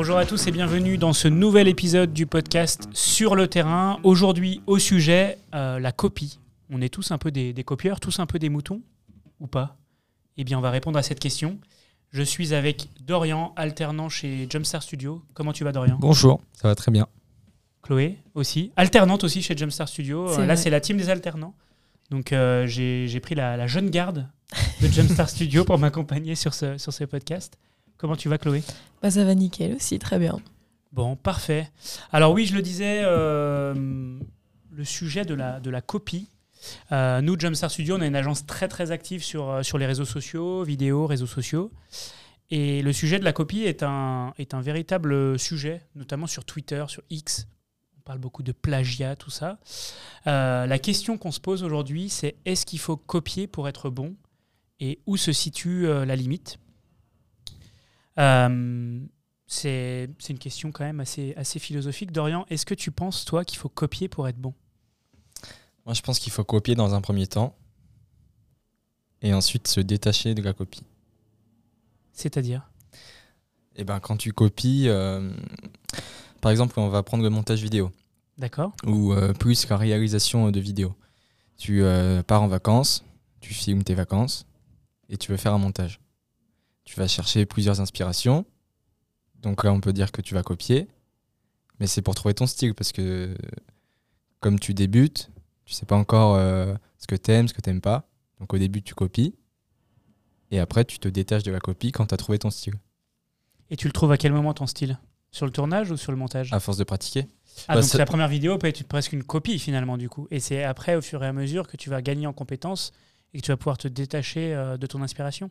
Bonjour 0.00 0.16
à 0.16 0.24
tous 0.26 0.46
et 0.46 0.52
bienvenue 0.52 0.96
dans 0.96 1.12
ce 1.12 1.26
nouvel 1.26 1.66
épisode 1.66 2.12
du 2.12 2.24
podcast 2.24 2.88
Sur 2.92 3.34
le 3.34 3.48
terrain. 3.48 3.98
Aujourd'hui, 4.04 4.62
au 4.68 4.78
sujet, 4.78 5.38
euh, 5.56 5.80
la 5.80 5.90
copie. 5.90 6.38
On 6.70 6.80
est 6.80 6.88
tous 6.88 7.10
un 7.10 7.18
peu 7.18 7.32
des, 7.32 7.52
des 7.52 7.64
copieurs, 7.64 7.98
tous 7.98 8.20
un 8.20 8.26
peu 8.26 8.38
des 8.38 8.48
moutons 8.48 8.80
ou 9.40 9.48
pas? 9.48 9.76
Eh 10.36 10.44
bien, 10.44 10.56
on 10.56 10.60
va 10.60 10.70
répondre 10.70 11.00
à 11.00 11.02
cette 11.02 11.18
question. 11.18 11.58
Je 12.12 12.22
suis 12.22 12.54
avec 12.54 12.88
Dorian, 13.00 13.52
alternant 13.56 14.08
chez 14.08 14.46
Jumpstar 14.48 14.84
Studio. 14.84 15.20
Comment 15.34 15.52
tu 15.52 15.64
vas, 15.64 15.72
Dorian? 15.72 15.96
Bonjour, 15.98 16.40
ça 16.52 16.68
va 16.68 16.76
très 16.76 16.92
bien. 16.92 17.08
Chloé 17.82 18.18
aussi, 18.34 18.70
alternante 18.76 19.24
aussi 19.24 19.42
chez 19.42 19.56
Jumpstar 19.56 19.88
Studio. 19.88 20.28
C'est 20.32 20.42
Euh, 20.42 20.46
là, 20.46 20.54
c'est 20.54 20.70
la 20.70 20.80
team 20.80 20.96
des 20.96 21.10
alternants. 21.10 21.56
Donc, 22.10 22.32
euh, 22.32 22.68
j'ai 22.68 23.08
j'ai 23.08 23.18
pris 23.18 23.34
la, 23.34 23.56
la 23.56 23.66
jeune 23.66 23.90
garde 23.90 24.28
de 24.80 24.86
Jumpstar 24.86 25.28
Studio 25.28 25.64
pour 25.64 25.76
m'accompagner 25.76 26.36
sur 26.36 26.54
ce, 26.54 26.78
sur 26.78 26.92
ce 26.92 27.02
podcast. 27.02 27.58
Comment 27.98 28.16
tu 28.16 28.28
vas, 28.28 28.38
Chloé? 28.38 28.62
Bah, 29.02 29.10
ça 29.10 29.24
va 29.24 29.34
nickel 29.34 29.74
aussi, 29.74 29.98
très 29.98 30.18
bien. 30.18 30.38
Bon, 30.92 31.16
parfait. 31.16 31.70
Alors 32.12 32.32
oui, 32.32 32.46
je 32.46 32.54
le 32.54 32.62
disais, 32.62 33.02
euh, 33.02 34.18
le 34.72 34.84
sujet 34.84 35.24
de 35.24 35.34
la, 35.34 35.60
de 35.60 35.68
la 35.68 35.80
copie. 35.80 36.28
Euh, 36.92 37.20
nous, 37.20 37.38
Jumpstar 37.38 37.70
Studio, 37.70 37.96
on 37.96 38.00
a 38.00 38.06
une 38.06 38.16
agence 38.16 38.46
très 38.46 38.68
très 38.68 38.90
active 38.92 39.22
sur, 39.22 39.50
euh, 39.50 39.62
sur 39.62 39.78
les 39.78 39.86
réseaux 39.86 40.04
sociaux, 40.04 40.62
vidéos, 40.62 41.06
réseaux 41.06 41.26
sociaux. 41.26 41.72
Et 42.50 42.82
le 42.82 42.92
sujet 42.92 43.18
de 43.18 43.24
la 43.24 43.32
copie 43.32 43.64
est 43.64 43.82
un, 43.82 44.32
est 44.38 44.54
un 44.54 44.60
véritable 44.60 45.38
sujet, 45.38 45.82
notamment 45.94 46.26
sur 46.26 46.44
Twitter, 46.44 46.84
sur 46.88 47.02
X. 47.10 47.46
On 47.98 48.00
parle 48.00 48.18
beaucoup 48.20 48.42
de 48.42 48.52
plagiat, 48.52 49.16
tout 49.16 49.30
ça. 49.30 49.58
Euh, 50.26 50.66
la 50.66 50.78
question 50.78 51.18
qu'on 51.18 51.32
se 51.32 51.40
pose 51.40 51.62
aujourd'hui, 51.62 52.08
c'est 52.08 52.36
est-ce 52.44 52.64
qu'il 52.64 52.78
faut 52.78 52.96
copier 52.96 53.46
pour 53.46 53.68
être 53.68 53.90
bon? 53.90 54.14
Et 54.80 55.00
où 55.06 55.16
se 55.16 55.32
situe 55.32 55.88
la 55.88 56.14
limite? 56.14 56.58
Euh, 58.18 59.00
c'est 59.46 60.08
une 60.28 60.38
question 60.38 60.72
quand 60.72 60.84
même 60.84 61.00
assez, 61.00 61.34
assez 61.36 61.58
philosophique. 61.58 62.12
Dorian, 62.12 62.44
est-ce 62.50 62.66
que 62.66 62.74
tu 62.74 62.90
penses, 62.90 63.24
toi, 63.24 63.44
qu'il 63.44 63.58
faut 63.58 63.68
copier 63.68 64.08
pour 64.08 64.28
être 64.28 64.38
bon? 64.38 64.54
Moi, 65.86 65.94
je 65.94 66.02
pense 66.02 66.18
qu'il 66.18 66.32
faut 66.32 66.44
copier 66.44 66.74
dans 66.74 66.94
un 66.94 67.00
premier 67.00 67.26
temps 67.26 67.56
et 69.22 69.32
ensuite 69.32 69.68
se 69.68 69.80
détacher 69.80 70.34
de 70.34 70.42
la 70.42 70.52
copie. 70.52 70.84
C'est-à-dire? 72.12 72.68
Et 73.76 73.84
ben, 73.84 74.00
quand 74.00 74.16
tu 74.16 74.32
copies, 74.32 74.88
euh, 74.88 75.32
par 76.40 76.50
exemple, 76.50 76.78
on 76.78 76.88
va 76.88 77.02
prendre 77.02 77.22
le 77.22 77.30
montage 77.30 77.62
vidéo 77.62 77.90
D'accord 78.36 78.72
ou 78.86 79.12
euh, 79.12 79.32
plus 79.32 79.68
la 79.68 79.76
réalisation 79.76 80.50
de 80.50 80.60
vidéos. 80.60 80.94
Tu 81.56 81.82
euh, 81.82 82.22
pars 82.22 82.42
en 82.42 82.48
vacances, 82.48 83.04
tu 83.40 83.54
filmes 83.54 83.82
tes 83.82 83.94
vacances 83.94 84.46
et 85.08 85.16
tu 85.16 85.30
veux 85.30 85.36
faire 85.36 85.54
un 85.54 85.58
montage. 85.58 86.00
Tu 86.88 86.98
vas 86.98 87.06
chercher 87.06 87.44
plusieurs 87.44 87.82
inspirations. 87.82 88.46
Donc 89.42 89.62
là, 89.62 89.74
on 89.74 89.80
peut 89.80 89.92
dire 89.92 90.10
que 90.10 90.22
tu 90.22 90.32
vas 90.32 90.42
copier, 90.42 90.88
mais 91.78 91.86
c'est 91.86 92.00
pour 92.00 92.14
trouver 92.14 92.32
ton 92.32 92.46
style 92.46 92.74
parce 92.74 92.92
que 92.92 93.36
comme 94.40 94.58
tu 94.58 94.72
débutes, 94.72 95.30
tu 95.66 95.74
sais 95.74 95.84
pas 95.84 95.96
encore 95.96 96.36
euh, 96.36 96.74
ce 96.96 97.06
que 97.06 97.14
t'aimes, 97.14 97.46
ce 97.46 97.52
que 97.52 97.60
t'aimes 97.60 97.82
pas. 97.82 98.08
Donc 98.40 98.54
au 98.54 98.58
début, 98.58 98.80
tu 98.80 98.94
copies 98.94 99.34
et 100.50 100.60
après, 100.60 100.86
tu 100.86 100.98
te 100.98 101.08
détaches 101.08 101.42
de 101.42 101.52
la 101.52 101.60
copie 101.60 101.92
quand 101.92 102.06
tu 102.06 102.14
as 102.14 102.16
trouvé 102.16 102.38
ton 102.38 102.48
style. 102.48 102.76
Et 103.68 103.76
tu 103.76 103.86
le 103.86 103.92
trouves 103.92 104.12
à 104.12 104.16
quel 104.16 104.32
moment 104.32 104.54
ton 104.54 104.66
style? 104.66 104.98
Sur 105.30 105.44
le 105.44 105.52
tournage 105.52 105.90
ou 105.90 105.98
sur 105.98 106.10
le 106.10 106.16
montage? 106.16 106.54
À 106.54 106.58
force 106.58 106.78
de 106.78 106.84
pratiquer. 106.84 107.26
Ah, 107.68 107.74
bah, 107.74 107.82
donc 107.82 107.90
c'est- 107.90 107.98
la 107.98 108.06
première 108.06 108.28
vidéo 108.28 108.56
peut 108.56 108.66
être 108.66 108.82
presque 108.84 109.12
une 109.12 109.24
copie 109.24 109.58
finalement 109.58 109.98
du 109.98 110.08
coup. 110.08 110.26
Et 110.30 110.40
c'est 110.40 110.64
après, 110.64 110.94
au 110.96 111.02
fur 111.02 111.22
et 111.22 111.26
à 111.26 111.34
mesure, 111.34 111.68
que 111.68 111.76
tu 111.76 111.90
vas 111.90 112.00
gagner 112.00 112.26
en 112.26 112.32
compétences 112.32 112.92
et 113.34 113.40
que 113.40 113.44
tu 113.44 113.52
vas 113.52 113.58
pouvoir 113.58 113.76
te 113.76 113.88
détacher 113.88 114.54
euh, 114.54 114.78
de 114.78 114.86
ton 114.86 115.02
inspiration? 115.02 115.50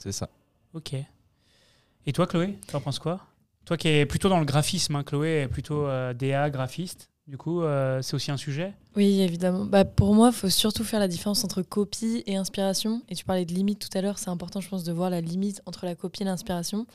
C'est 0.00 0.12
ça. 0.12 0.30
Ok. 0.72 0.94
Et 2.06 2.12
toi, 2.12 2.26
Chloé, 2.26 2.58
tu 2.66 2.74
en 2.74 2.80
penses 2.80 2.98
quoi? 2.98 3.20
Toi 3.66 3.76
qui 3.76 3.88
es 3.88 4.06
plutôt 4.06 4.30
dans 4.30 4.40
le 4.40 4.46
graphisme, 4.46 4.96
hein, 4.96 5.04
Chloé 5.04 5.42
est 5.42 5.48
plutôt 5.48 5.86
euh, 5.86 6.14
DA, 6.14 6.48
graphiste. 6.48 7.10
Du 7.26 7.36
coup, 7.36 7.62
euh, 7.62 8.00
c'est 8.00 8.14
aussi 8.14 8.30
un 8.30 8.38
sujet? 8.38 8.72
Oui, 8.96 9.20
évidemment. 9.20 9.66
Bah, 9.66 9.84
pour 9.84 10.14
moi, 10.14 10.30
il 10.32 10.34
faut 10.34 10.48
surtout 10.48 10.84
faire 10.84 10.98
la 10.98 11.06
différence 11.06 11.44
entre 11.44 11.60
copie 11.62 12.24
et 12.26 12.36
inspiration. 12.36 13.02
Et 13.08 13.14
tu 13.14 13.24
parlais 13.24 13.44
de 13.44 13.52
limite 13.52 13.78
tout 13.78 13.96
à 13.96 14.00
l'heure, 14.00 14.18
c'est 14.18 14.30
important, 14.30 14.60
je 14.60 14.68
pense, 14.68 14.84
de 14.84 14.92
voir 14.92 15.10
la 15.10 15.20
limite 15.20 15.60
entre 15.66 15.84
la 15.84 15.94
copie 15.94 16.22
et 16.22 16.24
l'inspiration. 16.24 16.86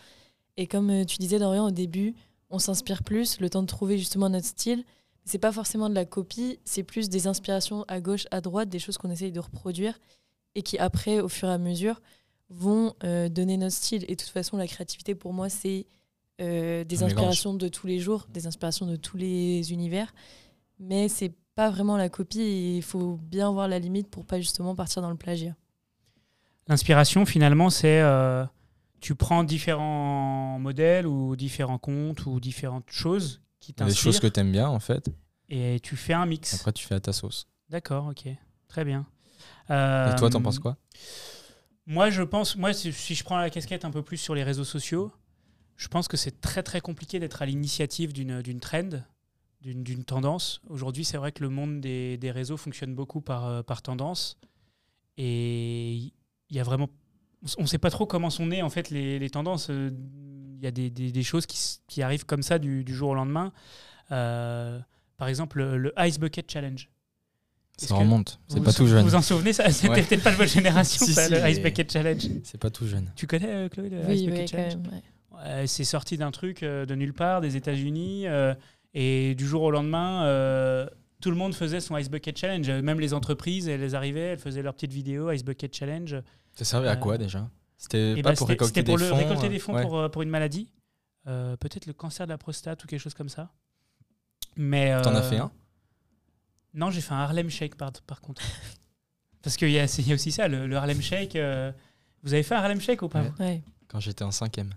Et 0.58 0.66
comme 0.66 0.90
euh, 0.90 1.06
tu 1.06 1.18
disais, 1.18 1.38
Dorian, 1.38 1.68
au 1.68 1.72
début, 1.72 2.16
on 2.50 2.58
s'inspire 2.58 3.04
plus, 3.04 3.40
le 3.40 3.50
temps 3.52 3.62
de 3.62 3.68
trouver 3.68 4.00
justement 4.00 4.30
notre 4.30 4.48
style. 4.48 4.84
C'est 5.26 5.38
pas 5.38 5.52
forcément 5.52 5.90
de 5.90 5.96
la 5.96 6.06
copie, 6.06 6.60
c'est 6.66 6.84
plus 6.84 7.10
des 7.10 7.28
inspirations 7.28 7.86
à 7.88 8.02
gauche, 8.02 8.26
à 8.32 8.42
droite, 8.42 8.70
des 8.70 8.80
choses 8.80 8.98
qu'on 8.98 9.12
essaye 9.12 9.32
de 9.32 9.40
reproduire 9.40 10.00
et 10.56 10.64
qui, 10.64 10.78
après, 10.80 11.20
au 11.20 11.30
fur 11.30 11.50
et 11.50 11.54
à 11.54 11.58
mesure, 11.58 12.02
vont 12.50 12.94
euh, 13.04 13.30
donner 13.30 13.58
notre 13.58 13.76
style. 13.76 14.04
Et 14.08 14.16
de 14.16 14.22
toute 14.24 14.30
façon, 14.32 14.58
la 14.58 14.68
créativité, 14.68 15.16
pour 15.16 15.34
moi, 15.34 15.50
c'est 15.50 15.86
euh, 16.42 16.84
des 16.84 17.04
Un 17.04 17.08
mélange. 17.08 17.14
inspirations 17.18 17.54
de 17.54 17.68
tous 17.68 17.88
les 17.88 18.00
jours, 18.00 18.28
des 18.30 18.46
inspirations 18.48 18.86
de 18.86 18.96
tous 18.96 19.18
les 19.18 19.72
univers. 19.72 20.14
Mais 20.80 21.08
c'est 21.08 21.34
pas 21.56 21.70
vraiment 21.70 21.96
la 21.98 22.10
copie 22.10 22.42
et 22.42 22.78
il 22.78 22.84
faut 22.84 23.18
bien 23.24 23.50
voir 23.52 23.68
la 23.70 23.80
limite 23.80 24.10
pour 24.10 24.26
pas 24.26 24.40
justement 24.40 24.76
partir 24.76 25.02
dans 25.02 25.10
le 25.10 25.16
plagiat. 25.16 25.56
L'inspiration, 26.68 27.26
finalement, 27.26 27.70
c'est 27.70 28.02
euh, 28.02 28.44
tu 29.00 29.16
prends 29.16 29.44
différents 29.44 30.58
modèles 30.60 31.08
ou 31.08 31.36
différents 31.36 31.78
comptes 31.78 32.26
ou 32.26 32.40
différentes 32.40 32.90
choses 32.90 33.42
qui 33.60 33.72
Des 33.74 33.84
choses 33.94 33.96
que 34.20 34.28
t'inspirent 34.28 34.32
t'aimes 34.34 34.52
bien, 34.52 34.68
en 34.68 34.80
fait. 34.80 35.10
et 35.50 35.80
tu 35.82 35.96
fais 35.96 36.14
un 36.14 36.26
mix. 36.26 36.54
Après, 36.56 36.74
tu 36.74 36.86
fais 36.86 36.96
à 36.96 37.00
ta 37.00 37.14
sauce. 37.14 37.48
D'accord, 37.70 38.08
ok, 38.08 38.28
très 38.68 38.84
bien. 38.84 39.06
Et 39.70 40.16
toi, 40.18 40.30
t'en 40.30 40.42
penses 40.42 40.60
quoi? 40.60 40.76
Moi, 41.88 42.10
je 42.10 42.24
pense, 42.24 42.56
moi, 42.56 42.74
si 42.74 42.92
je 42.92 43.24
prends 43.24 43.38
la 43.38 43.50
casquette 43.50 43.86
un 43.86 43.92
peu 43.92 44.02
plus 44.02 44.18
sur 44.18 44.34
les 44.34 44.44
réseaux 44.44 44.64
sociaux, 44.64 45.12
je 45.78 45.88
pense 45.88 46.08
que 46.08 46.18
c'est 46.18 46.42
très 46.42 46.64
très 46.64 46.82
compliqué 46.82 47.20
d'être 47.20 47.42
à 47.42 47.46
l'initiative 47.46 48.12
d'une 48.14 48.60
trend, 48.60 48.90
d'une 49.62 50.04
tendance. 50.04 50.62
Aujourd'hui, 50.68 51.06
c'est 51.06 51.18
vrai 51.18 51.32
que 51.32 51.44
le 51.44 51.50
monde 51.50 51.82
des, 51.82 52.18
des 52.18 52.32
réseaux 52.32 52.58
fonctionne 52.58 52.96
beaucoup 52.96 53.22
par, 53.22 53.46
euh, 53.46 53.62
par 53.62 53.82
tendance. 53.82 54.38
Et 55.18 55.94
il 55.96 56.56
y 56.56 56.60
a 56.60 56.64
vraiment. 56.64 56.90
On 57.58 57.64
ne 57.64 57.68
sait 57.68 57.78
pas 57.78 57.92
trop 57.92 58.08
comment 58.08 58.30
sont 58.32 58.48
nées 58.48 58.64
en 58.64 58.70
fait 58.70 58.90
les, 58.90 59.20
les 59.20 59.30
tendances. 59.30 59.70
Il 59.70 60.60
y 60.64 60.68
a 60.68 60.72
des, 60.72 60.90
des- 60.90 61.24
choses 61.24 61.46
qui, 61.46 61.60
qui 61.88 62.02
arrivent 62.02 62.26
comme 62.26 62.42
ça 62.42 62.58
du, 62.58 62.84
du 62.84 62.96
jour 62.96 63.10
au 63.10 63.14
lendemain. 63.16 63.54
Euh, 64.12 64.80
par 65.18 65.28
exemple, 65.28 65.60
le, 65.60 65.78
le 65.78 65.94
Ice 66.00 66.20
Bucket 66.20 66.50
Challenge. 66.52 66.90
Ça 67.78 67.96
remonte. 67.96 68.40
C'est 68.48 68.58
vous 68.60 68.64
pas 68.64 68.72
vous- 68.72 68.78
tout 68.78 68.88
jeune. 68.88 69.04
Vous 69.04 69.10
vous 69.10 69.16
en 69.16 69.22
souvenez 69.22 69.52
ça 69.54 69.70
C'était 69.70 69.90
Ouais. 69.90 70.04
peut-être 70.04 70.24
pas 70.24 70.32
de 70.32 70.38
votre 70.38 70.52
génération, 70.52 71.06
Si, 71.06 71.14
ça, 71.14 71.26
si, 71.28 71.32
le 71.34 71.50
Ice 71.50 71.62
Bucket 71.62 71.92
Challenge. 71.92 72.22
C'est 72.44 72.60
pas 72.60 72.70
tout 72.70 72.88
jeune. 72.88 73.12
Tu 73.16 73.28
connais, 73.28 73.50
euh, 73.54 73.70
Chloé, 73.70 73.90
le 73.90 74.00
Ice 74.00 74.06
oui, 74.08 74.28
Bucket 74.28 74.32
oui, 74.32 74.46
quand 74.52 74.58
Challenge 74.58 74.76
ouais. 75.54 75.68
C'est 75.68 75.84
sorti 75.84 76.18
d'un 76.18 76.32
truc 76.32 76.64
euh, 76.64 76.86
de 76.86 76.96
nulle 76.96 77.14
part, 77.14 77.42
des 77.42 77.56
États-Unis, 77.58 78.28
euh, 78.28 78.54
et 78.94 79.36
du 79.36 79.46
jour 79.46 79.62
au 79.64 79.72
lendemain, 79.72 80.24
euh, 80.26 80.88
tout 81.22 81.30
le 81.30 81.36
monde 81.36 81.54
faisait 81.54 81.82
son 81.82 81.98
Ice 81.98 82.10
Bucket 82.10 82.38
Challenge. 82.38 82.70
Même 82.70 83.00
les 83.02 83.14
entreprises, 83.14 83.68
elles 83.68 83.94
arrivaient, 83.96 84.22
elles 84.22 84.40
faisaient 84.40 84.62
leurs 84.62 84.74
petites 84.74 84.94
vidéos, 84.94 85.30
Ice 85.32 85.44
Bucket 85.44 85.76
Challenge. 85.76 86.16
Ça 86.54 86.64
servait 86.66 86.88
à 86.88 86.96
quoi 86.96 87.18
déjà? 87.18 87.50
C'était 87.78 88.14
Et 88.14 88.22
pas 88.22 88.30
bah, 88.30 88.36
pour 88.38 88.48
c'était- 88.48 88.52
récolter 88.54 88.68
c'était 88.80 88.84
des 88.84 88.92
pour 88.94 88.98
le- 88.98 89.06
fonds 89.10 89.16
récolter 89.18 89.50
des 89.50 89.60
fonds 89.60 89.82
pour, 89.82 90.10
pour 90.12 90.22
une 90.22 90.30
maladie. 90.30 90.70
Euh, 91.28 91.58
Peut-être 91.58 91.88
le 91.88 91.94
cancer 91.94 92.26
de 92.26 92.32
la 92.32 92.38
prostate 92.38 92.84
ou 92.84 92.88
quelque 92.88 93.02
chose 93.02 93.14
comme 93.16 93.28
ça. 93.30 93.52
Mais 94.56 95.00
T'en 95.02 95.14
as 95.16 95.22
fait 95.24 95.38
un? 95.38 95.52
Non, 96.76 96.92
j'ai 96.92 97.02
fait 97.02 97.14
un 97.14 97.18
Harlem 97.20 97.50
Shake 97.50 97.76
par, 97.76 97.92
par 98.06 98.22
contre. 98.22 98.42
Parce 99.42 99.58
qu'il 99.58 99.70
y, 99.72 99.80
a 99.80 99.86
il 100.00 100.08
y 100.08 100.12
a 100.12 100.16
aussi 100.16 100.32
ça, 100.32 100.48
le, 100.48 100.68
le 100.68 100.76
Harlem 100.76 101.02
Shake. 101.02 101.36
euh, 101.36 101.72
Vous 102.24 102.34
avez 102.34 102.44
fait 102.44 102.56
un 102.56 102.60
Harlem 102.60 102.82
Shake 102.82 103.02
ou 103.02 103.10
pas 103.10 103.22
Ouais. 103.22 103.30
vous 103.38 103.44
Ouais. 103.44 103.64
quand 103.88 104.00
j'étais 104.00 104.24
en 104.24 104.32
cinquième. 104.32 104.74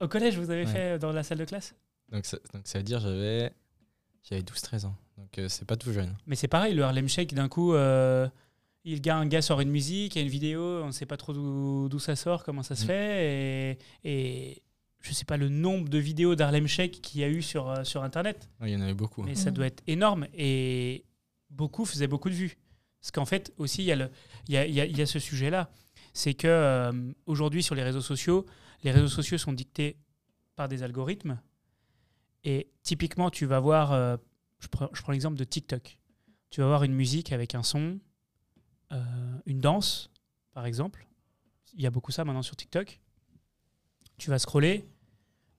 Au 0.00 0.08
collège, 0.08 0.36
vous 0.38 0.50
avez 0.50 0.64
Ouais. 0.66 0.72
fait 0.72 0.98
dans 0.98 1.12
la 1.12 1.22
salle 1.22 1.38
de 1.38 1.44
classe? 1.44 1.74
Donc 2.10 2.24
ça, 2.26 2.38
donc 2.54 2.62
ça 2.66 2.78
veut 2.78 2.84
dire 2.84 3.00
j'avais 3.00 3.52
j'avais 4.28 4.42
12-13 4.42 4.86
ans. 4.86 4.96
Donc 5.16 5.38
euh, 5.38 5.48
c'est 5.48 5.64
pas 5.64 5.76
tout 5.76 5.92
jeune. 5.92 6.16
Mais 6.26 6.36
c'est 6.36 6.48
pareil, 6.48 6.74
le 6.74 6.82
Harlem 6.82 7.08
Shake, 7.08 7.34
d'un 7.34 7.48
coup, 7.48 7.74
euh, 7.74 8.28
il, 8.84 9.00
gars, 9.00 9.16
un 9.16 9.26
gars 9.26 9.42
sort 9.42 9.60
une 9.60 9.70
musique, 9.70 10.14
il 10.16 10.18
y 10.18 10.22
a 10.22 10.24
une 10.24 10.30
vidéo, 10.30 10.82
on 10.82 10.86
ne 10.88 10.92
sait 10.92 11.06
pas 11.06 11.16
trop 11.16 11.32
d'où 11.32 11.98
ça 11.98 12.16
sort, 12.16 12.44
comment 12.44 12.62
ça 12.62 12.74
se 12.76 12.84
Mm. 12.84 12.86
fait. 12.86 13.24
Et, 13.24 13.78
et 14.50 14.62
je 15.00 15.10
ne 15.10 15.14
sais 15.14 15.24
pas 15.24 15.36
le 15.36 15.48
nombre 15.48 15.88
de 15.88 15.98
vidéos 15.98 16.34
d'Harlem 16.34 16.66
Shake 16.66 17.00
qu'il 17.00 17.20
y 17.20 17.24
a 17.24 17.28
eu 17.28 17.40
sur, 17.42 17.68
euh, 17.70 17.84
sur 17.84 18.02
Internet, 18.02 18.48
Il 18.62 18.68
y 18.70 18.76
en 18.76 18.80
avait 18.80 18.94
beaucoup. 18.94 19.22
mais 19.22 19.34
ça 19.36 19.50
Mm. 19.50 19.54
doit 19.54 19.66
être 19.66 19.82
énorme. 19.86 20.26
Et 20.34 21.04
beaucoup 21.50 21.84
faisaient 21.84 22.06
beaucoup 22.06 22.28
de 22.30 22.34
vues. 22.34 22.58
Parce 23.00 23.10
qu'en 23.12 23.24
fait, 23.24 23.52
aussi, 23.58 23.82
il 23.82 23.86
y, 23.86 23.92
a 23.92 23.96
le- 23.96 24.10
il 24.48 24.54
y, 24.54 24.56
a, 24.58 24.66
il 24.66 24.96
y 24.96 25.02
a- 25.02 25.06
ce 25.06 25.18
sujet-là. 25.18 25.70
C'est 26.12 26.34
que 26.34 26.48
euh, 26.48 27.12
aujourd'hui, 27.26 27.62
sur 27.62 27.74
les 27.74 27.82
réseaux 27.82 28.00
sociaux, 28.00 28.44
les 28.82 28.90
réseaux 28.90 29.08
sociaux 29.08 29.38
sont 29.38 29.52
dictés 29.52 29.96
par 30.56 30.68
des 30.68 30.82
algorithmes. 30.82 31.40
Et 32.44 32.70
typiquement, 32.82 33.30
tu 33.30 33.46
vas 33.46 33.60
voir, 33.60 33.92
euh, 33.92 34.16
je 34.58 34.68
prends, 34.68 34.88
je 34.92 35.02
prends 35.02 35.12
l'exemple 35.12 35.36
de 35.36 35.44
TikTok. 35.44 35.98
Tu 36.50 36.60
vas 36.60 36.66
voir 36.66 36.82
une 36.84 36.94
musique 36.94 37.32
avec 37.32 37.54
un 37.54 37.62
son, 37.62 38.00
euh, 38.92 39.38
une 39.46 39.60
danse, 39.60 40.10
par 40.52 40.66
exemple. 40.66 41.06
Il 41.74 41.82
y 41.82 41.86
a 41.86 41.90
beaucoup 41.90 42.10
ça 42.10 42.24
maintenant 42.24 42.42
sur 42.42 42.56
TikTok. 42.56 43.00
Tu 44.16 44.30
vas 44.30 44.38
scroller. 44.38 44.88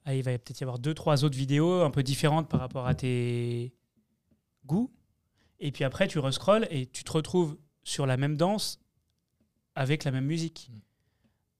Ah, 0.05 0.15
il 0.15 0.23
va 0.23 0.31
peut-être 0.37 0.59
y 0.59 0.63
avoir 0.63 0.79
deux, 0.79 0.93
trois 0.93 1.23
autres 1.23 1.37
vidéos 1.37 1.81
un 1.83 1.91
peu 1.91 2.03
différentes 2.03 2.49
par 2.49 2.59
rapport 2.59 2.87
à 2.87 2.95
tes 2.95 3.73
goûts. 4.65 4.91
Et 5.59 5.71
puis 5.71 5.83
après, 5.83 6.07
tu 6.07 6.19
rescrolles 6.19 6.67
et 6.69 6.85
tu 6.87 7.03
te 7.03 7.11
retrouves 7.11 7.57
sur 7.83 8.05
la 8.05 8.17
même 8.17 8.37
danse 8.37 8.79
avec 9.75 10.03
la 10.03 10.11
même 10.11 10.25
musique. 10.25 10.69
Mm. 10.71 10.79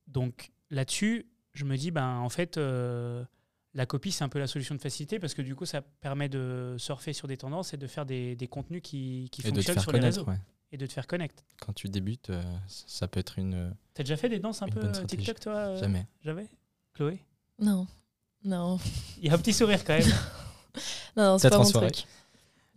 Donc 0.08 0.52
là-dessus, 0.70 1.28
je 1.54 1.66
me 1.66 1.78
dis, 1.78 1.92
ben, 1.92 2.18
en 2.18 2.30
fait, 2.30 2.58
euh, 2.58 3.24
la 3.74 3.86
copie, 3.86 4.12
c'est 4.12 4.24
un 4.24 4.30
peu 4.30 4.40
la 4.40 4.48
solution 4.48 4.76
de 4.76 4.82
facilité 4.82 5.20
parce 5.20 5.34
que 5.34 5.42
du 5.42 5.56
coup, 5.56 5.66
ça 5.66 5.82
permet 5.82 6.30
de 6.30 6.76
surfer 6.78 7.14
sur 7.14 7.28
des 7.28 7.38
tendances 7.38 7.74
et 7.74 7.78
de 7.78 7.88
faire 7.88 8.06
des, 8.06 8.36
des 8.36 8.48
contenus 8.48 8.82
qui, 8.84 9.30
qui 9.32 9.42
Et 9.42 9.50
fonctionnent 9.50 9.80
sur 9.80 9.92
les 9.92 10.00
réseaux 10.00 10.26
ouais. 10.26 10.40
et 10.72 10.78
de 10.78 10.86
te 10.86 10.94
faire 10.94 11.08
connecter. 11.08 11.44
Quand 11.60 11.74
tu 11.74 11.88
débutes, 11.88 12.30
euh, 12.30 12.42
ça 12.68 13.08
peut 13.08 13.20
être 13.20 13.38
une. 13.38 13.76
T'as 13.94 14.04
déjà 14.04 14.18
fait 14.18 14.30
des 14.30 14.40
danses 14.40 14.62
un 14.62 14.70
peu 14.70 14.84
euh. 14.84 15.06
TikTok, 15.06 15.40
toi 15.40 15.54
euh, 15.54 15.80
Jamais. 15.80 16.08
Jamais? 16.24 16.48
Chloé? 16.94 17.24
Non. 17.60 17.88
Non. 18.44 18.80
Il 19.18 19.28
y 19.28 19.30
a 19.30 19.34
un 19.34 19.38
petit 19.38 19.54
sourire 19.54 19.84
quand 19.84 19.98
même. 19.98 20.08
Non, 21.18 21.24
non, 21.24 21.38
c'est 21.40 21.50
pas 21.50 21.58
mon 21.58 21.70
truc. 21.70 22.06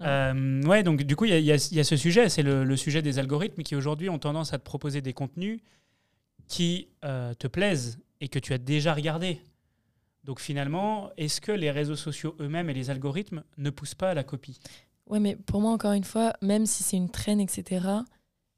Euh, 0.03 0.63
ouais, 0.63 0.83
donc 0.83 1.03
du 1.03 1.17
coup, 1.17 1.25
il 1.25 1.35
y, 1.35 1.45
y 1.45 1.81
a 1.81 1.85
ce 1.85 1.97
sujet, 1.97 2.29
c'est 2.29 2.43
le, 2.43 2.65
le 2.65 2.77
sujet 2.77 3.03
des 3.03 3.19
algorithmes 3.19 3.63
qui 3.63 3.77
aujourd'hui 3.77 4.09
ont 4.09 4.19
tendance 4.19 4.53
à 4.53 4.59
te 4.59 4.65
proposer 4.65 5.01
des 5.01 5.13
contenus 5.13 5.61
qui 6.49 6.89
euh, 7.05 7.35
te 7.35 7.47
plaisent 7.47 7.99
et 8.21 8.29
que 8.29 8.39
tu 8.39 8.53
as 8.53 8.59
déjà 8.59 8.95
regardé. 8.95 9.41
Donc 10.25 10.41
finalement, 10.41 11.11
est-ce 11.17 11.41
que 11.41 11.53
les 11.53 11.71
réseaux 11.71 11.97
sociaux 11.97 12.37
eux-mêmes 12.41 12.71
et 12.71 12.75
les 12.75 12.91
algorithmes 12.91 13.43
ne 13.57 13.71
poussent 13.71 13.95
pas 13.95 14.11
à 14.11 14.15
la 14.15 14.23
copie? 14.23 14.61
Ouais, 15.07 15.19
mais 15.19 15.35
pour 15.35 15.61
moi, 15.61 15.73
encore 15.73 15.93
une 15.93 16.05
fois, 16.05 16.33
même 16.43 16.67
si 16.67 16.83
c'est 16.83 16.97
une 16.97 17.11
traîne, 17.11 17.41
etc., 17.41 17.87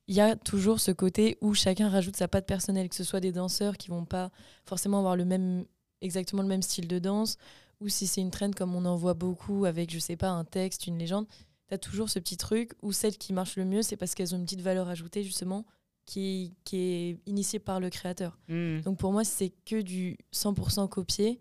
il 0.06 0.14
y 0.14 0.20
a 0.20 0.37
toujours 0.37 0.81
ce 0.81 0.90
côté 0.90 1.38
où 1.40 1.55
chacun 1.55 1.88
rajoute 1.88 2.17
sa 2.17 2.29
patte 2.29 2.47
personnelle, 2.47 2.90
que 2.90 2.94
ce 2.94 3.05
soit 3.05 3.20
des 3.20 3.32
danseurs 3.32 3.79
qui 3.79 3.88
vont 3.88 4.05
pas 4.05 4.31
forcément 4.67 4.99
avoir 4.99 5.17
le 5.17 5.25
même, 5.25 5.64
exactement 6.02 6.43
le 6.43 6.49
même 6.49 6.61
style 6.61 6.87
de 6.88 6.99
danse, 6.99 7.38
ou 7.85 7.89
si 7.89 8.07
c'est 8.07 8.21
une 8.21 8.31
traîne 8.31 8.55
comme 8.55 8.75
on 8.75 8.85
en 8.87 8.97
voit 8.97 9.15
beaucoup 9.15 9.67
avec, 9.67 9.93
je 9.93 9.99
sais 9.99 10.17
pas, 10.17 10.31
un 10.31 10.45
texte, 10.45 10.87
une 10.87 10.99
légende, 10.99 11.27
tu 11.69 11.75
as 11.75 11.79
toujours 11.79 12.09
ce 12.09 12.19
petit 12.19 12.37
truc 12.37 12.73
où 12.83 12.93
celles 12.93 13.19
qui 13.19 13.33
marchent 13.33 13.57
le 13.57 13.65
mieux, 13.65 13.83
c'est 13.83 13.97
parce 13.97 14.15
qu'elles 14.15 14.35
ont 14.35 14.39
une 14.39 14.45
petite 14.45 14.63
valeur 14.63 14.89
ajoutée, 14.89 15.23
justement, 15.23 15.65
qui, 16.07 16.55
qui 16.65 16.77
est 16.79 17.19
initiée 17.27 17.59
par 17.59 17.81
le 17.81 17.91
créateur. 17.91 18.39
Hmm. 18.49 18.81
Donc 18.81 18.99
pour 18.99 19.13
moi, 19.13 19.25
si 19.25 19.33
c'est 19.33 19.53
que 19.65 19.81
du 19.83 20.17
100% 20.33 20.89
copié, 20.89 21.41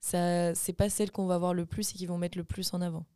ça 0.00 0.54
c'est 0.54 0.72
pas 0.72 0.90
celles 0.90 1.10
qu'on 1.10 1.26
va 1.26 1.38
voir 1.38 1.54
le 1.54 1.64
plus 1.64 1.90
et 1.90 1.94
qui 1.94 2.06
vont 2.06 2.18
mettre 2.18 2.36
le 2.36 2.44
plus 2.44 2.74
en 2.74 2.80
avant. 2.80 3.06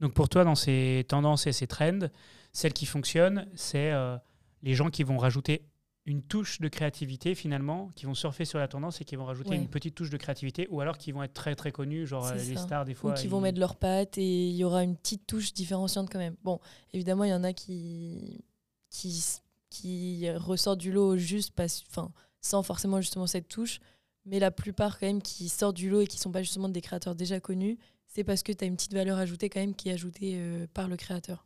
Donc 0.00 0.12
pour 0.12 0.28
toi, 0.28 0.44
dans 0.44 0.54
ces 0.54 1.04
tendances 1.08 1.46
et 1.46 1.52
ces 1.52 1.66
trends, 1.66 2.08
celle 2.52 2.72
qui 2.72 2.86
fonctionne, 2.86 3.48
c'est 3.54 3.92
euh, 3.92 4.16
les 4.62 4.74
gens 4.74 4.90
qui 4.90 5.02
vont 5.02 5.16
rajouter 5.16 5.62
une 6.06 6.22
touche 6.22 6.60
de 6.60 6.68
créativité 6.68 7.34
finalement, 7.34 7.90
qui 7.96 8.06
vont 8.06 8.14
surfer 8.14 8.44
sur 8.44 8.58
la 8.60 8.68
tendance 8.68 9.00
et 9.00 9.04
qui 9.04 9.16
vont 9.16 9.24
rajouter 9.24 9.50
Ouais. 9.50 9.56
une 9.56 9.68
petite 9.68 9.94
touche 9.96 10.08
de 10.10 10.16
créativité, 10.16 10.68
ou 10.70 10.80
alors 10.80 10.98
qui 10.98 11.10
vont 11.12 11.22
être 11.24 11.34
très 11.34 11.54
très 11.56 11.72
connus, 11.72 12.06
genre 12.06 12.24
euh, 12.26 12.34
les 12.34 12.54
ça. 12.54 12.60
stars 12.62 12.84
des 12.84 12.94
fois. 12.94 13.10
ou 13.10 13.14
qui 13.14 13.26
vont 13.26 13.40
mettre 13.40 13.58
leurs 13.58 13.74
pattes 13.76 14.16
et 14.16 14.48
il 14.48 14.54
y 14.54 14.62
aura 14.64 14.84
une 14.84 14.96
petite 14.96 15.26
touche 15.26 15.52
différenciante 15.52 16.08
quand 16.10 16.20
même. 16.20 16.36
Bon, 16.44 16.60
évidemment, 16.92 17.24
il 17.24 17.30
y 17.30 17.34
en 17.34 17.42
a 17.42 17.52
qui, 17.52 18.44
qui, 18.88 19.22
qui 19.68 20.30
ressortent 20.30 20.78
du 20.78 20.92
lot 20.92 21.16
juste 21.16 21.52
parce, 21.56 21.82
enfin, 21.90 22.12
sans 22.40 22.62
forcément 22.62 23.00
justement 23.00 23.26
cette 23.26 23.48
touche, 23.48 23.80
mais 24.26 24.38
la 24.38 24.52
plupart 24.52 25.00
quand 25.00 25.06
même 25.06 25.22
qui 25.22 25.48
sortent 25.48 25.76
du 25.76 25.90
lot 25.90 26.02
et 26.02 26.06
qui 26.06 26.18
sont 26.18 26.30
pas 26.30 26.42
justement 26.42 26.68
des 26.68 26.80
créateurs 26.80 27.16
déjà 27.16 27.40
connus, 27.40 27.78
c'est 28.06 28.22
parce 28.22 28.44
que 28.44 28.52
tu 28.52 28.62
as 28.62 28.68
une 28.68 28.76
petite 28.76 28.94
valeur 28.94 29.18
ajoutée 29.18 29.48
quand 29.50 29.58
même 29.60 29.74
qui 29.74 29.88
est 29.88 29.92
ajoutée 29.92 30.34
euh, 30.36 30.66
par 30.72 30.86
le 30.86 30.96
créateur. 30.96 31.44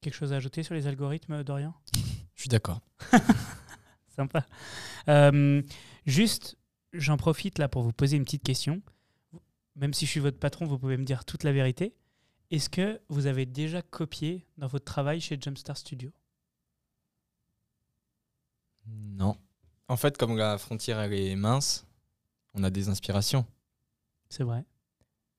Quelque 0.00 0.14
chose 0.14 0.32
à 0.32 0.36
ajouter 0.36 0.62
sur 0.62 0.74
les 0.74 0.86
algorithmes, 0.86 1.42
Dorian? 1.42 1.74
Je 2.40 2.44
suis 2.44 2.48
d'accord. 2.48 2.80
Sympa. 4.16 4.46
Euh, 5.08 5.60
juste, 6.06 6.56
j'en 6.94 7.18
profite 7.18 7.58
là 7.58 7.68
pour 7.68 7.82
vous 7.82 7.92
poser 7.92 8.16
une 8.16 8.24
petite 8.24 8.42
question. 8.42 8.80
Même 9.76 9.92
si 9.92 10.06
je 10.06 10.10
suis 10.10 10.20
votre 10.20 10.38
patron, 10.38 10.64
vous 10.64 10.78
pouvez 10.78 10.96
me 10.96 11.04
dire 11.04 11.26
toute 11.26 11.44
la 11.44 11.52
vérité. 11.52 11.94
Est-ce 12.50 12.70
que 12.70 12.98
vous 13.10 13.26
avez 13.26 13.44
déjà 13.44 13.82
copié 13.82 14.46
dans 14.56 14.68
votre 14.68 14.86
travail 14.86 15.20
chez 15.20 15.36
Jumpstar 15.38 15.76
Studio? 15.76 16.10
Non. 18.86 19.36
En 19.88 19.98
fait, 19.98 20.16
comme 20.16 20.38
la 20.38 20.56
frontière 20.56 20.98
elle 20.98 21.12
est 21.12 21.36
mince, 21.36 21.86
on 22.54 22.64
a 22.64 22.70
des 22.70 22.88
inspirations. 22.88 23.44
C'est 24.30 24.44
vrai. 24.44 24.64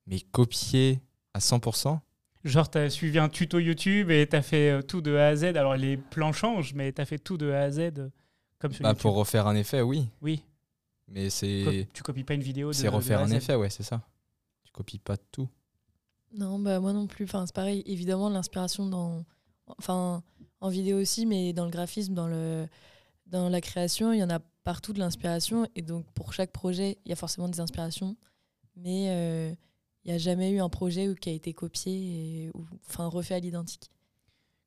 Mais 0.05 0.19
copier 0.19 1.01
à 1.33 1.39
100%, 1.39 1.99
Genre, 2.43 2.69
tu 2.69 2.77
as 2.79 2.89
suivi 2.89 3.19
un 3.19 3.29
tuto 3.29 3.59
YouTube 3.59 4.09
et 4.09 4.27
tu 4.27 4.35
as 4.35 4.41
fait 4.41 4.71
euh, 4.71 4.81
tout 4.81 5.01
de 5.01 5.15
A 5.15 5.27
à 5.27 5.35
Z. 5.35 5.43
Alors, 5.55 5.75
les 5.75 5.97
plans 5.97 6.33
changent, 6.33 6.73
mais 6.73 6.91
tu 6.91 7.01
as 7.01 7.05
fait 7.05 7.19
tout 7.19 7.37
de 7.37 7.51
A 7.51 7.61
à 7.63 7.69
Z 7.71 7.79
euh, 7.79 8.09
comme 8.59 8.71
sur 8.73 8.81
bah, 8.83 8.89
YouTube. 8.89 9.01
pour 9.01 9.15
refaire 9.15 9.45
un 9.47 9.55
effet, 9.55 9.81
oui. 9.81 10.07
Oui, 10.21 10.43
Mais 11.07 11.25
Co- 11.25 11.29
c'est 11.29 11.87
tu 11.93 12.01
copies 12.03 12.23
pas 12.23 12.33
une 12.33 12.41
vidéo 12.41 12.69
de 12.69 12.73
c'est 12.73 12.83
de 12.85 12.89
refaire 12.89 13.19
un 13.21 13.27
Z. 13.27 13.33
effet, 13.33 13.55
ouais, 13.55 13.69
c'est 13.69 13.83
ça. 13.83 14.01
Tu 14.63 14.71
copies 14.71 14.99
pas 14.99 15.17
tout. 15.17 15.47
Non, 16.33 16.57
bah 16.59 16.79
moi 16.79 16.93
non 16.93 17.07
plus. 17.07 17.25
Enfin, 17.25 17.45
c'est 17.45 17.53
pareil. 17.55 17.83
Évidemment, 17.85 18.29
l'inspiration 18.29 18.85
dans, 18.87 19.23
enfin, 19.77 20.23
en 20.61 20.69
vidéo 20.69 20.97
aussi, 20.99 21.25
mais 21.25 21.53
dans 21.53 21.65
le 21.65 21.71
graphisme, 21.71 22.13
dans 22.13 22.27
le, 22.27 22.67
dans 23.27 23.49
la 23.49 23.61
création, 23.61 24.13
il 24.13 24.19
y 24.19 24.23
en 24.23 24.29
a 24.29 24.39
partout 24.63 24.93
de 24.93 24.99
l'inspiration. 24.99 25.67
Et 25.75 25.81
donc, 25.81 26.05
pour 26.13 26.33
chaque 26.33 26.51
projet, 26.51 26.97
il 27.05 27.09
y 27.09 27.11
a 27.11 27.15
forcément 27.17 27.49
des 27.49 27.59
inspirations, 27.59 28.15
mais 28.77 29.07
euh, 29.09 29.53
il 30.03 30.09
n'y 30.09 30.15
a 30.15 30.17
jamais 30.17 30.51
eu 30.51 30.59
un 30.59 30.69
projet 30.69 31.07
où- 31.09 31.15
qui 31.15 31.29
a 31.29 31.33
été 31.33 31.53
copié 31.53 31.93
et 32.45 32.51
ou, 32.55 32.65
enfin 32.89 33.07
refait 33.07 33.35
à 33.35 33.39
l'identique. 33.39 33.89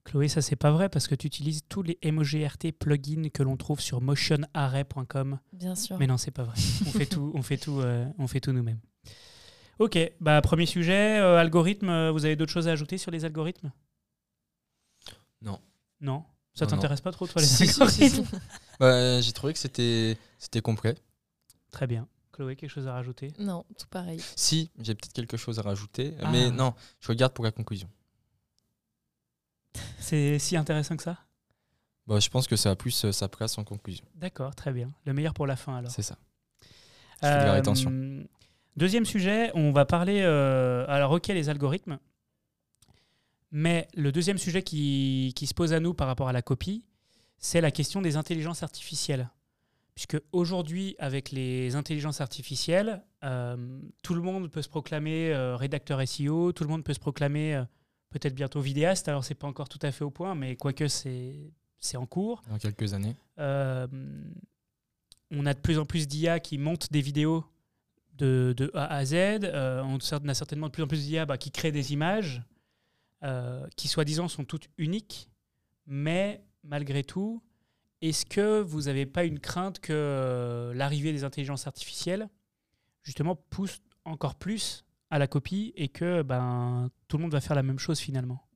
Chloé, 0.05 0.29
ça 0.29 0.43
c'est 0.43 0.57
pas 0.57 0.71
vrai 0.71 0.89
parce 0.91 1.09
que 1.09 1.15
tu 1.15 1.27
utilises 1.27 1.63
tous 1.69 1.83
les 1.83 1.99
MOGRT 2.05 2.73
plugins 2.79 3.31
que 3.31 3.43
l'on 3.43 3.57
trouve 3.57 3.81
sur 3.81 4.03
motionarray.com. 4.03 5.39
Bien 5.55 5.75
sûr. 5.75 5.99
Mais 5.99 6.07
non, 6.07 6.19
c'est 6.19 6.31
pas 6.31 6.43
vrai. 6.45 6.55
On 6.87 6.91
fait 6.91 7.07
tout, 7.07 7.33
on 7.35 7.43
fait 7.43 7.57
tout, 7.57 7.81
euh, 7.81 8.07
on 8.19 8.27
fait 8.27 8.41
tout 8.41 8.53
nous-mêmes. 8.53 8.81
Ok, 9.79 9.99
bah 10.21 10.41
premier 10.43 10.67
sujet, 10.67 11.19
euh, 11.19 11.39
algorithme. 11.39 11.89
euh, 11.89 12.13
Vous 12.13 12.25
avez 12.27 12.37
d'autres 12.37 12.53
choses 12.53 12.69
à 12.69 12.73
ajouter 12.73 12.99
sur 12.99 13.11
les 13.11 13.25
algorithmes? 13.25 13.73
Non. 15.43 15.59
Non? 16.01 16.25
Ça 16.55 16.67
t'intéresse 16.67 17.01
pas 17.01 17.11
trop 17.11 17.27
toi 17.27 17.41
les 17.43 17.49
Si, 17.49 17.67
si, 17.67 17.73
si, 17.73 17.83
algorithmes? 17.83 18.25
Si. 18.25 18.37
Bah, 18.79 19.21
J'ai 19.21 19.33
trouvé 19.33 19.53
que 19.55 19.59
c'était 19.59 20.17
c'était 20.39 20.61
complet. 20.61 20.95
Très 21.73 21.87
bien. 21.87 22.07
Chloé, 22.35 22.57
quelque 22.57 22.71
chose 22.71 22.87
à 22.89 22.93
rajouter? 22.93 23.33
Non, 23.39 23.65
tout 23.79 23.87
pareil. 23.89 24.21
Si, 24.37 24.71
j'ai 24.81 24.95
peut-être 24.95 25.13
quelque 25.13 25.37
chose 25.37 25.59
à 25.59 25.63
rajouter, 25.63 26.15
Ah. 26.21 26.31
mais 26.33 26.51
non, 26.51 26.75
je 27.01 27.09
regarde 27.09 27.33
pour 27.33 27.45
la 27.45 27.53
conclusion. 27.53 27.89
C'est 29.99 30.39
si 30.39 30.57
intéressant 30.57 30.97
que 30.97 31.03
ça? 31.03 31.19
Bah, 32.07 32.21
je 32.21 32.29
pense 32.29 32.47
que 32.47 32.57
ça 32.57 32.71
a 32.71 32.77
plus 32.77 33.05
euh, 33.05 33.13
sa 33.13 33.29
place 33.29 33.57
en 33.57 33.65
conclusion. 33.65 34.05
D'accord, 34.17 34.55
très 34.55 34.73
bien. 34.73 34.93
Le 35.07 35.15
meilleur 35.15 35.33
pour 35.35 35.47
la 35.47 35.57
fin 35.57 35.77
alors. 35.77 35.91
C'est 35.91 36.03
ça. 36.03 36.19
Je 37.23 37.29
fais 37.29 37.33
de 37.33 37.45
la 37.45 37.51
Euh, 37.51 37.53
rétention. 37.55 38.27
Deuxième 38.77 39.05
sujet, 39.07 39.51
on 39.55 39.73
va 39.73 39.85
parler. 39.87 40.21
euh, 40.23 40.85
alors, 40.89 41.13
ok, 41.13 41.29
les 41.29 41.49
algorithmes. 41.49 41.99
Mais 43.53 43.87
le 43.95 44.11
deuxième 44.11 44.37
sujet 44.39 44.63
qui, 44.63 45.33
qui 45.37 45.47
se 45.47 45.55
pose 45.55 45.73
à 45.73 45.81
nous 45.81 45.95
par 45.95 46.09
rapport 46.09 46.29
à 46.29 46.33
la 46.33 46.43
copie, 46.43 46.85
c'est 47.39 47.61
la 47.61 47.71
question 47.71 48.03
des 48.03 48.17
intelligences 48.17 48.63
artificielles. 48.65 49.31
Puisque 49.95 50.21
aujourd'hui, 50.33 50.97
avec 50.99 51.31
les 51.31 51.77
intelligences 51.77 52.21
artificielles, 52.21 53.05
euh, 53.23 53.81
tout 54.03 54.15
le 54.15 54.23
monde 54.23 54.51
peut 54.51 54.63
se 54.63 54.69
proclamer 54.69 55.33
euh, 55.33 55.57
rédacteur 55.57 56.07
SEO, 56.07 56.53
tout 56.53 56.65
le 56.65 56.71
monde 56.71 56.83
peut 56.83 56.95
se 56.95 56.99
proclamer 56.99 57.55
euh, 57.55 57.65
peut-être 58.11 58.35
bientôt 58.35 58.61
vidéaste. 58.61 59.09
Alors, 59.09 59.25
c'est 59.25 59.37
pas 59.37 59.47
encore 59.47 59.69
tout 59.69 59.79
à 59.83 59.93
fait 59.93 60.03
au 60.03 60.11
point, 60.11 60.35
mais 60.35 60.57
quoique 60.57 60.89
c'est 60.89 61.53
c'est 61.79 61.97
en 61.97 62.07
cours. 62.07 62.43
Dans 62.49 62.59
quelques 62.59 62.95
années. 62.95 63.15
On 65.31 65.47
a 65.47 65.55
de 65.55 65.59
plus 65.59 65.79
en 65.79 65.85
plus 65.85 66.09
d'IA 66.09 66.41
qui 66.41 66.59
montent 66.59 66.91
des 66.91 67.01
vidéos 67.01 67.45
de, 68.15 68.55
de 68.57 68.71
A 68.75 68.87
à 68.87 69.05
Z. 69.05 69.15
On 69.53 69.99
a 70.29 70.35
certainement 70.35 70.69
de 70.69 70.73
plus 70.73 70.83
en 70.83 70.87
plus 70.87 71.05
d'IA 71.05 71.27
bah, 71.27 71.37
qui 71.37 71.51
créent 71.51 71.73
des 71.73 71.93
images 71.93 72.43
qui, 73.77 73.89
soi-disant, 73.89 74.29
sont 74.29 74.45
toutes 74.45 74.69
uniques. 74.79 75.29
Mais 75.87 76.43
malgré 76.63 77.05
tout, 77.05 77.43
est-ce 78.03 78.27
que 78.27 78.61
vous 78.61 78.83
n'avez 78.83 79.07
pas 79.07 79.25
une 79.25 79.39
crainte 79.39 79.81
que 79.81 79.93
euh, 79.93 80.75
l'arrivée 80.75 81.13
des 81.13 81.25
intelligences 81.25 81.67
artificielles, 81.67 82.29
justement, 83.03 83.37
pousse 83.37 83.81
encore 84.05 84.35
plus 84.35 84.85
à 85.11 85.19
la 85.19 85.27
copie 85.27 85.73
et 85.77 85.89
que 85.89 86.23
ben, 86.23 86.91
tout 87.09 87.17
le 87.17 87.23
monde 87.23 87.33
va 87.33 87.41
faire 87.41 87.57
la 87.57 87.63
même 87.63 87.79
chose 87.79 87.99
finalement? 87.99 88.47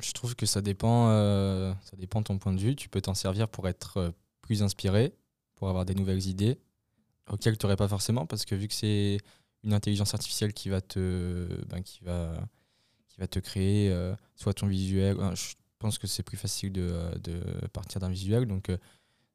Je 0.00 0.12
trouve 0.12 0.36
que 0.36 0.44
ça 0.44 0.60
dépend, 0.60 1.08
euh, 1.10 1.72
de 1.96 2.06
ton 2.06 2.38
point 2.38 2.52
de 2.52 2.60
vue. 2.60 2.76
Tu 2.76 2.88
peux 2.88 3.00
t'en 3.00 3.14
servir 3.14 3.48
pour 3.48 3.66
être 3.68 3.96
euh, 3.96 4.10
plus 4.42 4.62
inspiré, 4.62 5.14
pour 5.54 5.70
avoir 5.70 5.86
des 5.86 5.94
nouvelles 5.94 6.26
idées 6.26 6.60
auxquelles 7.30 7.56
tu 7.56 7.66
n'aurais 7.66 7.76
pas 7.76 7.88
forcément, 7.88 8.26
parce 8.26 8.44
que 8.44 8.54
vu 8.54 8.68
que 8.68 8.74
c'est 8.74 9.18
une 9.64 9.72
intelligence 9.72 10.14
artificielle 10.14 10.52
qui 10.52 10.68
va 10.70 10.80
te, 10.80 11.46
ben, 11.66 11.82
créer 13.42 13.94
soit 14.34 14.54
ton 14.54 14.66
visuel. 14.66 15.18
Pense 15.78 15.98
que 15.98 16.06
c'est 16.06 16.22
plus 16.22 16.36
facile 16.36 16.72
de, 16.72 16.88
euh, 16.90 17.14
de 17.18 17.66
partir 17.68 18.00
d'un 18.00 18.10
visuel. 18.10 18.46
Donc, 18.46 18.68
euh, 18.70 18.76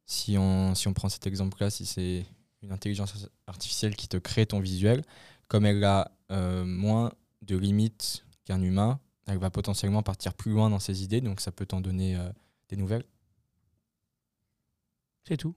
si 0.05 0.37
on, 0.37 0.75
si 0.75 0.87
on 0.87 0.93
prend 0.93 1.09
cet 1.09 1.25
exemple-là, 1.27 1.69
si 1.69 1.85
c'est 1.85 2.25
une 2.61 2.71
intelligence 2.71 3.27
artificielle 3.47 3.95
qui 3.95 4.07
te 4.07 4.17
crée 4.17 4.45
ton 4.45 4.59
visuel, 4.59 5.03
comme 5.47 5.65
elle 5.65 5.83
a 5.83 6.11
euh, 6.31 6.63
moins 6.65 7.11
de 7.41 7.57
limites 7.57 8.25
qu'un 8.45 8.61
humain, 8.61 8.99
elle 9.27 9.37
va 9.37 9.49
potentiellement 9.49 10.03
partir 10.03 10.33
plus 10.33 10.51
loin 10.51 10.69
dans 10.69 10.79
ses 10.79 11.03
idées, 11.03 11.21
donc 11.21 11.39
ça 11.39 11.51
peut 11.51 11.65
t'en 11.65 11.79
donner 11.81 12.15
euh, 12.17 12.29
des 12.69 12.75
nouvelles. 12.77 13.05
C'est 15.27 15.37
tout? 15.37 15.55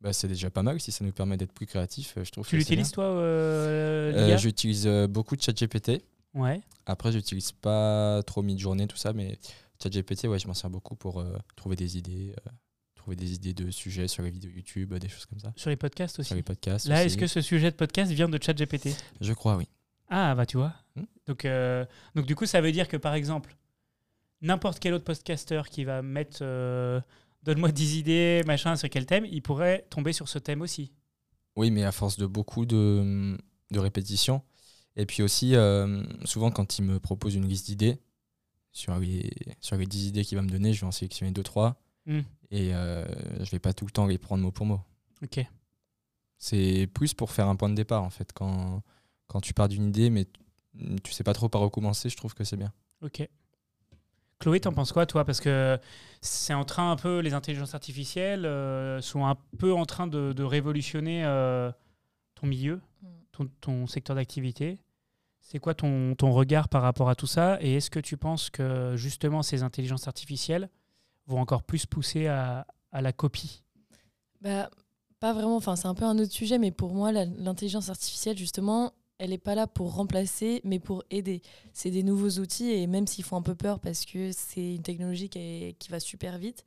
Bah, 0.00 0.12
c'est 0.12 0.28
déjà 0.28 0.50
pas 0.50 0.62
mal 0.62 0.80
si 0.80 0.90
ça 0.92 1.04
nous 1.04 1.12
permet 1.12 1.36
d'être 1.36 1.52
plus 1.52 1.66
créatifs. 1.66 2.14
euh, 2.16 2.24
Je 2.24 2.30
trouve 2.30 2.46
Tu 2.46 2.56
l'utilises, 2.56 2.90
toi, 2.90 3.04
euh, 3.04 4.36
J'utilise 4.38 4.86
beaucoup 5.08 5.36
de 5.36 5.42
ChatGPT. 5.42 6.02
Ouais. 6.34 6.60
Après, 6.86 7.12
j'utilise 7.12 7.52
pas 7.52 8.22
trop 8.24 8.42
mid-journée, 8.42 8.86
tout 8.86 8.96
ça, 8.96 9.12
mais 9.12 9.38
ChatGPT, 9.82 10.24
ouais, 10.24 10.38
je 10.38 10.46
m'en 10.46 10.54
sers 10.54 10.70
beaucoup 10.70 10.94
pour 10.94 11.20
euh, 11.20 11.36
trouver 11.56 11.76
des 11.76 11.96
idées, 11.96 12.34
euh, 12.46 12.50
trouver 12.94 13.16
des 13.16 13.34
idées 13.34 13.54
de 13.54 13.70
sujets 13.70 14.08
sur 14.08 14.22
les 14.22 14.30
vidéos 14.30 14.50
YouTube, 14.50 14.94
des 14.94 15.08
choses 15.08 15.26
comme 15.26 15.40
ça. 15.40 15.52
Sur 15.56 15.70
les 15.70 15.76
podcasts 15.76 16.18
aussi. 16.18 16.28
Sur 16.28 16.36
les 16.36 16.42
podcasts. 16.42 16.86
Là, 16.86 17.04
est-ce 17.04 17.16
que 17.16 17.26
ce 17.26 17.40
sujet 17.40 17.70
de 17.70 17.76
podcast 17.76 18.12
vient 18.12 18.28
de 18.28 18.38
ChatGPT? 18.40 18.90
Je 19.20 19.32
crois, 19.32 19.56
oui. 19.56 19.66
Ah, 20.08 20.34
bah 20.34 20.44
tu 20.44 20.56
vois. 20.56 20.74
Hmm. 20.96 21.04
Donc, 21.26 21.44
euh, 21.44 21.84
donc, 22.14 22.26
du 22.26 22.34
coup, 22.34 22.46
ça 22.46 22.60
veut 22.60 22.72
dire 22.72 22.88
que 22.88 22.96
par 22.96 23.14
exemple, 23.14 23.56
n'importe 24.42 24.80
quel 24.80 24.92
autre 24.94 25.04
podcaster 25.04 25.62
qui 25.70 25.84
va 25.84 26.02
mettre 26.02 26.44
Donne-moi 27.42 27.72
10 27.72 27.96
idées, 27.96 28.42
machin, 28.46 28.76
sur 28.76 28.90
quel 28.90 29.06
thème, 29.06 29.24
il 29.24 29.40
pourrait 29.40 29.86
tomber 29.88 30.12
sur 30.12 30.28
ce 30.28 30.38
thème 30.38 30.60
aussi. 30.60 30.92
Oui, 31.56 31.70
mais 31.70 31.84
à 31.84 31.92
force 31.92 32.18
de 32.18 32.26
beaucoup 32.26 32.66
de, 32.66 33.38
de 33.70 33.78
répétitions. 33.78 34.42
Et 34.96 35.06
puis 35.06 35.22
aussi, 35.22 35.54
souvent, 36.24 36.50
quand 36.50 36.78
il 36.78 36.82
me 36.82 37.00
propose 37.00 37.34
une 37.34 37.48
liste 37.48 37.66
d'idées, 37.66 37.98
sur 38.72 38.98
les, 38.98 39.30
sur 39.60 39.76
les 39.76 39.86
10 39.86 40.08
idées 40.08 40.24
qu'il 40.24 40.36
va 40.36 40.42
me 40.42 40.48
donner, 40.50 40.72
je 40.72 40.80
vais 40.82 40.86
en 40.86 40.92
sélectionner 40.92 41.32
2-3. 41.32 41.74
Hmm. 42.06 42.20
Et 42.50 42.74
euh, 42.74 43.04
je 43.44 43.50
vais 43.50 43.58
pas 43.58 43.72
tout 43.72 43.84
le 43.84 43.90
temps 43.90 44.06
les 44.06 44.18
prendre 44.18 44.42
mot 44.42 44.50
pour 44.50 44.66
mot. 44.66 44.80
Ok. 45.22 45.44
C'est 46.38 46.88
plus 46.94 47.12
pour 47.14 47.30
faire 47.30 47.48
un 47.48 47.56
point 47.56 47.68
de 47.68 47.74
départ, 47.74 48.02
en 48.02 48.10
fait. 48.10 48.32
Quand, 48.32 48.82
quand 49.26 49.40
tu 49.40 49.52
pars 49.54 49.68
d'une 49.68 49.88
idée, 49.88 50.08
mais 50.10 50.26
tu- 51.04 51.12
sais 51.12 51.24
pas 51.24 51.34
trop 51.34 51.48
par 51.48 51.62
où 51.62 51.68
commencer, 51.70 52.08
je 52.08 52.16
trouve 52.16 52.34
que 52.34 52.44
c'est 52.44 52.56
bien. 52.56 52.72
Ok. 53.02 53.28
Chloé, 54.38 54.58
t'en 54.60 54.72
penses 54.72 54.92
quoi, 54.92 55.04
toi? 55.04 55.24
Parce 55.26 55.40
que 55.40 55.78
c'est 56.22 56.54
en 56.54 56.64
train 56.64 56.90
un 56.92 56.96
peu, 56.96 57.18
les 57.18 57.34
intelligences 57.34 57.74
artificielles 57.74 58.46
euh, 58.46 59.00
sont 59.02 59.26
un 59.26 59.36
peu 59.58 59.74
en 59.74 59.84
train 59.84 60.06
de, 60.06 60.32
de 60.32 60.42
révolutionner 60.42 61.24
euh, 61.24 61.70
ton 62.34 62.46
milieu, 62.46 62.80
Mm. 63.02 63.06
ton, 63.32 63.50
ton 63.60 63.86
secteur 63.86 64.16
d'activité. 64.16 64.78
C'est 65.40 65.58
quoi 65.58 65.74
ton, 65.74 66.14
ton 66.14 66.32
regard 66.32 66.68
par 66.68 66.82
rapport 66.82 67.08
à 67.08 67.14
tout 67.14 67.26
ça 67.26 67.58
Et 67.60 67.74
est-ce 67.74 67.90
que 67.90 68.00
tu 68.00 68.16
penses 68.16 68.50
que 68.50 68.94
justement 68.96 69.42
ces 69.42 69.62
intelligences 69.62 70.06
artificielles 70.06 70.70
vont 71.26 71.40
encore 71.40 71.62
plus 71.62 71.86
pousser 71.86 72.26
à, 72.26 72.66
à 72.92 73.02
la 73.02 73.12
copie? 73.12 73.62
Bah, 74.40 74.70
pas 75.18 75.32
vraiment. 75.32 75.56
Enfin, 75.56 75.76
c'est 75.76 75.88
un 75.88 75.94
peu 75.94 76.04
un 76.04 76.18
autre 76.18 76.32
sujet, 76.32 76.58
mais 76.58 76.70
pour 76.70 76.94
moi, 76.94 77.12
l'intelligence 77.12 77.90
artificielle, 77.90 78.38
justement, 78.38 78.92
elle 79.18 79.30
n'est 79.30 79.38
pas 79.38 79.54
là 79.54 79.66
pour 79.66 79.94
remplacer, 79.94 80.60
mais 80.64 80.78
pour 80.78 81.04
aider. 81.10 81.42
C'est 81.72 81.90
des 81.90 82.02
nouveaux 82.02 82.40
outils, 82.40 82.70
et 82.70 82.86
même 82.86 83.06
s'ils 83.06 83.24
font 83.24 83.36
un 83.36 83.42
peu 83.42 83.54
peur 83.54 83.78
parce 83.78 84.06
que 84.06 84.30
c'est 84.32 84.76
une 84.76 84.82
technologie 84.82 85.28
qui, 85.28 85.76
qui 85.78 85.90
va 85.90 86.00
super 86.00 86.38
vite, 86.38 86.64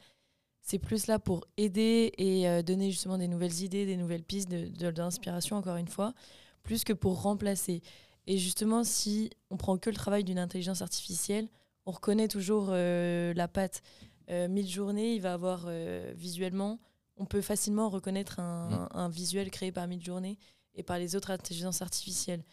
c'est 0.62 0.80
plus 0.80 1.08
là 1.08 1.20
pour 1.20 1.46
aider 1.58 2.14
et 2.18 2.48
euh, 2.48 2.62
donner 2.62 2.90
justement 2.92 3.18
des 3.18 3.28
nouvelles 3.28 3.62
idées, 3.62 3.86
des 3.86 3.98
nouvelles 3.98 4.24
pistes 4.24 4.50
d'inspiration, 4.50 5.58
encore 5.58 5.76
une 5.78 5.88
fois, 5.88 6.14
plus 6.62 6.84
que 6.84 6.94
pour 6.94 7.22
remplacer. 7.22 7.82
Et 8.28 8.38
justement, 8.38 8.84
si 8.84 9.30
on 9.50 9.58
prend 9.58 9.78
que 9.78 9.90
le 9.90 9.96
travail 9.96 10.24
d'une 10.24 10.40
intelligence 10.40 10.82
artificielle, 10.82 11.48
on 11.86 11.92
reconnaît 11.92 12.28
toujours 12.30 12.68
euh, 12.70 13.34
la 13.34 13.48
patte. 13.48 13.82
Euh, 14.30 14.48
Midjourney, 14.48 15.16
il 15.16 15.22
va 15.22 15.34
avoir 15.34 15.66
euh, 15.68 16.14
visuellement, 16.16 16.80
on 17.18 17.26
peut 17.26 17.42
facilement 17.42 17.90
reconnaître 17.90 18.40
un, 18.40 18.88
un 18.94 19.10
visuel 19.10 19.52
créé 19.52 19.72
par 19.74 19.86
Midjourney 19.88 20.38
et 20.76 20.84
par 20.84 20.98
les 20.98 21.16
autres 21.16 21.32
intelligences 21.32 21.82
artificielles. 21.82 22.44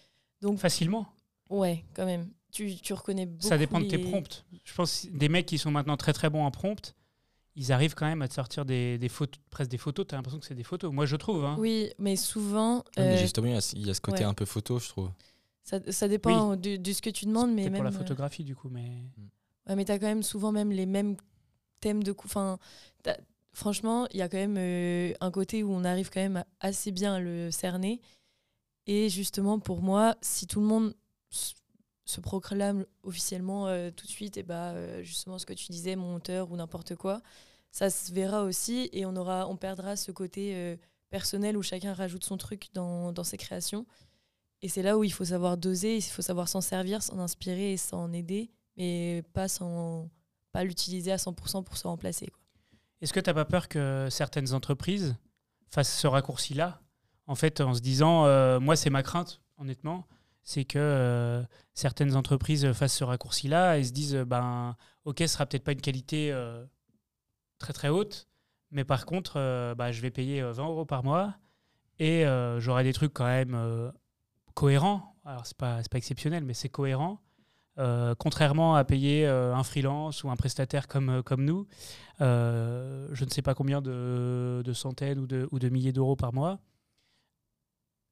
Donc, 0.40 0.58
facilement 0.58 1.06
ouais, 1.48 1.84
quand 1.94 2.06
même. 2.06 2.28
Tu, 2.50 2.74
tu 2.76 2.92
reconnais 2.92 3.26
beaucoup. 3.26 3.46
Ça 3.46 3.56
dépend 3.58 3.78
de 3.80 3.86
tes 3.86 3.98
les- 3.98 4.02
prompts. 4.10 4.44
Je 4.64 4.74
pense 4.74 5.02
que 5.02 5.16
des 5.16 5.28
mecs 5.28 5.46
qui 5.46 5.58
sont 5.58 5.70
maintenant 5.70 5.96
très 5.96 6.12
très 6.12 6.28
bons 6.28 6.44
en 6.44 6.50
prompt, 6.50 6.96
ils 7.54 7.70
arrivent 7.70 7.94
quand 7.94 8.06
même 8.06 8.22
à 8.22 8.28
te 8.28 8.34
sortir 8.34 8.64
des, 8.64 8.98
des 8.98 9.08
photos, 9.08 9.40
presque 9.50 9.70
des 9.70 9.78
photos. 9.78 10.06
Tu 10.08 10.14
as 10.14 10.18
l'impression 10.18 10.40
que 10.40 10.46
c'est 10.46 10.54
des 10.56 10.64
photos. 10.64 10.92
Moi, 10.92 11.06
je 11.06 11.14
trouve. 11.14 11.44
hein. 11.44 11.54
Oui, 11.60 11.92
mais 11.98 12.16
souvent, 12.16 12.84
mais 12.96 13.02
euh, 13.14 13.16
justement, 13.16 13.46
il 13.46 13.52
y, 13.54 13.56
a, 13.56 13.72
il 13.76 13.86
y 13.86 13.90
a 13.90 13.94
ce 13.94 14.00
côté 14.00 14.20
ouais. 14.20 14.24
un 14.24 14.34
peu 14.34 14.44
photo, 14.44 14.80
je 14.80 14.88
trouve. 14.88 15.10
Ça, 15.62 15.81
ça 15.90 16.09
dépend 16.09 16.57
de, 16.57 16.76
de 16.76 16.93
ce 16.93 17.02
que 17.02 17.11
tu 17.11 17.26
demandes, 17.26 17.52
mais 17.52 17.64
C'est 17.64 17.71
même. 17.71 17.79
pour 17.79 17.85
la 17.85 17.90
euh, 17.90 17.99
photographie, 17.99 18.45
du 18.45 18.57
coup. 18.57 18.69
Mais... 18.71 19.05
Ouais, 19.69 19.76
mais 19.76 19.85
tu 19.85 19.93
as 19.93 19.99
quand 19.99 20.07
même 20.07 20.23
souvent 20.23 20.52
même 20.52 20.71
les 20.71 20.87
mêmes 20.87 21.17
thèmes 21.81 22.02
de. 22.02 22.14
Enfin, 22.25 22.59
franchement, 23.52 24.07
il 24.12 24.19
y 24.19 24.23
a 24.23 24.29
quand 24.29 24.38
même 24.38 24.57
euh, 24.59 25.12
un 25.21 25.31
côté 25.31 25.62
où 25.62 25.71
on 25.73 25.85
arrive 25.85 26.11
quand 26.11 26.21
même 26.21 26.38
à 26.38 26.47
assez 26.61 26.90
bien 26.90 27.14
à 27.14 27.21
le 27.21 27.50
cerner. 27.50 28.00
Et 28.87 29.09
justement, 29.09 29.59
pour 29.59 29.83
moi, 29.83 30.17
si 30.21 30.47
tout 30.47 30.61
le 30.61 30.67
monde 30.67 30.95
se 32.11 32.21
proclame 32.21 32.85
officiellement 33.02 33.69
euh, 33.69 33.90
tout 33.90 34.07
de 34.07 34.11
suite, 34.11 34.37
et 34.37 34.43
bah, 34.43 34.73
euh, 34.73 35.02
justement 35.02 35.38
ce 35.38 35.47
que 35.47 35.52
tu 35.52 35.71
disais, 35.71 35.97
monteur 35.97 36.50
ou 36.50 36.57
n'importe 36.57 36.97
quoi, 36.97 37.23
ça 37.71 37.88
se 37.88 38.12
verra 38.12 38.43
aussi 38.43 38.90
et 38.93 39.07
on, 39.07 39.14
aura, 39.17 39.49
on 39.49 39.57
perdra 39.57 39.97
ce 39.97 40.11
côté 40.11 40.52
euh, 40.55 40.76
personnel 41.09 41.57
où 41.57 41.62
chacun 41.62 41.95
rajoute 41.95 42.25
son 42.25 42.37
truc 42.37 42.69
dans, 42.75 43.12
dans 43.12 43.25
ses 43.25 43.37
créations. 43.37 43.87
Et 44.62 44.69
c'est 44.69 44.83
là 44.83 44.99
où 44.99 45.05
il 45.05 45.12
faut 45.12 45.25
savoir 45.25 45.57
doser, 45.57 45.97
il 45.97 46.02
faut 46.02 46.23
savoir 46.23 46.49
s'en 46.49 46.61
servir, 46.61 47.02
s'en 47.02 47.19
inspirer 47.19 47.73
et 47.73 47.76
s'en 47.76 48.12
aider 48.12 48.50
mais 48.81 49.23
pas 49.33 49.47
pas 50.52 50.64
l'utiliser 50.64 51.12
à 51.12 51.17
100% 51.17 51.62
pour 51.62 51.76
se 51.76 51.87
remplacer. 51.87 52.29
Est-ce 53.00 53.12
que 53.12 53.21
tu 53.21 53.31
n'as 53.31 53.35
pas 53.35 53.45
peur 53.45 53.69
que 53.69 54.09
certaines 54.11 54.52
entreprises 54.52 55.17
fassent 55.71 55.97
ce 55.97 56.07
raccourci-là? 56.07 56.81
En 57.26 57.35
fait, 57.35 57.61
en 57.61 57.75
se 57.75 57.81
disant, 57.81 58.26
euh, 58.26 58.59
moi, 58.59 58.75
c'est 58.75 58.90
ma 58.90 59.02
crainte, 59.02 59.40
honnêtement, 59.59 60.07
c'est 60.43 60.64
que 60.64 60.79
euh, 60.79 61.43
certaines 61.75 62.17
entreprises 62.17 62.73
fassent 62.73 62.97
ce 62.97 63.05
raccourci-là 63.05 63.79
et 63.79 63.85
se 63.85 63.93
disent, 63.93 64.17
ben, 64.17 64.76
ok, 65.05 65.19
ce 65.21 65.26
sera 65.29 65.47
peut-être 65.47 65.62
pas 65.62 65.73
une 65.73 65.81
qualité 65.81 66.33
euh, 66.33 66.64
très 67.59 67.73
très 67.73 67.88
haute, 67.88 68.29
mais 68.73 68.85
par 68.85 69.07
contre, 69.07 69.35
bah, 69.76 69.93
je 69.93 70.00
vais 70.00 70.11
payer 70.11 70.40
euh, 70.40 70.52
20 70.52 70.64
euros 70.64 70.85
par 70.85 71.05
mois 71.05 71.37
et 71.99 72.25
j'aurai 72.59 72.83
des 72.83 72.95
trucs 72.95 73.12
quand 73.12 73.26
même 73.26 73.93
cohérents. 74.54 75.16
Alors, 75.25 75.47
c'est 75.47 75.57
pas, 75.57 75.83
c'est 75.83 75.90
pas 75.90 75.99
exceptionnel, 75.99 76.45
mais 76.45 76.54
c'est 76.54 76.69
cohérent. 76.69 77.21
Euh, 77.78 78.14
contrairement 78.19 78.75
à 78.75 78.85
payer 78.85 79.26
euh, 79.26 79.54
un 79.54 79.62
freelance 79.62 80.23
ou 80.23 80.30
un 80.30 80.37
prestataire 80.37 80.88
comme, 80.88 81.09
euh, 81.09 81.23
comme 81.23 81.45
nous, 81.45 81.66
je 82.19 83.25
ne 83.25 83.30
sais 83.30 83.42
pas 83.42 83.54
combien 83.54 83.80
de, 83.80 84.61
de 84.62 84.73
centaines 84.73 85.19
ou 85.19 85.26
de, 85.26 85.49
ou 85.50 85.59
de 85.59 85.69
milliers 85.71 85.92
d'euros 85.92 86.16
par 86.16 86.35
mois, 86.35 86.59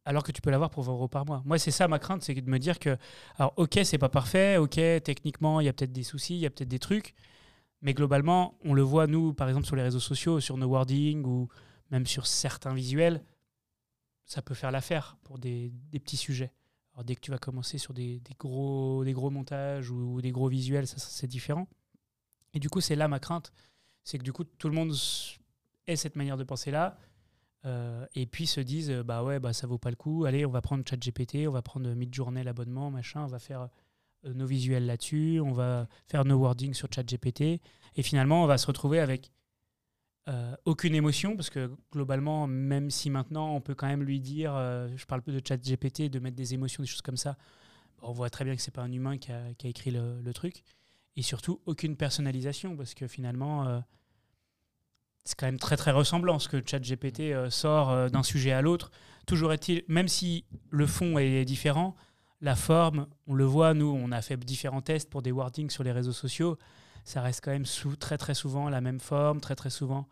alors 0.07 0.23
que 0.23 0.33
tu 0.33 0.41
peux 0.41 0.51
l'avoir 0.51 0.71
pour 0.71 0.85
20 0.85 0.93
euros 0.93 1.09
par 1.09 1.27
mois. 1.27 1.43
Moi, 1.45 1.59
c'est 1.59 1.71
ça 1.71 1.89
ma 1.89 1.99
crainte, 1.99 2.23
c'est 2.23 2.35
de 2.35 2.49
me 2.49 2.59
dire 2.59 2.79
que, 2.79 2.97
alors, 3.37 3.53
ok, 3.57 3.81
c'est 3.85 3.99
pas 3.99 4.09
parfait, 4.09 4.57
ok, 4.57 4.81
techniquement, 5.05 5.61
il 5.61 5.67
y 5.67 5.69
a 5.69 5.73
peut-être 5.75 5.93
des 5.93 6.05
soucis, 6.05 6.37
il 6.37 6.41
y 6.41 6.47
a 6.47 6.51
peut-être 6.51 6.69
des 6.69 6.79
trucs, 6.79 7.15
mais 7.83 7.93
globalement, 7.93 8.55
on 8.65 8.73
le 8.73 8.83
voit, 8.83 9.07
nous, 9.07 9.35
par 9.35 9.49
exemple, 9.49 9.67
sur 9.67 9.77
les 9.77 9.83
réseaux 9.83 10.01
sociaux, 10.01 10.41
sur 10.41 10.57
nos 10.57 10.69
wordings 10.69 11.25
ou 11.27 11.49
même 11.91 12.07
sur 12.07 12.27
certains 12.27 12.73
visuels, 12.73 13.23
ça 14.29 14.43
peut 14.43 14.55
faire 14.55 14.71
l'affaire 14.71 15.17
pour 15.25 15.39
des, 15.39 15.73
petits 15.91 16.19
sujets. 16.19 16.53
Alors, 16.93 17.05
dès 17.05 17.17
que 17.17 17.21
tu 17.21 17.31
vas 17.31 17.39
commencer 17.39 17.79
sur 17.79 17.95
des, 17.95 18.21
gros, 18.39 19.03
des 19.03 19.15
gros 19.15 19.31
montages 19.31 19.91
ou, 19.91 20.21
des 20.21 20.31
gros 20.31 20.49
visuels, 20.49 20.87
ça, 20.87 20.99
c'est 20.99 21.27
différent. 21.27 21.67
Et 22.53 22.61
du 22.61 22.69
coup, 22.69 22.81
c'est 22.81 22.95
là 22.95 23.09
ma 23.09 23.19
crainte. 23.19 23.53
C'est 24.05 24.19
que 24.19 24.23
du 24.23 24.33
coup, 24.33 24.45
tout 24.45 24.69
le 24.69 24.75
monde 24.75 24.95
ait 25.87 25.97
cette 25.97 26.15
manière 26.15 26.37
de 26.37 26.45
penser 26.45 26.71
là. 26.71 26.99
euh, 27.65 28.07
et 28.15 28.27
puis 28.27 28.47
se 28.47 28.61
disent, 28.61 28.91
euh, 28.91 29.03
bah 29.03 29.25
ouais, 29.25 29.41
bah 29.41 29.53
ça 29.53 29.67
vaut 29.67 29.79
pas 29.79 29.91
le 29.91 29.97
coup. 29.97 30.27
Allez, 30.27 30.47
on 30.47 30.51
va 30.51 30.61
prendre 30.61 30.85
ChatGPT, 30.89 31.49
on 31.49 31.53
va 31.53 31.63
prendre 31.63 31.93
Midjourney 31.93 32.45
l'abonnement, 32.45 32.91
machin, 32.91 33.25
on 33.25 33.27
va 33.27 33.39
faire 33.39 33.69
euh, 34.27 34.35
nos 34.35 34.47
visuels 34.47 34.87
là-dessus, 34.87 35.41
on 35.41 35.53
va 35.53 35.89
faire 36.07 36.25
nos 36.25 36.37
wordings 36.37 36.75
sur 36.75 36.89
ChatGPT. 36.93 37.61
Et 37.97 38.03
finalement, 38.03 38.45
on 38.45 38.47
va 38.47 38.59
se 38.59 38.67
retrouver 38.67 39.01
avec 39.01 39.33
euh, 40.29 40.55
aucune 40.67 40.95
émotion, 40.95 41.37
parce 41.37 41.49
que 41.49 41.71
globalement, 41.93 42.47
même 42.47 42.91
si 42.91 43.09
maintenant 43.09 43.55
on 43.55 43.61
peut 43.61 43.75
quand 43.75 43.87
même 43.87 44.03
lui 44.03 44.21
dire, 44.21 44.55
euh, 44.55 44.89
je 44.97 45.07
parle 45.07 45.23
peu 45.23 45.33
de 45.33 45.41
chat 45.47 45.57
GPT, 45.57 46.11
de 46.11 46.19
mettre 46.19 46.37
des 46.37 46.53
émotions, 46.53 46.83
des 46.83 46.89
choses 46.89 47.03
comme 47.03 47.17
ça, 47.17 47.37
on 48.03 48.13
voit 48.13 48.29
très 48.29 48.45
bien 48.45 48.55
que 48.55 48.61
c'est 48.61 48.71
pas 48.71 48.83
un 48.83 48.93
humain 48.93 49.17
qui 49.17 49.33
a, 49.33 49.43
écrit 49.65 49.91
le, 49.91 50.33
truc. 50.33 50.63
Et 51.17 51.23
surtout, 51.23 51.61
aucune 51.67 51.97
personnalisation, 51.97 52.77
parce 52.77 52.95
que 52.95 53.09
finalement, 53.09 53.67
euh, 53.67 53.81
c'est 55.25 55.35
quand 55.35 55.47
même 55.47 55.59
très 55.59 55.77
très 55.77 55.93
ressemblant 55.93 56.39
ce 56.39 56.49
que 56.49 56.63
chat 56.65 56.79
GPT 56.79 57.51
sort 57.51 58.11
d'un 58.11 58.23
sujet 58.23 58.53
à 58.53 58.63
l'autre. 58.63 58.91
Toujours 59.27 59.53
est-il, 59.53 59.83
même 59.89 60.09
si 60.09 60.45
le 60.71 60.87
fond 60.87 61.19
est 61.19 61.45
différent, 61.45 61.97
la 62.41 62.55
forme, 62.55 63.09
on 63.27 63.35
le 63.35 63.45
voit, 63.45 63.75
nous, 63.75 63.87
on 63.87 64.13
a 64.13 64.23
fait 64.23 64.37
différents 64.39 64.83
tests 64.83 65.11
pour 65.11 65.23
des 65.23 65.33
wordings 65.33 65.71
sur 65.71 65.83
les 65.83 65.93
réseaux 65.93 66.13
sociaux, 66.13 66.57
ça 67.09 67.23
reste 67.23 67.43
quand 67.43 67.51
même 67.51 67.67
sous, 67.67 67.97
très 67.97 68.19
très 68.19 68.35
souvent 68.35 68.69
la 68.69 68.81
même 68.81 69.01
forme, 69.01 69.41
très 69.41 69.57
très 69.57 69.71
souvent 69.71 70.07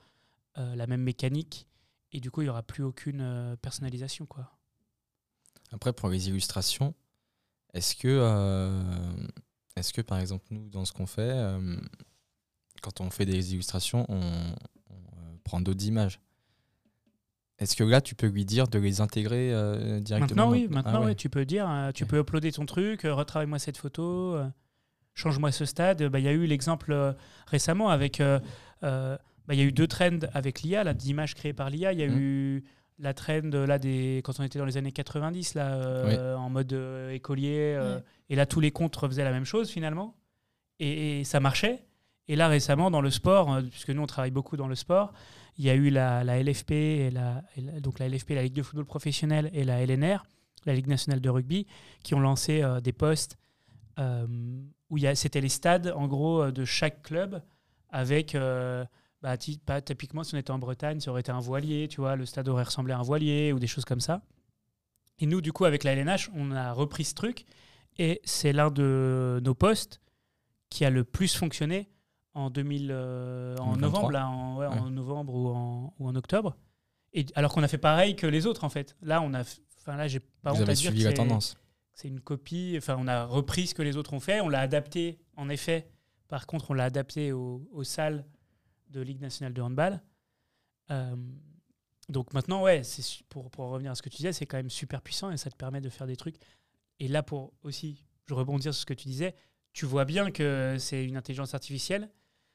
euh, 0.59 0.75
la 0.75 0.87
même 0.87 1.03
mécanique. 1.03 1.69
Et 2.13 2.21
du 2.21 2.31
coup, 2.31 2.41
il 2.41 2.45
n'y 2.45 2.51
aura 2.51 2.63
plus 2.63 2.83
aucune 2.83 3.21
euh, 3.21 3.57
personnalisation. 3.57 4.25
Quoi. 4.25 4.51
Après, 5.73 5.93
pour 5.93 6.09
les 6.09 6.29
illustrations, 6.29 6.95
est-ce 7.75 7.95
que, 7.95 8.09
euh, 8.09 8.83
est-ce 9.77 9.93
que 9.93 10.01
par 10.01 10.19
exemple, 10.19 10.47
nous, 10.51 10.71
dans 10.71 10.87
ce 10.87 10.93
qu'on 10.93 11.07
fait, 11.07 11.37
quand 12.81 13.01
on 13.03 13.11
fait 13.11 13.27
des 13.27 13.53
illustrations, 13.53 14.07
on, 14.09 14.55
on, 14.91 15.39
prend 15.45 15.61
d'autres 15.61 15.85
images? 15.85 16.21
Est-ce 17.59 17.77
que 17.77 17.85
là, 17.85 18.01
tu 18.01 18.15
peux 18.15 18.27
lui 18.27 18.47
dire 18.47 18.69
de 18.69 18.79
les 18.79 19.03
intégrer 19.03 19.51
directement 20.01 20.49
Maintenant, 20.49 20.51
oui, 20.51 20.69
maintenant, 20.69 20.93
Ah 20.95 21.01
ouais. 21.01 21.07
oui, 21.09 21.17
tu 21.17 21.29
peux 21.29 21.45
dire, 21.45 21.91
tu 21.95 22.07
peux 22.07 22.21
uploader 22.21 22.53
ton 22.53 22.65
truc, 22.65 23.03
retravaille-moi 23.03 23.59
cette 23.59 23.77
photo, 23.77 24.39
change-moi 25.17 25.51
ce 25.51 25.65
stade. 25.65 26.01
Bah, 26.05 26.21
Il 26.21 26.25
y 26.25 26.29
a 26.29 26.33
eu 26.33 26.47
l'exemple 26.47 26.93
euh, 26.93 27.13
récemment 27.49 27.89
avec. 27.91 28.21
euh, 28.21 28.39
euh, 28.85 29.17
bah, 29.49 29.55
Il 29.55 29.59
y 29.61 29.63
a 29.63 29.67
eu 29.67 29.73
deux 29.73 29.89
trends 29.89 30.21
avec 30.33 30.63
l'IA, 30.63 30.85
là, 30.85 30.95
d'images 30.95 31.35
créées 31.35 31.53
par 31.53 31.69
l'IA. 31.71 31.93
Il 31.93 31.99
y 31.99 32.03
a 32.05 32.09
Mhm. 32.09 32.19
eu 32.19 32.65
la 32.99 33.13
trend 33.13 33.41
là, 33.53 33.79
des, 33.79 34.23
quand 34.25 34.39
on 34.39 34.43
était 34.45 34.59
dans 34.59 34.65
les 34.65 34.77
années 34.77 34.93
90, 34.93 35.55
là, 35.55 35.75
euh, 35.75 36.35
en 36.37 36.49
mode 36.51 36.73
euh, 36.73 37.11
écolier. 37.13 37.75
euh. 37.77 37.99
Et 38.31 38.37
là, 38.37 38.47
tous 38.47 38.61
les 38.61 38.71
comptes 38.71 38.95
refaisaient 38.97 39.25
la 39.25 39.33
même 39.33 39.45
chose 39.45 39.71
finalement. 39.71 40.15
Et, 40.79 41.21
et 41.21 41.25
ça 41.25 41.41
marchait. 41.41 41.85
Et 42.29 42.37
là, 42.37 42.49
récemment, 42.49 42.91
dans 42.91 43.01
le 43.01 43.11
sport, 43.11 43.53
euh, 43.53 43.63
puisque 43.63 43.91
nous, 43.91 44.03
on 44.03 44.07
travaille 44.07 44.31
beaucoup 44.31 44.57
dans 44.57 44.67
le 44.69 44.75
sport, 44.75 45.13
il 45.59 45.65
y 45.65 45.71
a 45.71 45.75
eu 45.75 45.91
la, 45.91 46.25
la 46.25 46.39
LFP, 46.43 46.73
et 46.73 47.11
la, 47.11 47.43
et 47.57 47.61
la- 47.63 47.81
donc 47.81 47.99
la 47.99 48.07
LFP, 48.09 48.31
la 48.35 48.43
Ligue 48.43 48.53
de 48.55 48.63
football 48.63 48.85
professionnel, 48.85 49.49
et 49.55 49.63
la 49.65 49.81
LNR, 49.81 50.25
la 50.67 50.75
Ligue 50.75 50.89
nationale 50.89 51.21
de 51.21 51.31
rugby, 51.31 51.67
qui 52.03 52.15
ont 52.15 52.21
lancé 52.21 52.63
euh, 52.63 52.81
des 52.81 52.93
postes 52.93 53.39
euh, 53.99 54.27
où 54.91 54.99
c'était 55.15 55.41
les 55.41 55.49
stades, 55.49 55.93
en 55.97 56.07
gros, 56.07 56.43
euh, 56.43 56.53
de 56.53 56.65
chaque 56.65 57.03
club, 57.03 57.43
avec, 57.91 58.35
euh, 58.35 58.85
bah, 59.23 59.35
pas- 59.65 59.81
typiquement, 59.81 60.23
si 60.25 60.35
on 60.35 60.39
était 60.39 60.51
en 60.51 60.59
Bretagne, 60.59 61.01
ça 61.01 61.11
aurait 61.11 61.21
été 61.21 61.33
un 61.33 61.41
voilier, 61.41 61.89
tu 61.89 62.01
vois, 62.01 62.17
le 62.17 62.27
stade 62.27 62.49
aurait 62.49 62.65
ressemblé 62.65 62.93
à 62.93 62.99
un 62.99 63.03
voilier, 63.03 63.53
ou 63.53 63.59
des 63.59 63.67
choses 63.67 63.85
comme 63.85 64.01
ça. 64.01 64.23
Et 65.19 65.27
nous, 65.27 65.41
du 65.41 65.53
coup, 65.53 65.65
avec 65.65 65.83
la 65.85 65.93
LNH, 65.93 66.31
on 66.35 66.53
a 66.53 66.73
repris 66.73 67.05
ce 67.05 67.15
truc, 67.15 67.47
et 67.99 68.21
c'est 68.25 68.53
l'un 68.53 68.71
de 68.71 69.41
nos 69.43 69.55
postes 69.55 70.01
qui 70.69 70.85
a 70.85 70.91
le 70.91 71.05
plus 71.05 71.35
fonctionné 71.35 71.89
en 72.35 72.51
2000, 72.51 72.91
euh, 72.93 73.57
en 73.57 73.73
2023. 73.77 73.81
novembre, 73.81 74.11
là, 74.13 74.29
en, 74.29 74.57
ouais, 74.59 74.67
en 74.67 74.91
novembre 74.91 75.35
ou 75.35 75.49
en, 75.49 75.95
ou 75.99 76.09
en 76.09 76.15
octobre. 76.17 76.57
Et 77.15 77.25
alors 77.35 77.53
qu'on 77.55 77.63
a 77.63 77.69
fait 77.69 77.79
pareil 77.79 78.15
que 78.15 78.27
les 78.27 78.45
autres 78.47 78.65
en 78.65 78.69
fait. 78.69 78.95
Là, 79.01 79.23
on 79.23 79.33
a, 79.33 79.41
enfin 79.79 79.97
là, 79.97 80.07
j'ai 80.07 80.21
pas 80.21 80.51
Vous 80.51 80.57
honte 80.57 80.63
avez 80.65 80.73
à 80.73 80.75
dire 80.75 80.91
suivi 80.91 81.05
la 81.05 81.13
tendance. 81.15 81.57
C'est 81.97 82.09
une 82.09 82.21
copie. 82.21 82.75
Enfin, 82.77 82.97
on 82.99 83.09
a 83.09 83.25
repris 83.25 83.67
ce 83.69 83.75
que 83.75 83.81
les 83.83 83.97
autres 83.97 84.13
ont 84.13 84.21
fait, 84.21 84.41
on 84.41 84.49
l'a 84.51 84.61
adapté. 84.61 85.19
En 85.35 85.49
effet, 85.49 85.89
par 86.29 86.47
contre, 86.47 86.71
on 86.71 86.75
l'a 86.75 86.85
adapté 86.85 87.33
au- 87.33 87.67
aux 87.73 87.85
salles 87.85 88.25
de 88.91 89.01
Ligue 89.01 89.21
nationale 89.21 89.55
de 89.55 89.63
handball. 89.63 90.03
Euh, 90.91 91.17
donc 92.11 92.35
maintenant, 92.35 92.63
ouais, 92.63 92.83
pour, 93.31 93.51
pour 93.51 93.71
revenir 93.71 93.91
à 93.93 93.95
ce 93.95 94.03
que 94.03 94.11
tu 94.11 94.19
disais, 94.19 94.33
c'est 94.35 94.45
quand 94.47 94.59
même 94.59 94.71
super 94.71 95.01
puissant 95.01 95.31
et 95.31 95.37
ça 95.39 95.51
te 95.51 95.57
permet 95.57 95.81
de 95.81 95.89
faire 95.89 96.07
des 96.07 96.17
trucs. 96.17 96.37
Et 97.01 97.09
là, 97.09 97.23
pour 97.23 97.55
aussi, 97.63 98.05
je 98.27 98.35
rebondir 98.35 98.75
sur 98.75 98.81
ce 98.83 98.87
que 98.87 98.95
tu 98.95 99.09
disais, 99.09 99.35
tu 99.73 99.87
vois 99.87 100.05
bien 100.05 100.31
que 100.31 100.77
c'est 100.79 101.03
une 101.05 101.17
intelligence 101.17 101.55
artificielle. 101.55 102.11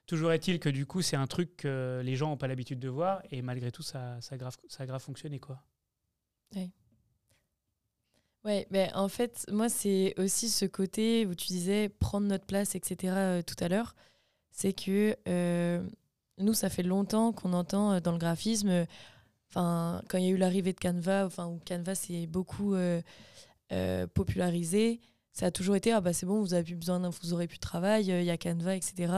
Toujours 0.05 0.31
est-il 0.33 0.59
que 0.59 0.69
du 0.69 0.85
coup, 0.85 1.01
c'est 1.01 1.15
un 1.17 1.27
truc 1.27 1.57
que 1.57 2.01
les 2.03 2.15
gens 2.15 2.29
n'ont 2.29 2.37
pas 2.37 2.47
l'habitude 2.47 2.79
de 2.79 2.89
voir 2.89 3.21
et 3.31 3.41
malgré 3.41 3.71
tout, 3.71 3.83
ça, 3.83 4.21
ça, 4.21 4.37
grave, 4.37 4.55
ça 4.67 4.85
grave 4.85 5.01
fonctionné. 5.01 5.39
Quoi. 5.39 5.63
Ouais, 8.43 8.67
ben 8.71 8.89
en 8.95 9.07
fait, 9.07 9.45
moi, 9.51 9.69
c'est 9.69 10.15
aussi 10.17 10.49
ce 10.49 10.65
côté 10.65 11.27
où 11.27 11.35
tu 11.35 11.47
disais 11.47 11.89
prendre 11.89 12.25
notre 12.27 12.45
place, 12.45 12.73
etc. 12.73 13.13
euh, 13.15 13.41
tout 13.43 13.55
à 13.63 13.67
l'heure. 13.67 13.95
C'est 14.51 14.73
que 14.73 15.15
euh, 15.27 15.83
nous, 16.39 16.53
ça 16.55 16.69
fait 16.69 16.83
longtemps 16.83 17.33
qu'on 17.33 17.53
entend 17.53 17.93
euh, 17.93 17.99
dans 17.99 18.11
le 18.11 18.17
graphisme, 18.17 18.87
enfin, 19.49 20.01
quand 20.09 20.17
il 20.17 20.25
y 20.25 20.27
a 20.27 20.31
eu 20.31 20.37
l'arrivée 20.37 20.73
de 20.73 20.79
Canva, 20.79 21.27
où 21.27 21.59
Canva 21.67 21.93
s'est 21.95 22.25
beaucoup 22.27 22.75
popularisé, 24.13 25.01
ça 25.33 25.47
a 25.47 25.51
toujours 25.51 25.75
été 25.75 25.91
ah 25.93 26.01
bah 26.01 26.13
c'est 26.13 26.25
bon, 26.25 26.41
vous 26.41 26.53
avez 26.53 26.63
plus 26.63 26.75
besoin, 26.75 26.99
vous 27.09 27.33
aurez 27.33 27.47
plus 27.47 27.57
de 27.57 27.61
travail, 27.61 28.05
il 28.05 28.23
y 28.23 28.29
a 28.29 28.37
Canva, 28.37 28.75
etc. 28.75 29.13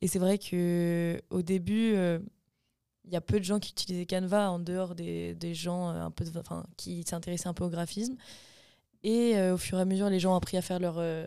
Et 0.00 0.08
c'est 0.08 0.18
vrai 0.18 0.38
que 0.38 1.20
au 1.30 1.42
début, 1.42 1.94
il 3.04 3.12
y 3.12 3.16
a 3.16 3.20
peu 3.20 3.38
de 3.38 3.44
gens 3.44 3.60
qui 3.60 3.72
utilisaient 3.72 4.06
Canva 4.06 4.50
en 4.50 4.58
dehors 4.58 4.94
des, 4.94 5.34
des 5.34 5.54
gens 5.54 5.88
un 5.88 6.10
peu, 6.10 6.24
enfin, 6.38 6.64
qui 6.76 7.04
s'intéressaient 7.04 7.48
un 7.48 7.54
peu 7.54 7.64
au 7.64 7.70
graphisme. 7.70 8.16
Et 9.04 9.36
euh, 9.36 9.54
au 9.54 9.58
fur 9.58 9.78
et 9.78 9.82
à 9.82 9.84
mesure, 9.84 10.08
les 10.08 10.18
gens 10.18 10.32
ont 10.32 10.36
appris 10.36 10.56
à 10.56 10.62
faire 10.62 10.80
leur, 10.80 10.96
euh, 10.98 11.26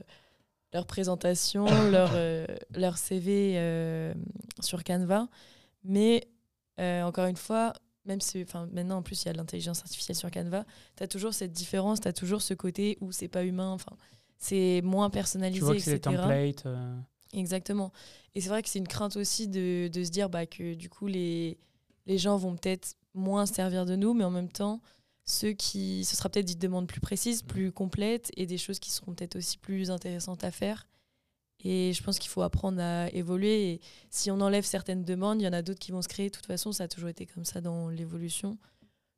leur 0.74 0.86
présentation, 0.88 1.66
leur, 1.92 2.12
euh, 2.14 2.46
leur 2.76 2.98
CV 2.98 3.54
euh, 3.56 4.14
sur 4.60 4.84
Canva. 4.84 5.30
Mais 5.84 6.28
encore 6.80 7.26
une 7.26 7.38
fois, 7.38 7.74
même 8.06 8.22
si 8.22 8.46
maintenant 8.72 8.98
en 8.98 9.02
plus 9.02 9.24
il 9.24 9.28
y 9.28 9.30
a 9.30 9.34
l'intelligence 9.34 9.82
artificielle 9.82 10.16
sur 10.18 10.30
Canva, 10.30 10.66
tu 10.96 11.04
as 11.04 11.08
toujours 11.08 11.34
cette 11.34 11.54
différence, 11.54 12.02
tu 12.02 12.08
as 12.08 12.14
toujours 12.14 12.42
ce 12.42 12.54
côté 12.54 12.98
où 13.02 13.12
c'est 13.12 13.28
pas 13.28 13.44
humain, 13.44 13.72
enfin, 13.72 13.96
c'est 14.38 14.82
moins 14.84 15.10
personnalisé, 15.10 15.60
Tu 15.60 15.66
vois 15.66 15.76
que 15.76 15.82
c'est 15.82 15.96
etc. 15.96 16.16
des 16.16 16.22
templates. 16.22 16.68
Exactement. 17.34 17.92
Et 18.36 18.42
c'est 18.42 18.50
vrai 18.50 18.62
que 18.64 18.70
c'est 18.70 18.80
une 18.80 18.88
crainte 18.88 19.18
aussi 19.18 19.48
de, 19.48 19.88
de 19.88 20.04
se 20.04 20.10
dire 20.10 20.30
bah, 20.30 20.46
que 20.46 20.74
du 20.74 20.90
coup, 20.90 21.08
les, 21.08 21.58
les 22.06 22.18
gens 22.18 22.38
vont 22.38 22.56
peut-être 22.56 22.96
moins 23.14 23.46
se 23.46 23.54
servir 23.54 23.86
de 23.86 23.96
nous, 23.96 24.14
mais 24.14 24.24
en 24.24 24.32
même 24.32 24.50
temps, 24.50 24.82
ceux 25.30 25.52
qui, 25.52 26.04
ce 26.06 26.16
sera 26.16 26.30
peut-être 26.30 26.48
des 26.48 26.56
demandes 26.56 26.88
plus 26.88 27.02
précises, 27.02 27.44
plus 27.44 27.72
complètes 27.72 28.32
et 28.38 28.46
des 28.48 28.58
choses 28.58 28.80
qui 28.80 28.90
seront 28.92 29.14
peut-être 29.14 29.36
aussi 29.36 29.58
plus 29.58 29.92
intéressantes 29.92 30.44
à 30.44 30.52
faire. 30.52 30.88
Et 31.64 31.92
je 31.94 32.02
pense 32.04 32.18
qu'il 32.18 32.30
faut 32.30 32.44
apprendre 32.44 32.80
à 32.82 33.10
évoluer. 33.12 33.72
Et 33.74 33.82
si 34.10 34.32
on 34.32 34.40
enlève 34.42 34.64
certaines 34.64 35.04
demandes, 35.04 35.42
il 35.42 35.46
y 35.46 35.48
en 35.48 35.54
a 35.54 35.62
d'autres 35.62 35.80
qui 35.80 35.92
vont 35.92 36.02
se 36.02 36.08
créer. 36.08 36.30
De 36.30 36.36
toute 36.36 36.46
façon, 36.46 36.72
ça 36.72 36.86
a 36.86 36.88
toujours 36.88 37.10
été 37.10 37.26
comme 37.26 37.46
ça 37.46 37.62
dans 37.62 37.90
l'évolution. 37.90 38.58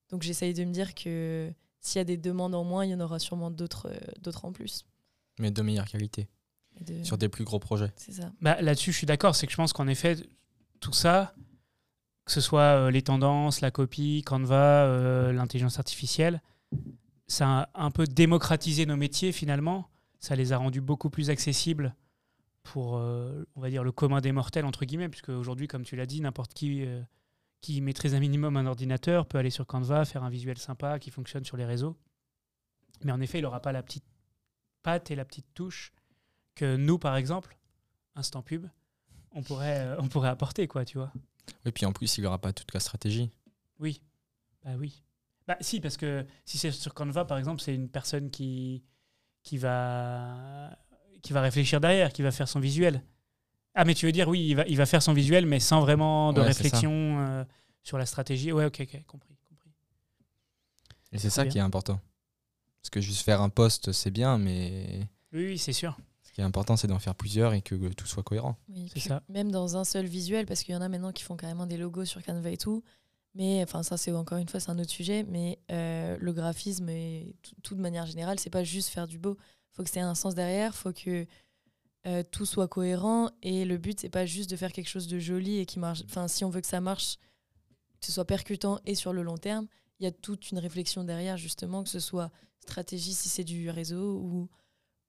Donc 0.10 0.24
j'essaye 0.24 0.54
de 0.54 0.64
me 0.64 0.72
dire 0.74 0.96
que 0.96 1.52
s'il 1.80 2.00
y 2.00 2.02
a 2.02 2.06
des 2.06 2.18
demandes 2.18 2.56
en 2.56 2.64
moins, 2.64 2.86
il 2.86 2.92
y 2.92 2.96
en 2.96 3.00
aura 3.02 3.20
sûrement 3.20 3.52
d'autres 3.52 3.88
euh, 3.92 3.98
d'autres 4.22 4.46
en 4.46 4.52
plus. 4.52 4.86
Mais 5.38 5.52
de 5.52 5.62
meilleure 5.62 5.88
qualité. 5.88 6.28
De- 6.82 7.04
Sur 7.04 7.18
des 7.18 7.30
plus 7.30 7.44
gros 7.44 7.60
projets. 7.60 7.92
C'est 7.98 8.14
ça. 8.14 8.32
Bah, 8.42 8.60
Là-dessus, 8.62 8.92
je 8.94 8.98
suis 8.98 9.06
d'accord. 9.08 9.36
C'est 9.36 9.46
que 9.46 9.52
je 9.52 9.58
pense 9.58 9.74
qu'en 9.74 9.88
effet, 9.88 10.16
tout 10.80 10.94
ça, 10.94 11.36
que 12.30 12.34
ce 12.34 12.42
soit 12.42 12.62
euh, 12.78 12.92
les 12.92 13.02
tendances, 13.02 13.60
la 13.60 13.72
copie, 13.72 14.22
Canva, 14.24 14.86
euh, 14.86 15.34
l'intelligence 15.34 15.80
artificielle, 15.80 16.44
ça 17.26 17.62
a 17.62 17.86
un 17.86 17.90
peu 17.90 18.06
démocratisé 18.06 18.86
nos 18.86 18.98
métiers 18.98 19.32
finalement. 19.32 19.90
Ça 20.20 20.36
les 20.36 20.54
a 20.54 20.58
rendus 20.58 20.80
beaucoup 20.80 21.10
plus 21.10 21.32
accessibles 21.32 21.96
pour, 22.62 22.98
euh, 22.98 23.46
on 23.56 23.62
va 23.62 23.72
dire, 23.72 23.84
le 23.84 23.92
commun 23.92 24.22
des 24.22 24.32
mortels, 24.32 24.66
entre 24.66 24.86
guillemets, 24.86 25.10
puisque 25.10 25.30
aujourd'hui, 25.30 25.68
comme 25.68 25.82
tu 25.82 25.96
l'as 25.96 26.06
dit, 26.06 26.22
n'importe 26.22 26.54
qui 26.54 26.86
qui 27.62 27.82
maîtrise 27.82 28.14
un 28.14 28.20
minimum 28.20 28.58
un 28.58 28.68
ordinateur 28.68 29.26
peut 29.26 29.40
aller 29.40 29.50
sur 29.50 29.66
Canva, 29.66 30.06
faire 30.06 30.24
un 30.24 30.30
visuel 30.30 30.60
sympa 30.60 31.00
qui 31.00 31.10
fonctionne 31.10 31.44
sur 31.44 31.58
les 31.58 31.66
réseaux. 31.66 31.98
Mais 33.04 33.12
en 33.12 33.22
effet, 33.22 33.40
il 33.40 33.42
n'aura 33.42 33.60
pas 33.60 33.72
la 33.72 33.82
petite 33.82 34.06
patte 34.84 35.10
et 35.10 35.16
la 35.16 35.26
petite 35.26 35.48
touche 35.56 35.94
que 36.54 36.76
nous, 36.76 37.00
par 37.00 37.16
exemple, 37.16 37.58
Instant 38.16 38.44
Pub, 38.44 38.68
on 39.32 39.42
pourrait, 39.42 39.96
on 39.98 40.08
pourrait 40.08 40.30
apporter, 40.30 40.68
quoi, 40.68 40.86
tu 40.86 41.00
vois. 41.00 41.12
Et 41.66 41.72
puis 41.72 41.86
en 41.86 41.92
plus, 41.94 42.18
il 42.18 42.24
n'aura 42.24 42.40
pas 42.40 42.54
toute 42.54 42.74
la 42.74 42.80
stratégie. 42.80 43.32
Oui. 43.80 44.02
Bah 44.64 44.72
oui. 44.78 45.04
Bah 45.48 45.58
si, 45.62 45.80
parce 45.80 45.98
que 45.98 46.26
si 46.46 46.58
c'est 46.58 46.72
sur 46.72 46.94
Canva, 46.94 47.26
par 47.26 47.38
exemple, 47.38 47.62
c'est 47.62 47.74
une 47.74 47.90
personne 47.90 48.30
qui, 48.30 48.84
qui, 49.44 49.58
va, 49.58 50.78
qui 51.22 51.34
va 51.34 51.42
réfléchir 51.42 51.80
derrière, 51.82 52.12
qui 52.14 52.22
va 52.22 52.32
faire 52.32 52.48
son 52.48 52.60
visuel. 52.60 53.04
Ah, 53.76 53.86
mais 53.86 53.94
tu 53.96 54.06
veux 54.06 54.12
dire, 54.12 54.28
oui, 54.28 54.46
il 54.48 54.56
va, 54.56 54.66
il 54.68 54.78
va 54.78 54.86
faire 54.86 55.02
son 55.02 55.14
visuel, 55.14 55.46
mais 55.46 55.60
sans 55.60 55.80
vraiment 55.82 56.34
de 56.34 56.42
Ouais, 56.42 56.48
réflexion 56.48 56.92
euh, 57.20 57.44
sur 57.84 57.98
la 57.98 58.06
stratégie. 58.06 58.52
Ouais, 58.52 58.66
ok, 58.66 58.82
ok, 58.82 59.06
compris. 59.06 59.38
compris. 59.48 59.72
Et 61.12 61.18
c'est 61.18 61.30
ça 61.30 61.44
bien. 61.44 61.52
qui 61.52 61.58
est 61.60 61.62
important. 61.62 62.00
Parce 62.82 62.90
que 62.90 63.02
juste 63.02 63.22
faire 63.24 63.42
un 63.42 63.50
post, 63.50 63.92
c'est 63.92 64.12
bien, 64.12 64.38
mais 64.38 65.08
Oui, 65.34 65.46
oui, 65.48 65.58
c'est 65.58 65.74
sûr. 65.74 65.98
Qui 66.40 66.44
est 66.44 66.46
important, 66.46 66.78
c'est 66.78 66.88
d'en 66.88 67.00
faire 67.00 67.16
plusieurs 67.16 67.54
et 67.54 67.62
que 67.62 67.76
tout 67.94 68.08
soit 68.08 68.24
cohérent. 68.24 68.56
Oui, 68.70 68.86
C'est 68.88 68.92
puis 68.94 69.02
ça. 69.02 69.24
Même 69.28 69.52
dans 69.52 69.76
un 69.76 69.84
seul 69.84 70.06
visuel, 70.06 70.46
parce 70.46 70.64
qu'il 70.64 70.74
y 70.74 70.78
en 70.78 70.82
a 70.82 70.88
maintenant 70.88 71.12
qui 71.12 71.24
font 71.24 71.36
carrément 71.36 71.66
des 71.66 71.76
logos 71.76 72.06
sur 72.06 72.24
Canva 72.24 72.50
et 72.50 72.58
tout. 72.58 72.82
Mais 73.36 73.62
enfin, 73.62 73.84
ça, 73.84 73.98
c'est 73.98 74.12
encore 74.14 74.38
une 74.38 74.48
fois, 74.48 74.62
c'est 74.62 74.72
un 74.72 74.80
autre 74.80 74.90
sujet. 74.90 75.24
Mais 75.24 75.60
euh, 75.70 76.18
le 76.18 76.32
graphisme 76.32 76.88
et 76.88 77.36
tout, 77.42 77.56
tout 77.62 77.76
de 77.76 77.82
manière 77.82 78.06
générale, 78.06 78.40
c'est 78.40 78.50
pas 78.50 78.64
juste 78.64 78.88
faire 78.88 79.06
du 79.06 79.20
beau. 79.20 79.38
faut 79.74 79.84
que 79.84 79.90
c'est 79.90 80.00
un 80.00 80.16
sens 80.16 80.34
derrière, 80.34 80.74
faut 80.76 80.94
que 80.94 81.28
euh, 82.08 82.24
tout 82.32 82.46
soit 82.46 82.70
cohérent. 82.70 83.30
Et 83.44 83.66
le 83.66 83.78
but, 83.78 84.00
c'est 84.00 84.10
pas 84.10 84.26
juste 84.26 84.50
de 84.50 84.56
faire 84.56 84.72
quelque 84.72 84.88
chose 84.88 85.08
de 85.08 85.20
joli 85.20 85.58
et 85.60 85.66
qui 85.66 85.78
marche. 85.78 86.04
Enfin, 86.06 86.30
si 86.30 86.46
on 86.46 86.50
veut 86.50 86.62
que 86.62 86.68
ça 86.68 86.80
marche, 86.80 87.18
que 88.00 88.06
ce 88.06 88.14
soit 88.14 88.26
percutant 88.26 88.80
et 88.86 88.96
sur 88.96 89.12
le 89.12 89.24
long 89.24 89.38
terme, 89.38 89.68
il 90.00 90.06
y 90.06 90.08
a 90.08 90.12
toute 90.12 90.52
une 90.52 90.60
réflexion 90.60 91.04
derrière, 91.04 91.36
justement, 91.36 91.84
que 91.84 91.90
ce 91.90 92.00
soit 92.00 92.32
stratégie 92.62 93.14
si 93.14 93.28
c'est 93.28 93.44
du 93.44 93.70
réseau 93.70 94.20
ou, 94.20 94.50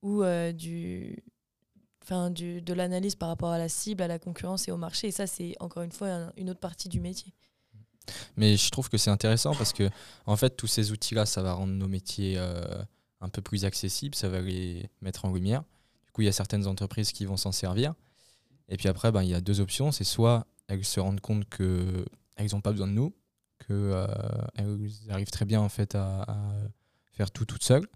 ou 0.02 0.22
euh, 0.22 0.52
du, 0.52 1.22
enfin, 2.02 2.30
du, 2.30 2.62
de 2.62 2.72
l'analyse 2.72 3.14
par 3.14 3.28
rapport 3.28 3.50
à 3.50 3.58
la 3.58 3.68
cible, 3.68 4.02
à 4.02 4.08
la 4.08 4.18
concurrence 4.18 4.66
et 4.68 4.72
au 4.72 4.76
marché. 4.76 5.08
Et 5.08 5.12
ça, 5.12 5.26
c'est 5.26 5.54
encore 5.60 5.82
une 5.82 5.92
fois 5.92 6.08
un- 6.08 6.32
une 6.36 6.50
autre 6.50 6.60
partie 6.60 6.88
du 6.88 7.00
métier. 7.00 7.32
Mais 8.36 8.56
je 8.56 8.70
trouve 8.70 8.88
que 8.88 8.96
c'est 8.98 9.10
intéressant 9.10 9.54
parce 9.54 9.72
que, 9.72 9.88
en 10.26 10.36
fait, 10.36 10.56
tous 10.56 10.66
ces 10.66 10.90
outils-là, 10.90 11.26
ça 11.26 11.42
va 11.42 11.52
rendre 11.52 11.72
nos 11.74 11.86
métiers 11.86 12.34
euh, 12.38 12.82
un 13.20 13.28
peu 13.28 13.42
plus 13.42 13.64
accessibles, 13.64 14.14
ça 14.14 14.28
va 14.28 14.40
les 14.40 14.88
mettre 15.02 15.24
en 15.26 15.32
lumière. 15.32 15.62
Du 16.06 16.12
coup, 16.12 16.22
il 16.22 16.24
y 16.24 16.28
a 16.28 16.32
certaines 16.32 16.66
entreprises 16.66 17.12
qui 17.12 17.24
vont 17.26 17.36
s'en 17.36 17.52
servir. 17.52 17.94
Et 18.68 18.76
puis 18.76 18.88
après, 18.88 19.12
ben, 19.12 19.22
il 19.22 19.28
y 19.28 19.34
a 19.34 19.40
deux 19.40 19.60
options. 19.60 19.92
C'est 19.92 20.04
soit 20.04 20.46
elles 20.66 20.84
se 20.84 20.98
rendent 21.00 21.20
compte 21.20 21.48
qu'elles 21.48 22.50
n'ont 22.52 22.60
pas 22.60 22.72
besoin 22.72 22.86
de 22.88 22.92
nous, 22.92 23.12
qu'elles 23.66 24.92
arrivent 25.10 25.30
très 25.30 25.44
bien 25.44 25.60
en 25.60 25.68
fait 25.68 25.94
à, 25.94 26.22
à 26.22 26.36
faire 27.12 27.30
tout 27.30 27.44
toutes 27.44 27.62
seules. 27.64 27.86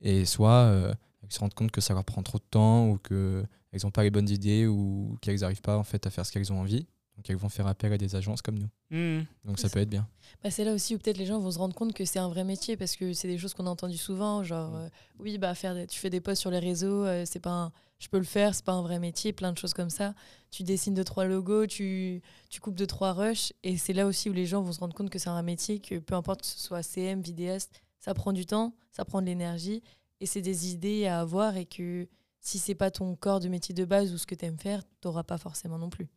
Et 0.00 0.24
soit 0.24 0.50
euh, 0.64 0.94
se 1.32 1.40
rendent 1.40 1.54
compte 1.54 1.70
que 1.70 1.80
ça 1.80 1.94
leur 1.94 2.04
prend 2.04 2.22
trop 2.22 2.38
de 2.38 2.44
temps 2.50 2.88
ou 2.88 2.98
qu'elles 2.98 3.46
n'ont 3.84 3.90
pas 3.90 4.02
les 4.02 4.10
bonnes 4.10 4.28
idées 4.28 4.66
ou 4.66 5.16
qu'elles 5.20 5.40
n'arrivent 5.40 5.62
pas 5.62 5.76
en 5.78 5.84
fait 5.84 6.06
à 6.06 6.10
faire 6.10 6.24
ce 6.26 6.32
qu'elles 6.32 6.52
ont 6.52 6.60
envie. 6.60 6.86
Donc 7.16 7.28
elles 7.28 7.36
vont 7.36 7.50
faire 7.50 7.66
appel 7.66 7.92
à 7.92 7.98
des 7.98 8.16
agences 8.16 8.40
comme 8.40 8.58
nous. 8.58 8.68
Mhm. 8.90 9.26
Donc 9.44 9.58
ça 9.58 9.68
ça. 9.68 9.74
peut 9.74 9.80
être 9.80 9.90
bien. 9.90 10.08
Bah, 10.42 10.50
c'est 10.50 10.64
là 10.64 10.72
aussi 10.72 10.94
où 10.94 10.98
peut-être 10.98 11.18
les 11.18 11.26
gens 11.26 11.38
vont 11.40 11.50
se 11.50 11.58
rendre 11.58 11.74
compte 11.74 11.92
que 11.92 12.04
c'est 12.06 12.18
un 12.18 12.28
vrai 12.28 12.42
métier 12.42 12.76
parce 12.76 12.96
que 12.96 13.12
c'est 13.12 13.28
des 13.28 13.36
choses 13.38 13.52
qu'on 13.52 13.66
a 13.66 13.70
entendues 13.70 13.98
souvent, 13.98 14.42
genre 14.42 14.74
euh, 14.74 14.88
oui 15.18 15.36
bah 15.36 15.54
faire 15.54 15.74
des- 15.74 15.86
tu 15.86 15.98
fais 16.00 16.08
des 16.10 16.20
posts 16.22 16.40
sur 16.40 16.50
les 16.50 16.58
réseaux, 16.58 17.04
euh, 17.04 17.24
c'est 17.26 17.38
pas 17.38 17.50
un- 17.50 17.72
je 17.98 18.08
peux 18.08 18.16
le 18.18 18.24
faire, 18.24 18.54
c'est 18.54 18.64
pas 18.64 18.72
un 18.72 18.82
vrai 18.82 18.98
métier, 18.98 19.32
plein 19.34 19.52
de 19.52 19.58
choses 19.58 19.74
comme 19.74 19.90
ça. 19.90 20.14
Tu 20.50 20.62
dessines 20.64 20.94
deux 20.94 21.04
trois 21.04 21.26
logos, 21.26 21.66
tu 21.66 22.22
tu 22.48 22.60
coupes 22.62 22.74
deux 22.74 22.86
trois 22.86 23.12
rushs 23.12 23.52
et 23.62 23.76
c'est 23.76 23.92
là 23.92 24.06
aussi 24.06 24.30
où 24.30 24.32
les 24.32 24.46
gens 24.46 24.62
vont 24.62 24.72
se 24.72 24.80
rendre 24.80 24.94
compte 24.94 25.10
que 25.10 25.18
c'est 25.18 25.28
un 25.28 25.34
vrai 25.34 25.42
métier, 25.42 25.80
que 25.80 25.98
peu 25.98 26.14
importe 26.14 26.40
que 26.40 26.46
ce 26.46 26.58
soit 26.58 26.82
CM, 26.82 27.20
vidéaste, 27.20 27.82
ça 28.00 28.14
prend 28.14 28.32
du 28.32 28.46
temps, 28.46 28.74
ça 28.90 29.04
prend 29.04 29.20
de 29.20 29.26
l'énergie 29.26 29.82
et 30.22 30.26
c'est 30.26 30.40
des 30.40 30.70
idées 30.70 31.06
à 31.06 31.20
avoir 31.20 31.56
et 31.56 31.66
que 31.66 32.08
si 32.40 32.58
c'est 32.58 32.76
pas 32.76 32.92
ton 32.92 33.16
corps 33.16 33.40
de 33.40 33.48
métier 33.48 33.74
de 33.74 33.84
base 33.84 34.12
ou 34.12 34.18
ce 34.18 34.26
que 34.26 34.36
tu 34.36 34.44
aimes 34.44 34.58
faire, 34.58 34.82
t'auras 35.00 35.24
pas 35.24 35.36
forcément 35.36 35.78
non 35.78 35.90
plus. 35.90 36.08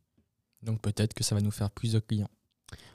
Donc 0.62 0.80
peut-être 0.80 1.16
que 1.16 1.24
ça 1.24 1.34
va 1.34 1.42
nous 1.42 1.52
faire 1.52 1.72
plus 1.72 1.94
de 1.94 2.00
clients. 2.00 2.30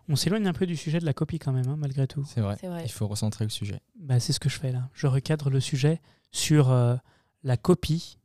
On 0.08 0.14
s'éloigne 0.14 0.46
un 0.46 0.52
peu 0.52 0.66
du 0.66 0.76
sujet 0.76 1.00
de 1.00 1.04
la 1.04 1.12
copie 1.12 1.40
quand 1.40 1.52
même, 1.52 1.68
hein, 1.68 1.76
malgré 1.76 2.06
tout. 2.06 2.24
C'est 2.24 2.40
vrai. 2.40 2.56
Il 2.84 2.90
faut 2.90 3.08
recentrer 3.08 3.44
le 3.44 3.50
sujet. 3.50 3.80
Bah, 3.96 4.20
c'est 4.20 4.32
ce 4.32 4.40
que 4.40 4.48
je 4.48 4.58
fais 4.58 4.70
là. 4.70 4.88
Je 4.94 5.08
recadre 5.08 5.50
le 5.50 5.60
sujet 5.60 6.00
sur 6.30 6.70
euh, 6.70 6.96
la 7.42 7.56
copie. 7.56 8.18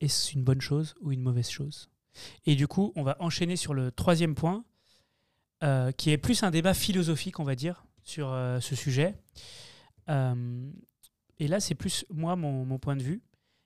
Est-ce 0.00 0.32
une 0.32 0.44
bonne 0.44 0.60
chose 0.60 0.94
ou 1.02 1.12
une 1.12 1.22
mauvaise 1.22 1.50
chose? 1.50 1.90
Et 2.46 2.54
du 2.54 2.66
coup, 2.66 2.92
on 2.96 3.02
va 3.02 3.16
enchaîner 3.20 3.56
sur 3.56 3.74
le 3.74 3.92
troisième 3.92 4.34
point, 4.34 4.64
euh, 5.62 5.92
qui 5.92 6.10
est 6.10 6.18
plus 6.18 6.42
un 6.42 6.50
débat 6.50 6.72
philosophique, 6.72 7.40
on 7.40 7.44
va 7.44 7.54
dire, 7.54 7.84
sur 8.04 8.32
euh, 8.32 8.58
ce 8.60 8.74
sujet. 8.74 9.14
Et 11.38 11.48
là, 11.48 11.60
c'est 11.60 11.74
plus 11.74 12.04
moi, 12.10 12.36
mon, 12.36 12.64
mon 12.64 12.78
point 12.78 12.96
de 12.96 13.02
vue. 13.02 13.22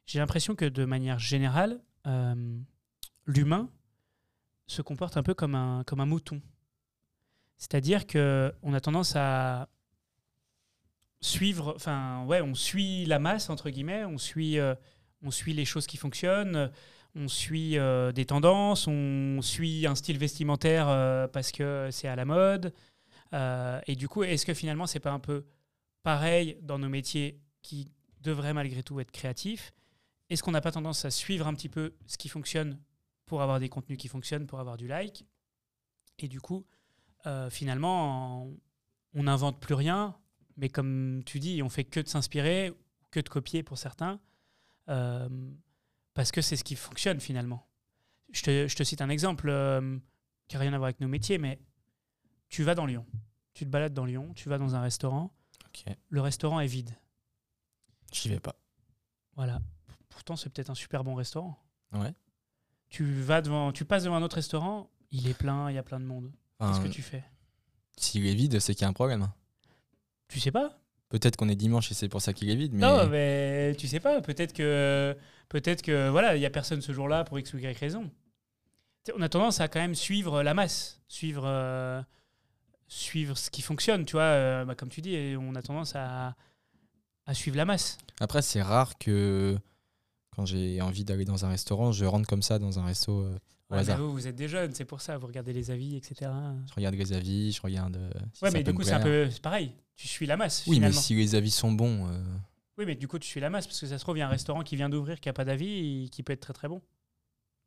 J'ai 0.07 0.19
l'impression 0.19 0.55
que 0.55 0.65
de 0.65 0.85
manière 0.85 1.19
générale, 1.19 1.81
euh, 2.07 2.59
l'humain 3.27 3.71
se 4.67 4.83
comporte 4.83 5.17
un 5.17 5.23
peu 5.23 5.35
comme 5.35 5.55
un, 5.55 5.85
comme 5.85 6.01
un 6.01 6.07
mouton. 6.07 6.41
C'est-à-dire 7.57 8.07
qu'on 8.07 8.75
a 8.75 8.81
tendance 8.81 9.15
à 9.17 9.69
suivre, 11.21 11.75
enfin, 11.77 12.25
ouais, 12.27 12.41
on 12.41 12.55
suit 12.55 13.05
la 13.07 13.19
masse, 13.19 13.49
entre 13.49 13.71
guillemets, 13.71 14.05
on 14.05 14.19
suit, 14.19 14.59
euh, 14.59 14.75
on 15.23 15.31
suit 15.31 15.53
les 15.53 15.65
choses 15.65 15.87
qui 15.87 15.97
fonctionnent, 15.97 16.73
on 17.15 17.29
suit 17.29 17.79
euh, 17.79 18.11
des 18.11 18.25
tendances, 18.27 18.89
on 18.89 19.41
suit 19.41 19.87
un 19.87 19.95
style 19.95 20.19
vestimentaire 20.19 20.87
parce 21.33 21.53
que 21.53 21.89
c'est 21.93 22.09
à 22.09 22.17
la 22.17 22.25
mode. 22.25 22.75
Et 23.87 23.95
du 23.95 24.09
coup, 24.09 24.25
est-ce 24.25 24.45
que 24.45 24.55
finalement, 24.55 24.87
c'est 24.87 25.01
pas 25.01 25.13
un 25.13 25.21
peu 25.21 25.47
pareil 26.03 26.59
dans 26.63 26.79
nos 26.79 26.89
métiers 26.89 27.41
qui 27.62 27.88
devraient 28.20 28.53
malgré 28.55 28.83
tout 28.83 29.01
être 29.01 29.11
créatifs 29.11 29.72
Est-ce 30.31 30.42
qu'on 30.42 30.51
n'a 30.53 30.61
pas 30.61 30.72
tendance 30.72 31.05
à 31.05 31.11
suivre 31.11 31.46
un 31.46 31.55
petit 31.55 31.68
peu 31.68 31.94
ce 32.07 32.16
qui 32.16 32.29
fonctionne 32.29 32.79
pour 33.27 33.42
avoir 33.42 33.59
des 33.61 33.68
contenus 33.68 33.98
qui 33.98 34.09
fonctionnent, 34.09 34.46
pour 34.46 34.61
avoir 34.61 34.77
du 34.77 34.87
like? 34.87 35.25
Et 36.18 36.29
du 36.29 36.40
coup, 36.40 36.64
euh, 37.27 37.51
finalement, 37.51 38.46
on- 39.14 39.22
n'invente 39.22 39.61
plus 39.61 39.75
rien, 39.75 40.16
mais 40.57 40.68
comme 40.68 41.22
tu 41.27 41.38
dis, 41.38 41.62
on 41.62 41.68
fait 41.68 41.85
que 41.85 42.01
de 42.01 42.09
s'inspirer, 42.09 42.72
que 43.11 43.20
de 43.20 43.29
copier 43.29 43.62
pour 43.62 43.77
certains, 43.79 44.20
euh, 44.88 45.29
parce 46.14 46.33
que 46.33 46.40
c'est 46.40 46.57
ce 46.57 46.64
qui 46.64 46.77
fonctionne 46.77 47.20
finalement. 47.20 47.66
Je 48.33 48.42
te, 48.42 48.68
je 48.68 48.77
te 48.77 48.83
cite 48.85 49.03
un 49.03 49.09
exemple 49.11 49.48
euh, 49.51 49.98
qui 50.48 50.57
n'a 50.57 50.61
rien 50.61 50.72
à 50.72 50.79
voir 50.79 50.87
avec 50.87 51.01
nos 51.01 51.09
métiers, 51.09 51.37
mais 51.38 51.59
tu 52.48 52.62
vas 52.62 52.75
dans 52.75 52.87
Lyon, 52.87 53.05
tu 53.55 53.64
te 53.64 53.70
balades 53.70 53.92
dans 53.94 54.05
Lyon, 54.07 54.33
tu 54.35 54.48
vas 54.48 54.57
dans 54.59 54.75
un 54.75 54.81
restaurant, 54.81 55.35
le 56.09 56.20
restaurant 56.22 56.61
est 56.61 56.66
vide. 56.66 56.96
J'y 58.12 58.29
vais 58.29 58.40
pas. 58.40 58.55
Voilà. 59.37 59.61
Pourtant, 60.11 60.37
c'est 60.37 60.51
peut-être 60.51 60.70
un 60.70 60.75
super 60.75 61.05
bon 61.05 61.14
restaurant. 61.14 61.59
Ouais. 61.92 62.12
Tu 62.88 63.05
vas 63.05 63.40
devant, 63.40 63.72
tu 63.72 63.85
passes 63.85 64.05
devant 64.05 64.16
un 64.16 64.22
autre 64.22 64.37
restaurant, 64.37 64.90
il 65.11 65.27
est 65.27 65.35
plein, 65.35 65.70
il 65.70 65.75
y 65.75 65.79
a 65.79 65.83
plein 65.83 65.98
de 65.98 66.05
monde. 66.05 66.31
Qu'est-ce 66.61 66.81
que 66.81 66.88
tu 66.88 67.03
fais? 67.03 67.25
S'il 67.96 68.27
est 68.27 68.35
vide, 68.35 68.61
c'est 68.61 68.75
qu'il 68.75 68.83
y 68.83 68.85
a 68.85 68.88
un 68.88 68.92
problème. 68.92 69.29
Tu 70.29 70.38
sais 70.40 70.53
pas? 70.53 70.79
Peut-être 71.09 71.37
qu'on 71.37 71.48
est 71.48 71.57
dimanche 71.57 71.90
et 71.90 71.94
c'est 71.94 72.09
pour 72.09 72.22
ça 72.22 72.33
qu'il 72.33 72.48
est 72.51 72.55
vide, 72.55 72.72
mais 72.72 72.81
Non, 72.81 73.07
mais 73.07 73.75
tu 73.77 73.87
sais 73.88 74.01
pas. 74.01 74.20
Peut-être 74.22 74.53
que, 74.53 75.16
peut-être 75.48 75.83
que 75.83 76.09
voilà, 76.09 76.37
il 76.37 76.40
y 76.40 76.46
a 76.46 76.51
personne 76.51 76.81
ce 76.81 76.92
jour-là 76.92 77.25
pour 77.25 77.38
x 77.38 77.53
ou 77.53 77.59
y 77.59 77.72
raison. 77.72 78.11
On 79.14 79.20
a 79.20 79.29
tendance 79.29 79.61
à 79.61 79.68
quand 79.68 79.81
même 79.81 79.94
suivre 79.94 80.42
la 80.42 80.55
masse, 80.55 81.01
suivre, 81.09 81.42
euh, 81.44 82.01
suivre 82.87 83.37
ce 83.37 83.51
qui 83.51 83.61
fonctionne. 83.61 84.05
Tu 84.05 84.12
vois, 84.12 84.22
euh, 84.22 84.64
bah, 84.64 84.75
comme 84.75 84.88
tu 84.88 85.01
dis, 85.01 85.35
on 85.38 85.55
a 85.55 85.62
tendance 85.62 85.94
à, 85.96 86.37
à 87.27 87.35
suivre 87.35 87.57
la 87.57 87.65
masse. 87.65 87.99
après, 88.21 88.43
c'est 88.43 88.63
rare 88.63 88.99
que 88.99 89.57
quand 90.35 90.47
j'ai 90.47 90.81
envie 90.81 91.05
d'aller 91.05 91.25
dans 91.25 91.45
un 91.45 91.49
restaurant, 91.49 91.93
je 91.93 92.05
rentre 92.05 92.27
comme 92.29 92.43
ça 92.43 92.59
dans 92.59 92.79
un 92.79 92.85
resto 92.85 93.21
euh, 93.21 93.39
au 93.71 93.75
Ouais, 93.75 93.81
hasard. 93.81 93.99
vous, 93.99 94.13
vous 94.13 94.27
êtes 94.27 94.35
des 94.37 94.49
jeunes, 94.49 94.75
c'est 94.75 94.85
pour 94.85 95.01
ça. 95.01 95.19
Vous 95.19 95.27
regardez 95.27 95.53
les 95.53 95.71
avis, 95.71 95.97
etc. 95.97 96.31
Je 96.69 96.75
regarde 96.75 96.95
les 96.95 97.13
avis, 97.13 97.53
je 97.53 97.61
regarde. 97.63 97.97
euh, 97.97 98.11
si 98.33 98.45
Ouais, 98.45 98.51
mais 98.51 98.63
du 98.63 98.73
coup, 98.75 98.83
c'est 98.83 98.93
un 98.93 99.01
peu 99.01 99.29
pareil. 99.43 99.73
Tu 99.97 100.09
suis 100.09 100.27
la 100.27 100.37
masse. 100.37 100.65
Oui, 100.67 100.81
mais 100.81 100.91
si 100.93 101.15
les 101.15 101.35
avis 101.35 101.51
sont 101.51 101.71
bons, 101.73 102.09
euh, 102.09 102.25
Oui, 102.79 102.87
mais 102.87 102.95
du 102.97 103.07
coup, 103.09 103.19
tu 103.19 103.29
suis 103.29 103.41
la 103.41 103.51
masse 103.51 103.67
parce 103.67 103.79
que 103.81 103.87
ça 103.87 103.99
se 103.99 104.03
trouve, 104.05 104.17
il 104.17 104.21
y 104.21 104.23
a 104.23 104.27
un 104.27 104.31
restaurant 104.31 104.63
qui 104.63 104.75
vient 104.77 104.89
d'ouvrir 104.89 105.21
qui 105.21 105.29
n'a 105.29 105.33
pas 105.35 105.45
d'avis 105.45 106.05
et 106.05 106.09
qui 106.09 106.23
peut 106.23 106.33
être 106.33 106.41
très 106.41 106.53
très 106.55 106.69
bon. 106.69 106.81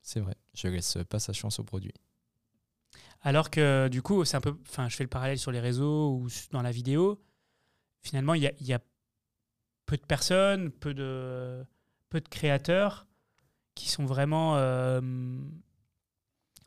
c'est 0.01 0.19
vrai. 0.19 0.35
Je 0.53 0.67
laisse 0.67 0.97
pas 1.09 1.19
sa 1.19 1.33
chance 1.33 1.59
au 1.59 1.63
produit. 1.63 1.93
Alors 3.21 3.49
que 3.49 3.87
du 3.87 4.01
coup, 4.01 4.25
c'est 4.25 4.37
un 4.37 4.41
peu. 4.41 4.55
Enfin, 4.67 4.89
je 4.89 4.95
fais 4.95 5.03
le 5.03 5.09
parallèle 5.09 5.39
sur 5.39 5.51
les 5.51 5.59
réseaux 5.59 6.11
ou 6.11 6.27
dans 6.51 6.61
la 6.61 6.71
vidéo. 6.71 7.21
Finalement, 8.01 8.33
il 8.35 8.43
y 8.43 8.47
a, 8.47 8.51
y 8.61 8.73
a 8.73 8.79
peu 9.85 9.97
de 9.97 10.01
personnes, 10.05 10.71
peu 10.71 10.93
de, 10.93 11.63
peu 12.09 12.19
de 12.21 12.27
créateurs 12.29 13.05
qui 13.75 13.89
sont 13.89 14.05
vraiment. 14.05 14.55
euh, 14.57 15.01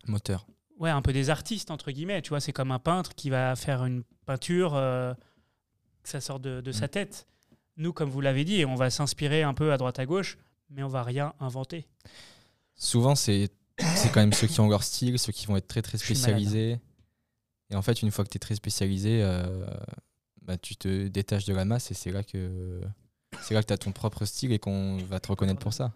Moteur. 0.07 0.47
ouais, 0.79 0.91
un 0.91 1.03
peu 1.03 1.13
des 1.13 1.31
artistes, 1.31 1.71
entre 1.71 1.91
guillemets. 1.91 2.23
Tu 2.23 2.31
vois, 2.31 2.41
c'est 2.41 2.53
comme 2.53 2.71
un 2.71 2.79
peintre 2.79 3.15
qui 3.15 3.31
va 3.31 3.55
faire 3.57 3.85
une 3.85 4.03
peinture, 4.27 4.75
euh, 4.75 5.13
que 6.03 6.09
ça 6.09 6.21
sort 6.21 6.41
de, 6.41 6.61
de 6.61 6.73
sa 6.73 6.87
Mm. 6.87 6.91
tête. 6.91 7.27
Nous, 7.77 7.93
comme 7.93 8.09
vous 8.11 8.21
l'avez 8.21 8.45
dit, 8.45 8.65
on 8.65 8.75
va 8.75 8.91
s'inspirer 8.91 9.43
un 9.43 9.55
peu 9.55 9.73
à 9.73 9.77
droite 9.77 9.99
à 9.99 10.07
gauche, 10.07 10.39
mais 10.71 10.83
on 10.83 10.89
va 10.89 11.03
rien 11.03 11.35
inventer. 11.41 11.87
Souvent, 12.75 13.15
c'est 13.15 13.51
quand 14.13 14.17
même 14.21 14.33
ceux 14.33 14.47
qui 14.49 14.61
ont 14.61 14.69
leur 14.69 14.83
style, 14.83 15.19
ceux 15.19 15.33
qui 15.33 15.47
vont 15.47 15.57
être 15.57 15.69
très 15.69 15.83
très 15.83 15.99
spécialisés. 15.99 16.81
Et 17.71 17.77
en 17.77 17.83
fait, 17.83 18.03
une 18.03 18.11
fois 18.11 18.25
que 18.25 18.31
tu 18.31 18.37
es 18.37 18.41
très 18.41 18.55
spécialisé, 18.55 19.23
euh, 19.23 19.67
bah, 20.43 20.57
tu 20.57 20.75
te 20.77 21.07
détaches 21.09 21.45
de 21.45 21.55
la 21.55 21.65
masse 21.65 21.91
et 21.91 21.95
c'est 21.95 22.11
là 22.11 22.23
que 22.25 22.81
c'est 23.43 23.55
là 23.55 23.63
que 23.63 23.67
tu 23.67 23.73
as 23.73 23.79
ton 23.79 23.93
propre 23.93 24.25
style 24.25 24.53
et 24.53 24.59
qu'on 24.59 24.99
va 24.99 25.21
te 25.21 25.29
reconnaître 25.29 25.61
pour 25.61 25.73
ça. 25.73 25.93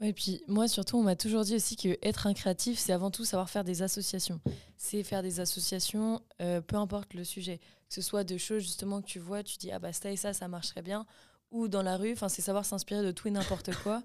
Ouais, 0.00 0.10
et 0.10 0.12
puis 0.12 0.42
moi 0.46 0.68
surtout, 0.68 0.96
on 0.96 1.02
m'a 1.02 1.16
toujours 1.16 1.42
dit 1.42 1.56
aussi 1.56 1.76
que 1.76 1.98
être 2.02 2.26
un 2.26 2.34
créatif, 2.34 2.78
c'est 2.78 2.92
avant 2.92 3.10
tout 3.10 3.24
savoir 3.24 3.50
faire 3.50 3.64
des 3.64 3.82
associations. 3.82 4.40
C'est 4.76 5.02
faire 5.02 5.22
des 5.22 5.40
associations, 5.40 6.22
euh, 6.40 6.60
peu 6.60 6.76
importe 6.76 7.14
le 7.14 7.24
sujet, 7.24 7.58
que 7.58 7.94
ce 7.94 8.02
soit 8.02 8.22
de 8.22 8.38
choses 8.38 8.62
justement 8.62 9.02
que 9.02 9.06
tu 9.06 9.18
vois, 9.18 9.42
tu 9.42 9.58
dis 9.58 9.72
ah 9.72 9.78
bah 9.78 9.92
ça 9.92 10.12
et 10.12 10.16
ça, 10.16 10.32
ça 10.32 10.46
marcherait 10.46 10.82
bien, 10.82 11.04
ou 11.50 11.66
dans 11.66 11.82
la 11.82 11.96
rue, 11.96 12.14
c'est 12.28 12.42
savoir 12.42 12.64
s'inspirer 12.64 13.02
de 13.02 13.10
tout 13.10 13.28
et 13.28 13.30
n'importe 13.30 13.74
quoi. 13.82 14.02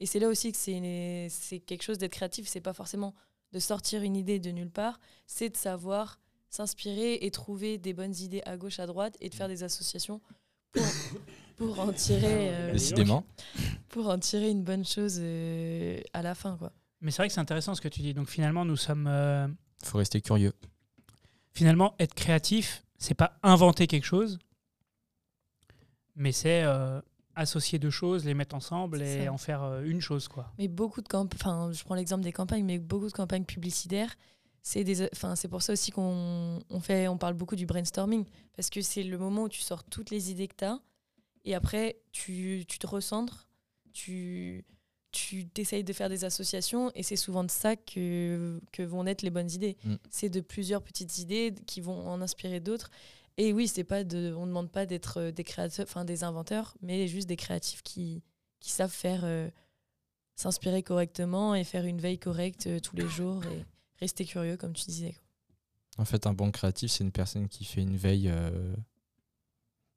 Et 0.00 0.06
c'est 0.06 0.18
là 0.18 0.28
aussi 0.28 0.52
que 0.52 0.58
c'est 0.58 1.60
quelque 1.60 1.82
chose 1.82 1.98
d'être 1.98 2.12
créatif, 2.12 2.48
c'est 2.48 2.60
pas 2.60 2.72
forcément 2.72 3.14
de 3.52 3.58
sortir 3.58 4.02
une 4.02 4.16
idée 4.16 4.38
de 4.38 4.50
nulle 4.50 4.70
part, 4.70 4.98
c'est 5.26 5.50
de 5.50 5.56
savoir 5.56 6.18
s'inspirer 6.50 7.14
et 7.22 7.30
trouver 7.30 7.78
des 7.78 7.94
bonnes 7.94 8.16
idées 8.16 8.42
à 8.44 8.56
gauche, 8.56 8.80
à 8.80 8.86
droite 8.86 9.16
et 9.20 9.30
de 9.30 9.34
faire 9.34 9.48
des 9.48 9.62
associations 9.62 10.20
pour, 10.72 10.84
pour 11.56 11.80
en 11.80 11.92
tirer. 11.92 12.50
euh, 12.52 12.72
Décidément. 12.72 13.24
pour 13.88 14.08
en 14.08 14.18
tirer 14.18 14.50
une 14.50 14.62
bonne 14.62 14.84
chose 14.84 15.18
euh, 15.20 16.00
à 16.12 16.22
la 16.22 16.34
fin. 16.34 16.56
Quoi. 16.56 16.72
Mais 17.00 17.10
c'est 17.10 17.18
vrai 17.18 17.28
que 17.28 17.34
c'est 17.34 17.40
intéressant 17.40 17.74
ce 17.74 17.80
que 17.80 17.88
tu 17.88 18.00
dis. 18.02 18.14
Donc 18.14 18.28
finalement, 18.28 18.64
nous 18.64 18.76
sommes. 18.76 19.06
euh, 19.06 19.48
faut 19.84 19.98
rester 19.98 20.20
curieux. 20.20 20.52
finalement, 21.52 21.94
être 21.98 22.14
créatif, 22.14 22.82
c'est 22.98 23.14
pas 23.14 23.38
inventer 23.42 23.86
quelque 23.86 24.04
chose, 24.06 24.38
mais 26.14 26.32
c'est 26.32 26.62
euh, 26.62 27.00
associer 27.34 27.78
deux 27.78 27.90
choses, 27.90 28.24
les 28.24 28.34
mettre 28.34 28.54
ensemble 28.54 29.02
et 29.02 29.28
en 29.28 29.38
faire 29.38 29.62
euh, 29.62 29.82
une 29.82 30.00
chose, 30.00 30.28
quoi. 30.28 30.52
Mais 30.58 30.68
beaucoup 30.68 31.00
de 31.00 31.08
campagnes, 31.08 31.38
enfin 31.40 31.70
je 31.72 31.82
prends 31.84 31.94
l'exemple 31.94 32.22
des 32.22 32.32
campagnes, 32.32 32.64
mais 32.64 32.78
beaucoup 32.78 33.08
de 33.08 33.12
campagnes 33.12 33.44
publicitaires, 33.44 34.14
c'est 34.62 34.84
des, 34.84 35.08
enfin 35.12 35.34
c'est 35.34 35.48
pour 35.48 35.62
ça 35.62 35.72
aussi 35.72 35.90
qu'on 35.90 36.60
on 36.70 36.80
fait, 36.80 37.08
on 37.08 37.18
parle 37.18 37.34
beaucoup 37.34 37.56
du 37.56 37.66
brainstorming 37.66 38.24
parce 38.54 38.70
que 38.70 38.80
c'est 38.80 39.02
le 39.02 39.18
moment 39.18 39.44
où 39.44 39.48
tu 39.48 39.60
sors 39.60 39.82
toutes 39.84 40.10
les 40.10 40.30
idées 40.30 40.48
que 40.48 40.56
tu 40.56 40.64
as 40.64 40.80
et 41.44 41.54
après 41.54 41.96
tu, 42.12 42.64
tu 42.68 42.78
te 42.78 42.86
recentres, 42.86 43.48
tu 43.92 44.64
tu 45.12 45.46
t'essayes 45.46 45.84
de 45.84 45.92
faire 45.92 46.08
des 46.08 46.24
associations 46.24 46.90
et 46.94 47.02
c'est 47.02 47.16
souvent 47.16 47.44
de 47.44 47.50
ça 47.50 47.76
que, 47.76 48.58
que 48.72 48.82
vont 48.82 49.04
naître 49.04 49.24
les 49.24 49.30
bonnes 49.30 49.50
idées. 49.50 49.76
Mm. 49.84 49.94
C'est 50.08 50.30
de 50.30 50.40
plusieurs 50.40 50.82
petites 50.82 51.18
idées 51.18 51.54
qui 51.66 51.82
vont 51.82 52.08
en 52.08 52.22
inspirer 52.22 52.60
d'autres. 52.60 52.90
Et 53.36 53.52
oui, 53.52 53.68
c'est 53.68 53.84
pas 53.84 54.04
de, 54.04 54.34
on 54.36 54.42
ne 54.42 54.46
demande 54.46 54.70
pas 54.70 54.86
d'être 54.86 55.20
euh, 55.20 55.30
des 55.30 55.44
créateurs, 55.44 55.86
enfin 55.86 56.06
des 56.06 56.24
inventeurs, 56.24 56.76
mais 56.80 57.06
juste 57.08 57.28
des 57.28 57.36
créatifs 57.36 57.82
qui, 57.82 58.22
qui 58.58 58.70
savent 58.70 58.90
faire 58.90 59.22
euh, 59.24 59.50
s'inspirer 60.34 60.82
correctement 60.82 61.54
et 61.54 61.64
faire 61.64 61.84
une 61.84 62.00
veille 62.00 62.18
correcte 62.18 62.66
euh, 62.66 62.80
tous 62.80 62.96
les 62.96 63.08
jours 63.08 63.44
et 63.44 63.64
rester 64.02 64.24
curieux 64.24 64.56
comme 64.56 64.72
tu 64.72 64.84
disais. 64.84 65.12
quoi. 65.12 65.22
En 66.02 66.04
fait, 66.04 66.26
un 66.26 66.32
bon 66.34 66.50
créatif, 66.50 66.90
c'est 66.90 67.04
une 67.04 67.12
personne 67.12 67.48
qui 67.48 67.64
fait 67.64 67.82
une 67.82 67.96
veille 67.96 68.28
euh, 68.28 68.74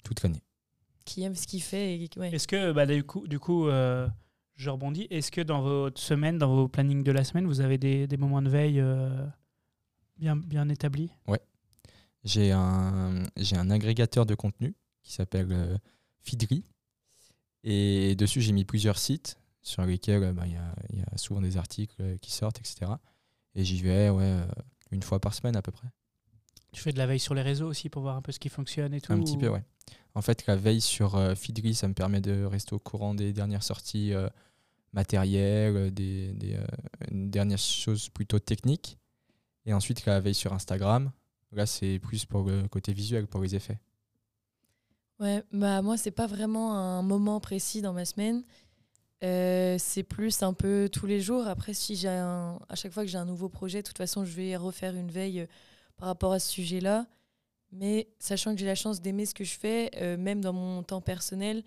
toute 0.04 0.22
l'année. 0.24 0.44
Qui 1.06 1.24
aime 1.24 1.36
ce 1.36 1.48
qu'il 1.48 1.62
fait 1.62 1.96
et 1.96 2.10
ouais. 2.18 2.34
Est-ce 2.34 2.48
que, 2.48 2.72
bah, 2.72 2.86
du 2.86 3.04
coup, 3.04 3.28
du 3.28 3.40
coup 3.40 3.68
euh, 3.68 4.08
je 4.56 4.70
rebondis, 4.70 5.08
est-ce 5.10 5.32
que 5.32 5.42
dans 5.42 5.62
votre 5.62 6.00
semaine, 6.00 6.38
dans 6.38 6.54
vos 6.54 6.68
plannings 6.68 7.04
de 7.04 7.12
la 7.12 7.24
semaine, 7.24 7.46
vous 7.46 7.62
avez 7.62 7.78
des, 7.78 8.08
des 8.08 8.18
moments 8.18 8.42
de 8.42 8.50
veille 8.50 8.80
euh, 8.80 9.26
bien, 10.18 10.36
bien 10.36 10.70
établis? 10.70 11.12
J'ai 12.24 12.52
un, 12.52 13.24
j'ai 13.38 13.56
un 13.56 13.70
agrégateur 13.70 14.26
de 14.26 14.34
contenu 14.34 14.74
qui 15.04 15.14
s'appelle 15.14 15.52
euh, 15.52 15.78
Feedly. 16.22 16.64
Et 17.64 18.16
dessus, 18.16 18.42
j'ai 18.42 18.52
mis 18.52 18.66
plusieurs 18.66 18.98
sites 18.98 19.38
sur 19.62 19.84
lesquels 19.86 20.34
bah, 20.34 20.48
il 20.48 20.54
y, 20.54 20.58
a, 20.58 20.76
il 20.92 21.00
y 21.00 21.04
a 21.04 21.18
souvent 21.18 21.42
des 21.42 21.58
articles 21.58 22.18
qui 22.20 22.32
sortent, 22.32 22.60
etc. 22.60 22.92
Et 23.56 23.64
j'y 23.64 23.82
vais 23.82 24.10
ouais, 24.10 24.24
euh, 24.24 24.46
une 24.92 25.02
fois 25.04 25.20
par 25.20 25.34
semaine 25.34 25.56
à 25.56 25.62
peu 25.62 25.72
près. 25.72 25.88
Tu 26.72 26.82
fais 26.82 26.92
de 26.92 26.98
la 26.98 27.08
veille 27.08 27.20
sur 27.20 27.34
les 27.34 27.42
réseaux 27.42 27.68
aussi 27.68 27.90
pour 27.90 28.02
voir 28.02 28.18
un 28.18 28.22
peu 28.22 28.32
ce 28.32 28.40
qui 28.40 28.50
fonctionne 28.50 28.94
et 28.94 29.00
tout 29.02 29.14
Un 29.14 29.20
petit 29.22 29.38
peu, 29.38 29.48
ou- 29.48 29.54
ouais. 29.54 29.64
En 30.14 30.22
fait, 30.22 30.46
la 30.48 30.56
veille 30.56 30.82
sur 30.82 31.16
euh, 31.16 31.36
Feedly, 31.36 31.74
ça 31.76 31.88
me 31.88 31.94
permet 31.94 32.22
de 32.22 32.44
rester 32.44 32.74
au 32.74 32.80
courant 32.80 33.14
des 33.16 33.32
dernières 33.34 33.64
sorties 33.64 34.14
euh, 34.14 34.30
matérielles, 34.94 35.76
euh, 35.76 35.90
des, 35.92 36.34
des, 36.34 36.56
euh, 36.56 36.66
dernières 37.12 37.58
choses 37.60 38.10
plutôt 38.10 38.40
techniques. 38.40 38.98
Et 39.66 39.74
ensuite, 39.74 40.06
la 40.06 40.20
veille 40.20 40.36
sur 40.36 40.54
Instagram, 40.54 41.12
là, 41.52 41.66
c'est 41.66 42.00
plus 42.00 42.26
pour 42.26 42.44
le 42.44 42.68
côté 42.68 42.94
visuel, 42.94 43.28
pour 43.28 43.42
les 43.42 43.56
effets. 43.56 43.80
Ouais, 45.20 45.44
bah 45.54 45.82
moi, 45.82 45.98
c'est 45.98 46.12
pas 46.12 46.28
vraiment 46.28 46.78
un 46.78 47.02
moment 47.02 47.40
précis 47.40 47.82
dans 47.82 47.94
ma 47.94 48.04
semaine. 48.06 48.44
Euh, 49.24 49.78
c'est 49.80 50.04
plus 50.04 50.44
un 50.44 50.54
peu 50.54 50.90
tous 50.92 51.06
les 51.08 51.22
jours. 51.22 51.48
Après, 51.48 51.74
si 51.74 51.96
j'ai 51.96 52.10
un- 52.10 52.60
à 52.70 52.76
chaque 52.76 52.92
fois 52.92 53.04
que 53.04 53.10
j'ai 53.10 53.18
un 53.18 53.26
nouveau 53.26 53.50
projet, 53.50 53.82
de 53.82 53.88
toute 53.88 53.98
façon, 53.98 54.26
je 54.26 54.32
vais 54.34 54.56
refaire 54.58 54.96
une 54.96 55.10
veille 55.10 55.42
euh, 55.42 55.48
par 55.98 56.08
rapport 56.10 56.34
à 56.34 56.40
ce 56.40 56.52
sujet-là. 56.52 57.08
Mais 57.72 58.08
sachant 58.20 58.54
que 58.54 58.60
j'ai 58.60 58.66
la 58.68 58.76
chance 58.76 59.02
d'aimer 59.02 59.26
ce 59.26 59.34
que 59.36 59.44
je 59.44 59.58
fais, 59.58 59.92
euh, 59.98 60.18
même 60.18 60.42
dans 60.42 60.54
mon 60.54 60.84
temps 60.84 61.02
personnel, 61.02 61.64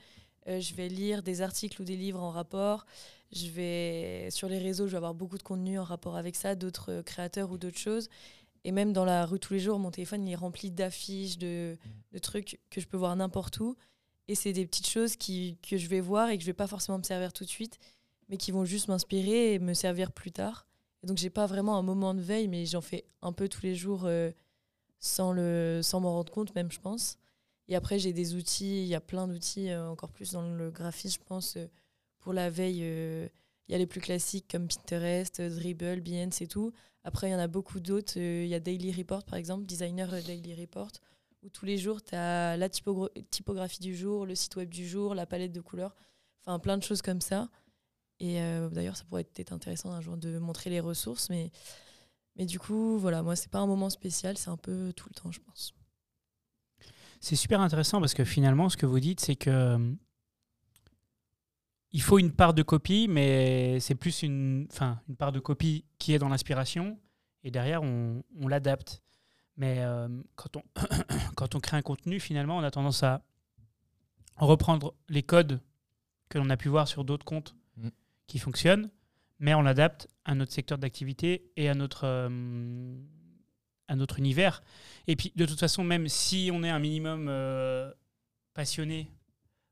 euh, 0.48 0.60
je 0.60 0.74
vais 0.74 0.88
lire 0.88 1.22
des 1.22 1.42
articles 1.42 1.80
ou 1.82 1.84
des 1.84 1.96
livres 1.96 2.22
en 2.22 2.30
rapport. 2.30 2.86
Je 3.32 3.48
vais 3.48 4.28
sur 4.30 4.48
les 4.48 4.58
réseaux, 4.58 4.86
je 4.86 4.92
vais 4.92 4.96
avoir 4.98 5.14
beaucoup 5.14 5.38
de 5.38 5.42
contenu 5.42 5.78
en 5.78 5.84
rapport 5.84 6.16
avec 6.16 6.36
ça, 6.36 6.54
d'autres 6.54 7.02
créateurs 7.02 7.50
ou 7.52 7.58
d'autres 7.58 7.78
choses. 7.78 8.08
Et 8.64 8.72
même 8.72 8.92
dans 8.92 9.04
la 9.04 9.26
rue 9.26 9.38
tous 9.40 9.54
les 9.54 9.60
jours, 9.60 9.78
mon 9.78 9.90
téléphone 9.90 10.26
il 10.26 10.32
est 10.32 10.36
rempli 10.36 10.70
d'affiches, 10.70 11.38
de, 11.38 11.76
de 12.12 12.18
trucs 12.18 12.60
que 12.70 12.80
je 12.80 12.86
peux 12.86 12.96
voir 12.98 13.14
n'importe 13.16 13.60
où. 13.60 13.76
Et 14.28 14.34
c'est 14.34 14.52
des 14.52 14.66
petites 14.66 14.88
choses 14.88 15.16
qui, 15.16 15.56
que 15.68 15.76
je 15.78 15.88
vais 15.88 16.00
voir 16.00 16.28
et 16.28 16.36
que 16.36 16.42
je 16.42 16.46
vais 16.46 16.54
pas 16.54 16.66
forcément 16.66 16.98
me 16.98 17.02
servir 17.02 17.32
tout 17.32 17.44
de 17.44 17.48
suite, 17.48 17.78
mais 18.28 18.36
qui 18.36 18.52
vont 18.52 18.64
juste 18.64 18.88
m'inspirer 18.88 19.54
et 19.54 19.58
me 19.58 19.74
servir 19.74 20.12
plus 20.12 20.32
tard. 20.32 20.66
Et 21.02 21.06
donc 21.06 21.16
j'ai 21.16 21.30
pas 21.30 21.46
vraiment 21.46 21.78
un 21.78 21.82
moment 21.82 22.14
de 22.14 22.20
veille, 22.20 22.48
mais 22.48 22.66
j'en 22.66 22.80
fais 22.80 23.04
un 23.22 23.32
peu 23.32 23.48
tous 23.48 23.62
les 23.62 23.74
jours 23.74 24.02
euh, 24.04 24.30
sans 24.98 25.32
le 25.32 25.80
sans 25.82 26.00
m'en 26.00 26.12
rendre 26.12 26.32
compte 26.32 26.54
même, 26.54 26.70
je 26.70 26.80
pense. 26.80 27.18
Et 27.68 27.76
après 27.76 27.98
j'ai 27.98 28.12
des 28.12 28.34
outils, 28.34 28.82
il 28.82 28.88
y 28.88 28.94
a 28.94 29.00
plein 29.00 29.28
d'outils 29.28 29.70
euh, 29.70 29.88
encore 29.88 30.10
plus 30.10 30.32
dans 30.32 30.42
le 30.42 30.70
graphisme, 30.70 31.20
je 31.20 31.26
pense 31.26 31.56
euh, 31.56 31.66
pour 32.18 32.32
la 32.32 32.50
veille. 32.50 32.80
Il 32.80 33.72
y 33.72 33.74
a 33.74 33.78
les 33.78 33.86
plus 33.86 34.00
classiques 34.00 34.46
comme 34.50 34.66
Pinterest, 34.66 35.42
Dribble, 35.42 36.00
Behance 36.00 36.40
et 36.40 36.46
tout. 36.46 36.72
Après, 37.04 37.28
il 37.28 37.32
y 37.32 37.34
en 37.34 37.38
a 37.38 37.48
beaucoup 37.48 37.80
d'autres. 37.80 38.16
Il 38.16 38.46
y 38.46 38.54
a 38.54 38.60
Daily 38.60 38.92
Report, 38.92 39.24
par 39.24 39.38
exemple, 39.38 39.66
Designer 39.66 40.10
Daily 40.22 40.54
Report, 40.54 40.90
tous 41.52 41.64
les 41.64 41.78
jours, 41.78 42.02
tu 42.02 42.14
as 42.14 42.56
la 42.56 42.68
typogra- 42.68 43.10
typographie 43.30 43.80
du 43.80 43.96
jour, 43.96 44.26
le 44.26 44.34
site 44.34 44.56
web 44.56 44.68
du 44.68 44.86
jour, 44.86 45.14
la 45.14 45.26
palette 45.26 45.52
de 45.52 45.60
couleurs, 45.60 45.94
enfin 46.40 46.58
plein 46.58 46.78
de 46.78 46.82
choses 46.82 47.02
comme 47.02 47.20
ça. 47.20 47.48
Et 48.20 48.42
euh, 48.42 48.68
d'ailleurs, 48.68 48.96
ça 48.96 49.04
pourrait 49.04 49.26
être 49.36 49.52
intéressant 49.52 49.92
un 49.92 50.00
jour 50.00 50.16
de 50.16 50.38
montrer 50.38 50.70
les 50.70 50.80
ressources. 50.80 51.30
Mais, 51.30 51.50
mais 52.36 52.46
du 52.46 52.58
coup, 52.58 52.98
voilà, 52.98 53.22
moi, 53.22 53.36
c'est 53.36 53.50
pas 53.50 53.58
un 53.58 53.66
moment 53.66 53.90
spécial, 53.90 54.36
c'est 54.36 54.50
un 54.50 54.56
peu 54.56 54.92
tout 54.96 55.08
le 55.08 55.14
temps, 55.14 55.30
je 55.30 55.40
pense. 55.40 55.74
C'est 57.20 57.36
super 57.36 57.60
intéressant 57.60 58.00
parce 58.00 58.14
que 58.14 58.24
finalement, 58.24 58.68
ce 58.68 58.76
que 58.76 58.86
vous 58.86 59.00
dites, 59.00 59.20
c'est 59.20 59.36
que 59.36 59.50
euh, 59.50 59.92
il 61.92 62.02
faut 62.02 62.18
une 62.18 62.32
part 62.32 62.54
de 62.54 62.62
copie, 62.62 63.06
mais 63.08 63.80
c'est 63.80 63.94
plus 63.94 64.22
une, 64.22 64.68
une 65.08 65.16
part 65.16 65.32
de 65.32 65.40
copie 65.40 65.84
qui 65.98 66.12
est 66.12 66.18
dans 66.18 66.28
l'inspiration 66.28 66.98
et 67.42 67.50
derrière 67.50 67.82
on 67.82 68.48
l'adapte. 68.48 69.02
Mais 69.58 69.80
euh, 69.80 70.08
quand, 70.34 70.56
on 70.56 70.62
quand 71.36 71.54
on 71.54 71.60
crée 71.60 71.76
un 71.76 71.82
contenu, 71.82 72.20
finalement, 72.20 72.56
on 72.56 72.62
a 72.62 72.70
tendance 72.70 73.02
à 73.02 73.22
reprendre 74.36 74.94
les 75.08 75.22
codes 75.22 75.60
que 76.30 76.38
l'on 76.38 76.48
a 76.48 76.56
pu 76.56 76.68
voir 76.68 76.88
sur 76.88 77.04
d'autres 77.04 77.24
comptes 77.26 77.54
Mm. 77.78 77.88
qui 78.26 78.38
fonctionnent, 78.38 78.90
mais 79.38 79.54
on 79.54 79.62
l'adapte 79.62 80.08
à 80.24 80.34
notre 80.34 80.52
secteur 80.52 80.78
d'activité 80.78 81.50
et 81.56 81.68
à 81.68 81.74
notre, 81.74 82.04
euh, 82.04 82.96
à 83.86 83.96
notre 83.96 84.18
univers. 84.18 84.62
Et 85.06 85.16
puis, 85.16 85.32
de 85.36 85.46
toute 85.46 85.60
façon, 85.60 85.84
même 85.84 86.08
si 86.08 86.50
on 86.52 86.62
est 86.62 86.70
un 86.70 86.78
minimum 86.78 87.26
euh, 87.28 87.92
passionné 88.54 89.08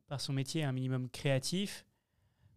par 0.06 0.20
son 0.20 0.32
métier, 0.32 0.62
un 0.64 0.72
minimum 0.72 1.10
créatif, 1.10 1.84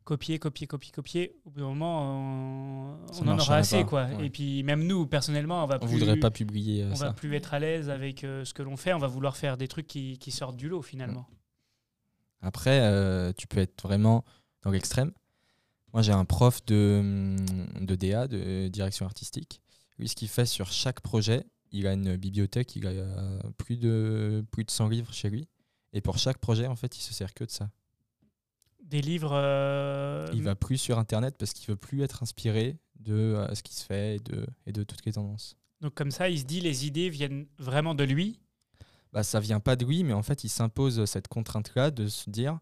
copier, 0.09 0.39
copier, 0.39 0.65
copier, 0.65 0.91
copier, 0.91 1.35
au 1.45 1.51
bout 1.51 1.59
d'un 1.59 1.67
moment, 1.67 2.97
on, 3.13 3.27
en 3.27 3.37
aura 3.37 3.57
assez. 3.57 3.83
pas, 3.83 3.89
Quoi. 3.89 4.05
ouais. 4.05 4.25
Et 4.25 4.29
puis, 4.31 4.63
même 4.63 4.83
nous, 4.87 5.05
personnellement, 5.05 5.63
on 5.63 5.67
va 5.67 5.75
On 5.75 5.85
plus, 5.85 5.99
voudrait 5.99 6.17
pas 6.17 6.31
publier 6.31 6.81
euh, 6.81 6.89
on 6.91 6.95
va 6.95 7.13
plus 7.13 7.35
être 7.35 7.53
à 7.53 7.59
l'aise 7.59 7.91
avec 7.91 8.23
euh, 8.23 8.43
ce 8.43 8.55
que 8.55 8.63
l'on 8.63 8.75
fait. 8.75 8.91
On 8.93 8.97
va 8.97 9.05
vouloir 9.05 9.37
faire 9.37 9.55
des 9.55 9.67
trucs 9.67 9.85
qui, 9.85 10.17
qui 10.17 10.31
sortent 10.31 10.57
du 10.57 10.67
lot, 10.67 10.81
finalement. 10.81 11.27
Après, 12.41 12.79
euh, 12.81 13.31
tu 13.37 13.45
peux 13.45 13.59
être 13.59 13.83
vraiment 13.83 14.25
dans 14.63 14.71
l'extrême. 14.71 15.11
Moi, 15.93 16.01
j'ai 16.01 16.11
un 16.11 16.25
prof 16.25 16.65
de, 16.65 16.97
hum, 17.01 17.85
de 17.85 17.93
DA, 17.93 18.27
de 18.27 18.67
direction 18.67 19.05
artistique. 19.05 19.61
Lui, 19.99 20.09
ce 20.09 20.15
qu'il 20.15 20.27
fait 20.27 20.47
sur 20.47 20.71
chaque 20.71 21.01
projet, 21.01 21.45
il 21.71 21.85
a 21.85 21.93
une 21.93 22.15
bibliothèque, 22.15 22.75
il 22.75 22.87
a 22.87 22.93
plus 23.59 23.77
de, 23.77 24.43
plus 24.51 24.63
de 24.63 24.71
100 24.71 24.87
livres 24.87 25.13
chez 25.13 25.29
lui. 25.29 25.47
Et 25.93 26.01
pour 26.01 26.17
chaque 26.17 26.39
projet, 26.39 26.65
en 26.65 26.75
fait, 26.75 26.97
il 26.97 27.01
se 27.01 27.13
sert 27.13 27.35
que 27.35 27.43
de 27.43 27.51
ça. 27.51 27.69
Des 28.89 29.01
livres. 29.01 29.31
euh, 29.33 30.27
Il 30.33 30.41
va 30.43 30.55
plus 30.55 30.77
sur 30.77 30.97
Internet 30.97 31.35
parce 31.37 31.53
qu'il 31.53 31.67
veut 31.67 31.75
plus 31.75 32.01
être 32.01 32.23
inspiré 32.23 32.77
de 32.99 33.13
euh, 33.13 33.53
ce 33.55 33.61
qui 33.63 33.73
se 33.75 33.85
fait 33.85 34.15
et 34.15 34.19
de, 34.19 34.45
et 34.65 34.71
de 34.71 34.83
toutes 34.83 35.05
les 35.05 35.13
tendances. 35.13 35.55
Donc, 35.81 35.93
comme 35.93 36.11
ça, 36.11 36.27
il 36.29 36.39
se 36.39 36.43
dit 36.45 36.59
les 36.59 36.87
idées 36.87 37.09
viennent 37.09 37.45
vraiment 37.57 37.95
de 37.95 38.03
lui. 38.03 38.39
Bah, 39.13 39.23
ça 39.23 39.39
vient 39.39 39.59
pas 39.59 39.75
de 39.75 39.85
lui, 39.85 40.03
mais 40.03 40.13
en 40.13 40.23
fait, 40.23 40.43
il 40.43 40.49
s'impose 40.49 41.05
cette 41.05 41.27
contrainte-là 41.27 41.91
de 41.91 42.07
se 42.07 42.29
dire 42.29 42.59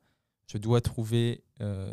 je 0.48 0.58
dois 0.58 0.80
trouver 0.82 1.44
euh, 1.62 1.92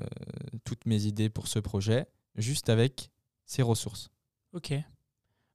toutes 0.64 0.86
mes 0.86 1.06
idées 1.06 1.28
pour 1.28 1.48
ce 1.48 1.58
projet 1.58 2.06
juste 2.36 2.68
avec 2.68 3.10
ces 3.46 3.62
ressources. 3.62 4.10
Ok. 4.52 4.72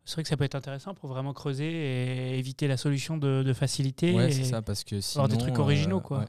C'est 0.05 0.13
vrai 0.15 0.23
que 0.23 0.29
ça 0.29 0.37
peut 0.37 0.43
être 0.43 0.55
intéressant 0.55 0.93
pour 0.95 1.07
vraiment 1.09 1.33
creuser 1.33 1.69
et 1.71 2.39
éviter 2.39 2.67
la 2.67 2.77
solution 2.77 3.17
de, 3.17 3.43
de 3.43 3.53
facilité. 3.53 4.13
Ouais, 4.13 4.31
c'est 4.31 4.43
ça, 4.45 4.61
parce 4.61 4.83
que 4.83 4.99
sinon. 5.01 5.25
avoir 5.25 5.37
des 5.37 5.43
trucs 5.43 5.59
originaux, 5.59 6.01
quoi. 6.01 6.25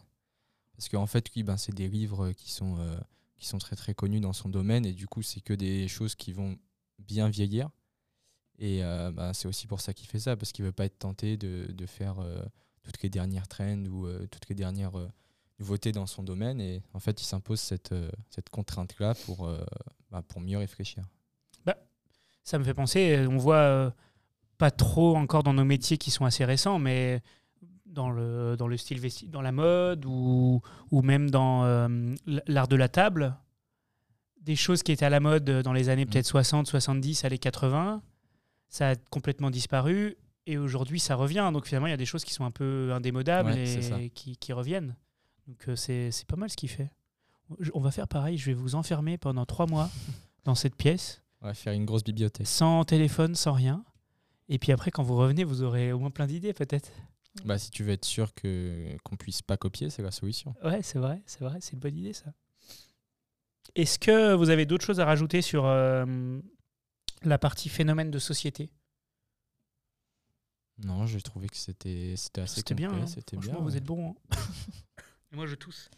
Parce 0.80 0.88
qu'en 0.88 1.06
fait, 1.06 1.30
ben, 1.44 1.58
c'est 1.58 1.74
des 1.74 1.88
livres 1.88 2.32
qui 2.32 2.50
sont, 2.50 2.78
euh, 2.78 2.96
qui 3.36 3.46
sont 3.46 3.58
très 3.58 3.76
très 3.76 3.92
connus 3.92 4.20
dans 4.20 4.32
son 4.32 4.48
domaine, 4.48 4.86
et 4.86 4.94
du 4.94 5.06
coup, 5.06 5.20
c'est 5.20 5.40
que 5.40 5.52
des 5.52 5.88
choses 5.88 6.14
qui 6.14 6.32
vont 6.32 6.56
bien 6.98 7.28
vieillir. 7.28 7.68
Et 8.58 8.82
euh, 8.82 9.12
bah, 9.12 9.34
c'est 9.34 9.46
aussi 9.46 9.66
pour 9.66 9.82
ça 9.82 9.92
qu'il 9.92 10.08
fait 10.08 10.18
ça, 10.18 10.36
parce 10.36 10.52
qu'il 10.52 10.64
veut 10.64 10.72
pas 10.72 10.86
être 10.86 10.98
tenté 10.98 11.36
de, 11.36 11.86
faire 11.86 12.18
euh, 12.20 12.42
toutes 12.82 13.02
les 13.02 13.10
dernières 13.10 13.46
trends 13.46 13.84
ou 13.84 14.06
euh, 14.06 14.26
toutes 14.30 14.48
les 14.48 14.54
dernières 14.54 14.98
euh, 14.98 15.08
nouveautés 15.58 15.92
dans 15.92 16.06
son 16.06 16.22
domaine. 16.22 16.60
Et 16.62 16.82
en 16.94 16.98
fait, 16.98 17.20
il 17.20 17.26
s'impose 17.26 17.60
cette, 17.60 17.92
euh, 17.92 18.10
contrainte-là 18.50 19.14
pour, 19.26 19.46
euh, 19.46 19.62
bah, 20.10 20.22
pour 20.22 20.40
mieux 20.40 20.56
réfléchir. 20.58 21.04
Ça 22.50 22.58
me 22.58 22.64
fait 22.64 22.74
penser, 22.74 23.16
euh, 23.16 23.28
on 23.28 23.36
voit 23.36 23.56
euh, 23.56 23.90
pas 24.58 24.70
trop 24.70 25.16
encore 25.16 25.42
dans 25.42 25.52
nos 25.52 25.64
métiers 25.64 25.98
qui 25.98 26.10
sont 26.10 26.24
assez 26.24 26.44
récents, 26.44 26.78
mais 26.78 27.22
dans 27.90 28.10
le, 28.10 28.56
dans 28.56 28.66
le 28.68 28.76
style 28.76 29.00
vesti 29.00 29.26
dans 29.28 29.42
la 29.42 29.52
mode 29.52 30.04
ou, 30.06 30.60
ou 30.90 31.02
même 31.02 31.30
dans 31.30 31.64
euh, 31.64 32.14
l'art 32.46 32.68
de 32.68 32.76
la 32.76 32.88
table, 32.88 33.36
des 34.40 34.56
choses 34.56 34.82
qui 34.82 34.92
étaient 34.92 35.04
à 35.04 35.10
la 35.10 35.20
mode 35.20 35.44
dans 35.44 35.72
les 35.72 35.88
années 35.88 36.04
Mm. 36.04 36.08
peut-être 36.10 36.26
60, 36.26 36.66
70, 36.66 37.24
années 37.24 37.38
80, 37.38 38.02
ça 38.68 38.90
a 38.90 38.96
complètement 39.10 39.50
disparu 39.50 40.16
et 40.46 40.56
aujourd'hui 40.56 41.00
ça 41.00 41.14
revient. 41.14 41.50
Donc 41.52 41.66
finalement, 41.66 41.88
il 41.88 41.90
y 41.90 41.94
a 41.94 41.98
des 41.98 42.06
choses 42.06 42.24
qui 42.24 42.32
sont 42.32 42.44
un 42.44 42.50
peu 42.50 42.90
indémodables 42.92 43.50
Ouais, 43.50 44.04
et 44.04 44.10
qui, 44.10 44.36
qui 44.36 44.52
reviennent. 44.52 44.96
Donc 45.46 45.68
euh, 45.68 45.76
c'est 45.76 46.10
c'est 46.10 46.26
pas 46.26 46.36
mal 46.36 46.48
ce 46.50 46.56
qu'il 46.56 46.68
fait. 46.70 46.90
On 47.74 47.80
va 47.80 47.90
faire 47.90 48.06
pareil, 48.06 48.38
je 48.38 48.46
vais 48.46 48.54
vous 48.54 48.76
enfermer 48.76 49.18
pendant 49.18 49.44
trois 49.44 49.66
mois 49.66 49.90
dans 50.44 50.54
cette 50.54 50.76
pièce 50.76 51.20
On 51.42 51.46
va 51.46 51.54
faire 51.54 51.72
une 51.72 51.84
grosse 51.84 52.04
bibliothèque. 52.04 52.46
sans 52.46 52.84
téléphone, 52.84 53.34
sans 53.34 53.52
rien. 53.52 53.84
Et 54.48 54.58
puis 54.58 54.72
après, 54.72 54.90
quand 54.90 55.02
vous 55.02 55.16
revenez, 55.16 55.44
vous 55.44 55.62
aurez 55.62 55.92
au 55.92 55.98
moins 55.98 56.10
plein 56.10 56.26
d'idées, 56.26 56.52
peut-être. 56.52 56.90
Bah, 57.44 57.58
si 57.58 57.70
tu 57.70 57.84
veux 57.84 57.92
être 57.92 58.04
sûr 58.04 58.34
que 58.34 58.96
qu'on 59.04 59.16
puisse 59.16 59.40
pas 59.42 59.56
copier, 59.56 59.88
c'est 59.90 60.02
la 60.02 60.10
solution. 60.10 60.54
Ouais, 60.64 60.82
c'est 60.82 60.98
vrai, 60.98 61.22
c'est 61.26 61.40
vrai, 61.40 61.58
c'est 61.60 61.72
une 61.74 61.78
bonne 61.78 61.96
idée, 61.96 62.12
ça. 62.12 62.32
Est-ce 63.76 63.98
que 63.98 64.34
vous 64.34 64.50
avez 64.50 64.66
d'autres 64.66 64.84
choses 64.84 64.98
à 65.00 65.04
rajouter 65.04 65.40
sur 65.42 65.64
euh, 65.66 66.40
la 67.22 67.38
partie 67.38 67.68
phénomène 67.68 68.10
de 68.10 68.18
société? 68.18 68.72
Non, 70.78 71.06
j'ai 71.06 71.20
trouvé 71.20 71.48
que 71.48 71.56
c'était 71.56 72.14
c'était 72.16 72.40
assez 72.40 72.56
C'était 72.56 72.74
bien, 72.74 72.90
hein. 72.92 73.06
c'était 73.06 73.36
franchement, 73.36 73.54
bien. 73.54 73.62
vous 73.62 73.70
ouais. 73.72 73.76
êtes 73.76 73.84
bon. 73.84 74.16
hein. 74.32 74.36
Moi, 75.32 75.46
je 75.46 75.54
tousse. 75.54 75.88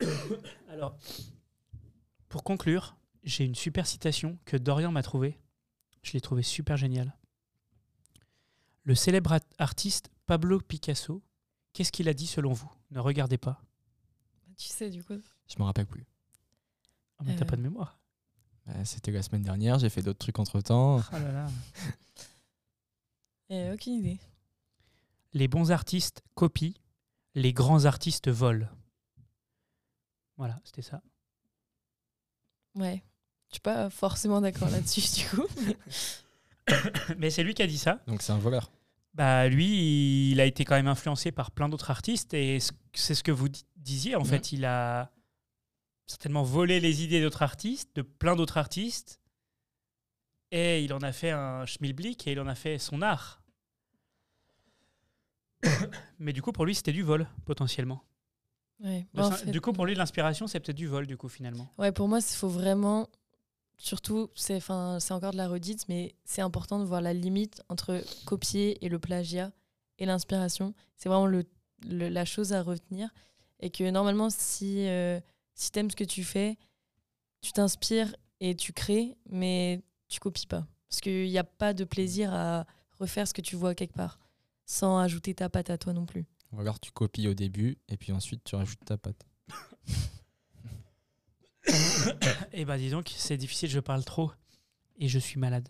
Alors, 0.70 0.96
pour 2.28 2.44
conclure, 2.44 2.96
j'ai 3.24 3.44
une 3.44 3.54
super 3.54 3.86
citation 3.86 4.38
que 4.46 4.56
Dorian 4.56 4.92
m'a 4.92 5.02
trouvée. 5.02 5.38
Je 6.02 6.12
l'ai 6.12 6.20
trouvée 6.20 6.42
super 6.42 6.76
géniale. 6.76 7.14
Le 8.86 8.94
célèbre 8.94 9.32
art- 9.32 9.40
artiste 9.58 10.08
Pablo 10.26 10.60
Picasso, 10.60 11.22
qu'est-ce 11.72 11.92
qu'il 11.92 12.08
a 12.08 12.14
dit 12.14 12.26
selon 12.26 12.52
vous? 12.52 12.70
Ne 12.90 12.98
regardez 13.00 13.36
pas. 13.38 13.60
Tu 14.56 14.68
sais, 14.68 14.88
du 14.90 15.04
coup. 15.04 15.20
Je 15.48 15.58
me 15.58 15.64
rappelle 15.64 15.86
plus. 15.86 16.06
Ah, 17.18 17.24
mais 17.24 17.36
t'as 17.36 17.44
Euh. 17.44 17.48
pas 17.48 17.56
de 17.56 17.62
mémoire. 17.62 17.98
Euh, 18.68 18.84
C'était 18.84 19.10
la 19.12 19.22
semaine 19.22 19.42
dernière, 19.42 19.78
j'ai 19.78 19.90
fait 19.90 20.02
d'autres 20.02 20.18
trucs 20.18 20.38
entre 20.38 20.60
temps. 20.60 20.96
Oh 20.98 21.12
là 21.12 21.32
là. 21.32 21.46
Eh, 23.48 23.70
aucune 23.70 23.92
idée. 23.94 24.18
Les 25.32 25.46
bons 25.46 25.70
artistes 25.70 26.24
copient, 26.34 26.72
les 27.36 27.52
grands 27.52 27.84
artistes 27.84 28.28
volent. 28.28 28.66
Voilà, 30.36 30.60
c'était 30.64 30.82
ça. 30.82 31.00
Ouais. 32.74 33.04
Je 33.50 33.54
suis 33.54 33.60
pas 33.60 33.88
forcément 33.88 34.40
d'accord 34.40 34.68
là-dessus, 34.68 35.00
du 35.20 35.28
coup. 35.28 35.46
Mais 37.18 37.30
c'est 37.30 37.44
lui 37.44 37.54
qui 37.54 37.62
a 37.62 37.68
dit 37.68 37.78
ça. 37.78 38.00
Donc 38.08 38.20
c'est 38.20 38.32
un 38.32 38.38
voleur. 38.38 38.72
Bah 39.16 39.48
lui, 39.48 40.30
il 40.30 40.40
a 40.40 40.44
été 40.44 40.64
quand 40.66 40.74
même 40.74 40.88
influencé 40.88 41.32
par 41.32 41.50
plein 41.50 41.70
d'autres 41.70 41.90
artistes 41.90 42.34
et 42.34 42.58
c'est 42.92 43.14
ce 43.14 43.22
que 43.22 43.32
vous 43.32 43.48
di- 43.48 43.64
disiez. 43.76 44.14
En 44.14 44.24
fait, 44.24 44.52
il 44.52 44.64
a 44.66 45.10
certainement 46.06 46.42
volé 46.42 46.80
les 46.80 47.02
idées 47.02 47.22
d'autres 47.22 47.42
artistes, 47.42 47.96
de 47.96 48.02
plein 48.02 48.36
d'autres 48.36 48.58
artistes, 48.58 49.18
et 50.50 50.84
il 50.84 50.92
en 50.92 50.98
a 51.00 51.12
fait 51.12 51.30
un 51.30 51.64
schmilblick 51.64 52.26
et 52.28 52.32
il 52.32 52.40
en 52.40 52.46
a 52.46 52.54
fait 52.54 52.78
son 52.78 53.00
art. 53.00 53.42
Mais 56.18 56.32
du 56.32 56.42
coup, 56.42 56.52
pour 56.52 56.66
lui, 56.66 56.74
c'était 56.74 56.92
du 56.92 57.02
vol 57.02 57.26
potentiellement. 57.44 58.02
Ouais. 58.80 59.06
Bah, 59.14 59.26
en 59.26 59.30
syn- 59.30 59.36
fait, 59.46 59.50
Du 59.50 59.60
coup, 59.60 59.72
pour 59.72 59.86
lui, 59.86 59.94
l'inspiration, 59.94 60.46
c'est 60.46 60.60
peut-être 60.60 60.76
du 60.76 60.86
vol, 60.86 61.06
du 61.06 61.16
coup, 61.16 61.28
finalement. 61.28 61.72
Ouais, 61.78 61.92
pour 61.92 62.08
moi, 62.08 62.18
il 62.18 62.36
faut 62.36 62.48
vraiment, 62.48 63.08
surtout, 63.78 64.30
c'est 64.34 64.56
enfin, 64.56 64.98
c'est 65.00 65.12
encore 65.14 65.32
de 65.32 65.36
la 65.36 65.48
redite, 65.48 65.86
mais 65.88 66.14
c'est 66.24 66.42
important 66.42 66.78
de 66.78 66.84
voir 66.84 67.00
la 67.00 67.12
limite 67.14 67.62
entre 67.68 68.02
copier 68.24 68.84
et 68.84 68.88
le 68.88 68.98
plagiat 68.98 69.52
et 69.98 70.06
l'inspiration. 70.06 70.74
C'est 70.96 71.08
vraiment 71.08 71.26
le, 71.26 71.44
le- 71.86 72.08
la 72.08 72.24
chose 72.24 72.52
à 72.52 72.62
retenir. 72.62 73.10
Et 73.60 73.70
que 73.70 73.88
normalement, 73.90 74.28
si, 74.30 74.86
euh, 74.88 75.18
si 75.54 75.70
tu 75.72 75.78
aimes 75.78 75.90
ce 75.90 75.96
que 75.96 76.04
tu 76.04 76.24
fais, 76.24 76.58
tu 77.40 77.52
t'inspires 77.52 78.14
et 78.40 78.54
tu 78.54 78.72
crées, 78.72 79.16
mais 79.30 79.82
tu 80.08 80.20
copies 80.20 80.46
pas. 80.46 80.66
Parce 80.88 81.00
qu'il 81.00 81.28
n'y 81.28 81.38
a 81.38 81.44
pas 81.44 81.72
de 81.72 81.84
plaisir 81.84 82.32
à 82.34 82.66
refaire 82.98 83.26
ce 83.26 83.32
que 83.34 83.40
tu 83.40 83.56
vois 83.56 83.74
quelque 83.74 83.94
part, 83.94 84.18
sans 84.66 84.98
ajouter 84.98 85.34
ta 85.34 85.48
patte 85.48 85.70
à 85.70 85.78
toi 85.78 85.92
non 85.92 86.04
plus. 86.06 86.26
Ou 86.52 86.60
alors 86.60 86.78
tu 86.80 86.90
copies 86.92 87.28
au 87.28 87.34
début 87.34 87.78
et 87.88 87.96
puis 87.96 88.12
ensuite 88.12 88.44
tu 88.44 88.56
rajoutes 88.56 88.84
ta 88.84 88.96
patte. 88.98 89.24
Et 92.52 92.64
bah, 92.64 92.78
disons 92.78 93.02
que 93.02 93.10
c'est 93.10 93.36
difficile, 93.36 93.68
je 93.70 93.80
parle 93.80 94.04
trop 94.04 94.30
et 94.98 95.08
je 95.08 95.18
suis 95.18 95.38
malade. 95.38 95.68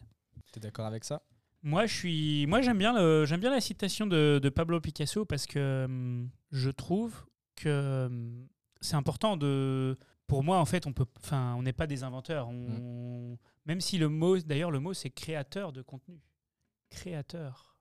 T'es 0.52 0.60
d'accord 0.60 0.86
avec 0.86 1.04
ça? 1.04 1.22
Moi, 1.62 1.86
je 1.86 1.94
suis, 1.94 2.46
moi, 2.46 2.60
j'aime 2.62 2.78
bien 2.78 2.92
le, 2.98 3.24
j'aime 3.26 3.40
bien 3.40 3.50
la 3.50 3.60
citation 3.60 4.06
de, 4.06 4.38
de 4.42 4.48
Pablo 4.48 4.80
Picasso 4.80 5.24
parce 5.24 5.46
que 5.46 5.84
hum, 5.86 6.30
je 6.52 6.70
trouve 6.70 7.24
que 7.56 8.06
hum, 8.06 8.46
c'est 8.80 8.96
important 8.96 9.36
de. 9.36 9.96
Pour 10.26 10.42
moi, 10.42 10.58
en 10.58 10.64
fait, 10.64 10.86
on 10.86 10.92
peut, 10.92 11.06
enfin, 11.22 11.54
on 11.56 11.62
n'est 11.62 11.72
pas 11.72 11.86
des 11.86 12.02
inventeurs. 12.02 12.48
On, 12.48 13.38
Même 13.64 13.80
si 13.80 13.96
le 13.96 14.08
mot, 14.08 14.38
d'ailleurs, 14.38 14.70
le 14.72 14.80
mot 14.80 14.92
c'est 14.92 15.10
créateur 15.10 15.72
de 15.72 15.82
contenu, 15.82 16.20
créateur. 16.90 17.76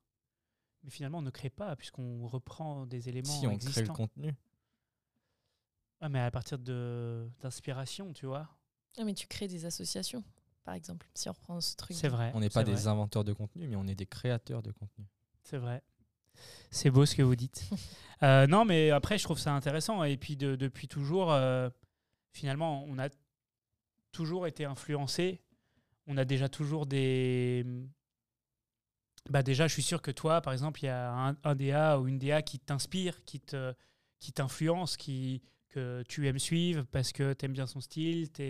Mais 0.84 0.91
finalement, 0.91 1.17
on 1.19 1.23
ne 1.23 1.32
crée 1.32 1.49
pas 1.49 1.75
puisqu'on 1.75 2.28
reprend 2.28 2.86
des 2.86 3.10
éléments 3.10 3.28
Si 3.32 3.47
on 3.47 3.49
crée 3.49 3.56
existants. 3.56 3.82
le 3.82 3.88
contenu. 3.97 4.34
Ah, 6.02 6.10
mais 6.10 6.20
à 6.20 6.32
partir 6.32 6.60
de 6.60 7.28
d'inspiration, 7.42 8.14
tu 8.14 8.26
vois. 8.26 8.48
Ah, 8.98 9.04
mais 9.04 9.14
tu 9.14 9.28
crées 9.28 9.48
des 9.48 9.66
associations, 9.66 10.24
par 10.64 10.74
exemple, 10.76 11.08
si 11.14 11.30
on 11.30 11.34
reprend 11.34 11.60
ce 11.62 11.76
truc. 11.76 11.96
C'est 11.98 12.08
vrai. 12.10 12.32
On 12.36 12.40
n'est 12.40 12.50
pas 12.50 12.64
vrai, 12.64 12.74
des 12.74 12.88
inventeurs 12.88 13.24
de 13.24 13.34
contenu, 13.34 13.68
mais 13.68 13.76
on 13.76 13.88
est 13.88 13.96
des 13.96 14.06
créateurs 14.06 14.62
de 14.62 14.72
contenu. 14.72 15.06
C'est 15.44 15.58
vrai. 15.58 15.82
C'est 16.70 16.90
beau 16.90 17.06
ce 17.06 17.16
que 17.16 17.22
vous 17.24 17.36
dites. 17.36 17.64
Euh, 18.24 18.48
non, 18.48 18.64
mais 18.64 18.92
après, 18.92 19.18
je 19.18 19.26
trouve 19.26 19.38
ça 19.38 19.52
intéressant. 19.54 20.02
Et 20.06 20.16
puis, 20.16 20.38
de- 20.38 20.56
depuis 20.56 20.88
toujours, 20.88 21.34
euh, 21.34 21.70
finalement, 22.32 22.86
on 22.88 22.98
a 22.98 23.10
toujours 24.14 24.48
été 24.48 24.64
influencé. 24.64 25.42
On 26.08 26.16
a 26.16 26.24
déjà 26.24 26.48
toujours 26.48 26.86
des. 26.86 27.66
Bah 29.30 29.44
déjà, 29.44 29.68
je 29.68 29.74
suis 29.74 29.84
sûr 29.84 30.02
que 30.02 30.12
toi, 30.12 30.40
par 30.40 30.54
exemple, 30.54 30.82
il 30.82 30.86
y 30.86 30.90
a 30.90 31.12
un, 31.12 31.36
un 31.44 31.56
DA 31.56 32.00
ou 32.00 32.08
une 32.08 32.18
DA 32.18 32.42
qui 32.42 32.58
t'inspire, 32.58 33.22
qui 33.26 33.42
te, 33.42 33.74
qui 34.22 34.32
t'influence, 34.32 34.96
qui 34.96 35.42
que 35.76 36.04
tu 36.08 36.28
aimes 36.28 36.40
suivre 36.40 36.84
parce 36.92 37.12
que 37.12 37.34
tu 37.34 37.46
aimes 37.46 37.54
bien 37.54 37.68
son 37.68 37.82
style, 37.82 38.32
tu 38.32 38.42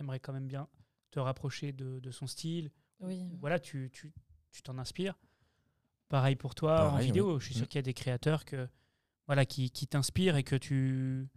aimerais 0.00 0.20
quand 0.20 0.32
même 0.32 0.46
bien 0.48 0.68
te 1.10 1.20
rapprocher 1.20 1.72
de, 1.72 2.00
de 2.00 2.10
son 2.10 2.26
style. 2.26 2.70
Oui. 3.00 3.22
Voilà, 3.40 3.58
tu 3.58 3.90
tu- 3.92 4.12
tu 4.50 4.62
t'en 4.62 4.78
inspires. 4.78 5.18
Pareil 6.08 6.36
pour 6.36 6.54
toi 6.54 6.92
en 6.92 6.98
vidéo. 6.98 7.38
Je 7.40 7.44
suis 7.46 7.54
sûr 7.54 7.64
Mm. 7.64 7.68
qu'il 7.68 7.78
y 7.78 7.80
a 7.80 7.82
des 7.82 7.94
créateurs 7.94 8.44
que, 8.44 8.68
voilà, 9.26 9.44
qui, 9.46 9.70
qui 9.70 9.86
t'inspirent 9.86 10.36
et 10.36 10.44
que 10.44 10.56
tu. 10.56 11.28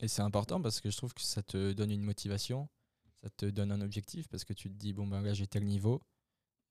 Et 0.00 0.08
c'est 0.08 0.22
important 0.22 0.60
parce 0.60 0.80
que 0.80 0.90
je 0.90 0.96
trouve 0.96 1.14
que 1.14 1.22
ça 1.22 1.42
te 1.42 1.72
donne 1.72 1.90
une 1.90 2.02
motivation, 2.02 2.68
ça 3.20 3.30
te 3.30 3.46
donne 3.46 3.70
un 3.70 3.80
objectif 3.80 4.28
parce 4.28 4.44
que 4.44 4.52
tu 4.52 4.68
te 4.70 4.74
dis, 4.74 4.92
bon, 4.92 5.06
ben 5.06 5.20
là 5.22 5.34
j'ai 5.34 5.46
tel 5.46 5.64
niveau, 5.64 6.02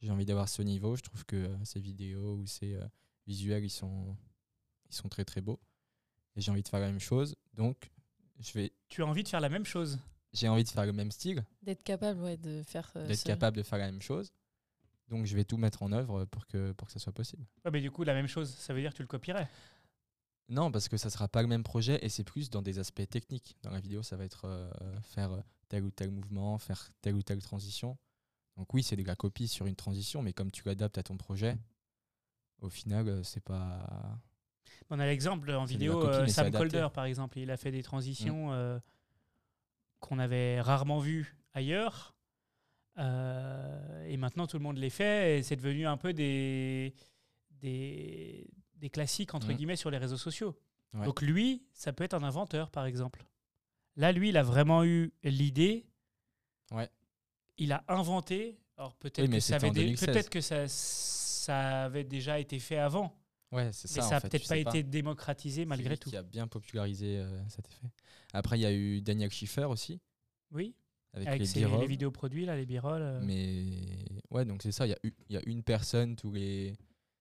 j'ai 0.01 0.11
envie 0.11 0.25
d'avoir 0.25 0.49
ce 0.49 0.61
niveau. 0.61 0.95
Je 0.95 1.01
trouve 1.03 1.25
que 1.25 1.35
euh, 1.37 1.65
ces 1.65 1.79
vidéos 1.79 2.35
ou 2.35 2.45
ces 2.45 2.73
euh, 2.75 2.85
visuels, 3.27 3.63
ils 3.63 3.69
sont, 3.69 4.17
ils 4.89 4.95
sont 4.95 5.09
très 5.09 5.25
très 5.25 5.41
beaux. 5.41 5.59
Et 6.35 6.41
j'ai 6.41 6.51
envie 6.51 6.63
de 6.63 6.67
faire 6.67 6.79
la 6.79 6.87
même 6.87 6.99
chose. 6.99 7.35
Donc, 7.53 7.91
je 8.39 8.51
vais, 8.53 8.71
Tu 8.89 9.01
as 9.03 9.05
envie 9.05 9.23
de 9.23 9.27
faire 9.27 9.41
la 9.41 9.49
même 9.49 9.65
chose. 9.65 9.99
j'ai 10.33 10.47
envie 10.49 10.63
de 10.63 10.69
faire 10.69 10.85
le 10.85 10.93
même 10.93 11.11
style, 11.11 11.43
D'être 11.61 11.83
capable 11.83 12.21
ouais, 12.21 12.37
de 12.37 12.63
faire. 12.63 12.91
euh, 12.95 13.07
d'être 13.07 13.23
capable 13.23 13.57
de 13.57 13.63
faire 13.63 13.77
la 13.79 13.91
même 13.91 14.01
chose. 14.01 14.31
Donc, 15.09 15.25
je 15.25 15.35
vais 15.35 15.43
tout 15.43 15.57
mettre 15.57 15.83
en 15.83 15.91
œuvre 15.91 16.25
pour 16.25 16.47
que, 16.47 16.71
pour 16.71 16.87
que 16.87 16.93
ça 16.93 16.99
soit 16.99 17.13
possible. 17.13 17.45
Ouais, 17.65 17.71
mais 17.71 17.81
du 17.81 17.91
coup, 17.91 18.03
la 18.03 18.13
même 18.13 18.27
chose, 18.27 18.49
ça 18.49 18.73
veut 18.73 18.81
dire 18.81 18.91
que 18.91 18.97
tu 18.97 19.03
le 19.03 19.07
copierais? 19.07 19.47
Non, 20.49 20.71
parce 20.71 20.89
que 20.89 20.97
ça 20.97 21.09
sera 21.09 21.27
pas 21.27 21.41
le 21.41 21.47
même 21.47 21.63
projet 21.63 22.03
et 22.03 22.09
c'est 22.09 22.23
plus 22.23 22.49
dans 22.49 22.61
des 22.61 22.79
aspects 22.79 23.07
techniques. 23.09 23.55
Dans 23.63 23.69
la 23.71 23.79
vidéo, 23.79 24.01
ça 24.03 24.17
va 24.17 24.25
être 24.25 24.45
euh, 24.45 24.71
faire 25.01 25.41
tel 25.69 25.83
ou 25.83 25.91
tel 25.91 26.11
mouvement, 26.11 26.57
faire 26.57 26.89
telle 27.01 27.15
ou 27.15 27.21
telle 27.23 27.41
transition. 27.41 27.97
Donc 28.57 28.73
oui, 28.73 28.83
c'est 28.83 28.95
de 28.95 29.03
la 29.03 29.15
copie 29.15 29.47
sur 29.47 29.65
une 29.67 29.75
transition, 29.75 30.21
mais 30.21 30.33
comme 30.33 30.51
tu 30.51 30.63
l'adaptes 30.65 30.97
à 30.97 31.03
ton 31.03 31.17
projet, 31.17 31.57
au 32.61 32.69
final, 32.69 33.07
euh, 33.07 33.23
c'est 33.23 33.39
pas. 33.43 34.19
On 34.89 34.99
a 34.99 35.05
l'exemple 35.05 35.51
en 35.51 35.65
vidéo, 35.65 36.05
euh, 36.07 36.27
Sam. 36.27 36.51
Colder, 36.51 36.87
par 36.93 37.05
exemple. 37.05 37.39
Il 37.39 37.49
a 37.51 37.57
fait 37.57 37.71
des 37.71 37.83
transitions 37.83 38.51
euh, 38.53 38.79
qu'on 39.99 40.19
avait 40.19 40.61
rarement 40.61 40.99
vues 40.99 41.35
ailleurs. 41.53 42.13
Euh, 42.99 44.05
et 44.05 44.17
maintenant, 44.17 44.45
tout 44.47 44.57
le 44.57 44.63
monde 44.63 44.77
les 44.77 44.89
fait. 44.89 45.39
Et 45.39 45.43
c'est 45.43 45.55
devenu 45.55 45.87
un 45.87 45.97
peu 45.97 46.13
des, 46.13 46.93
des, 47.61 48.47
des 48.75 48.89
classiques, 48.89 49.33
entre 49.33 49.47
Mhm. 49.47 49.55
guillemets, 49.55 49.75
sur 49.75 49.89
les 49.89 49.97
réseaux 49.97 50.17
sociaux. 50.17 50.57
Ouais. 50.93 51.05
Donc 51.05 51.21
lui, 51.21 51.65
ça 51.73 51.91
peut 51.93 52.03
être 52.03 52.13
un 52.13 52.23
inventeur, 52.23 52.69
par 52.69 52.85
exemple. 52.85 53.25
Là, 53.95 54.11
lui, 54.11 54.29
il 54.29 54.37
a 54.37 54.43
vraiment 54.43 54.83
eu 54.83 55.11
l'idée. 55.23 55.87
Ouais. 56.71 56.89
Il 57.57 57.71
a 57.71 57.83
inventé. 57.87 58.59
Alors 58.77 58.95
peut-être 58.95 59.27
Oui, 59.27 59.35
que, 59.35 59.39
ça 59.39 59.55
c'était 59.59 59.65
avait 59.67 59.69
en 59.69 59.73
dé- 59.73 59.81
2016. 59.85 60.07
peut-être 60.09 60.29
que 60.29 60.41
ça, 60.41 60.67
ça 60.67 61.83
avait 61.85 62.03
déjà 62.03 62.39
été 62.39 62.59
fait 62.59 62.77
avant. 62.77 63.15
Ouais, 63.53 63.69
c'est 63.71 63.89
mais 63.95 64.01
ça. 64.01 64.09
ça 64.09 64.15
en 64.15 64.17
a 64.17 64.19
fait, 64.21 64.29
peut-être 64.29 64.47
pas 64.47 64.57
été 64.57 64.83
démocratisé 64.83 65.61
C'est 65.61 65.65
malgré 65.65 65.97
tout. 65.97 66.09
Qui 66.09 66.17
a 66.17 66.23
bien 66.23 66.47
popularisé 66.47 67.19
euh, 67.19 67.41
cet 67.49 67.67
effet. 67.67 67.87
Après, 68.33 68.57
il 68.57 68.61
y 68.61 68.65
a 68.65 68.73
eu 68.73 69.01
Daniel 69.01 69.29
Schiffer 69.31 69.65
aussi, 69.65 70.01
Oui, 70.51 70.75
avec, 71.13 71.27
avec 71.27 71.39
les 71.41 71.45
ses- 71.45 71.65
les 71.65 71.87
vidéos 71.87 72.11
produits, 72.11 72.45
là, 72.45 72.55
les 72.55 72.65
b-rolls. 72.65 73.01
euh. 73.01 73.21
Mais 73.23 74.05
ouais, 74.31 74.43
donc 74.45 74.63
c'est 74.63 74.71
ça. 74.71 74.85
Il 74.87 74.89
y, 74.89 74.93
a 74.93 74.97
eu- 75.03 75.13
il 75.29 75.35
y 75.35 75.37
a 75.37 75.41
une 75.45 75.61
personne 75.63 76.15
tous 76.15 76.31
les, 76.31 76.75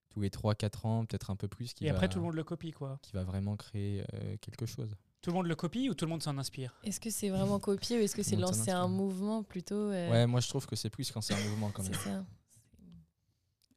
tous 0.09 0.21
les 0.21 0.29
3-4 0.29 0.85
ans, 0.85 1.05
peut-être 1.05 1.29
un 1.29 1.35
peu 1.35 1.47
plus, 1.47 1.73
qui, 1.73 1.85
Et 1.85 1.89
après, 1.89 2.09
tout 2.09 2.17
le 2.19 2.25
monde 2.25 2.35
le 2.35 2.43
copie, 2.43 2.71
quoi. 2.71 2.99
qui 3.03 3.11
va 3.13 3.23
vraiment 3.23 3.55
créer 3.55 4.03
euh, 4.13 4.35
quelque 4.41 4.65
chose. 4.65 4.95
Tout 5.21 5.29
le 5.29 5.35
monde 5.37 5.47
le 5.47 5.55
copie 5.55 5.89
ou 5.89 5.93
tout 5.93 6.03
le 6.05 6.09
monde 6.09 6.21
s'en 6.23 6.37
inspire? 6.37 6.75
Est-ce 6.83 6.99
que 6.99 7.09
c'est 7.09 7.29
vraiment 7.29 7.59
copié 7.59 7.97
ou 7.97 8.01
est-ce 8.01 8.15
que 8.15 8.23
c'est 8.23 8.35
lancer 8.35 8.71
un 8.71 8.87
mouvement 8.89 9.43
plutôt 9.43 9.75
euh, 9.91 10.09
Ouais, 10.11 10.27
moi 10.27 10.39
je 10.41 10.49
trouve 10.49 10.65
que 10.65 10.75
c'est 10.75 10.89
plus 10.89 11.09
quand 11.11 11.21
c'est 11.21 11.33
un 11.35 11.43
mouvement 11.49 11.69
quand 11.71 11.83
C'est 11.83 11.91
même. 11.91 11.99
ça. 12.01 12.25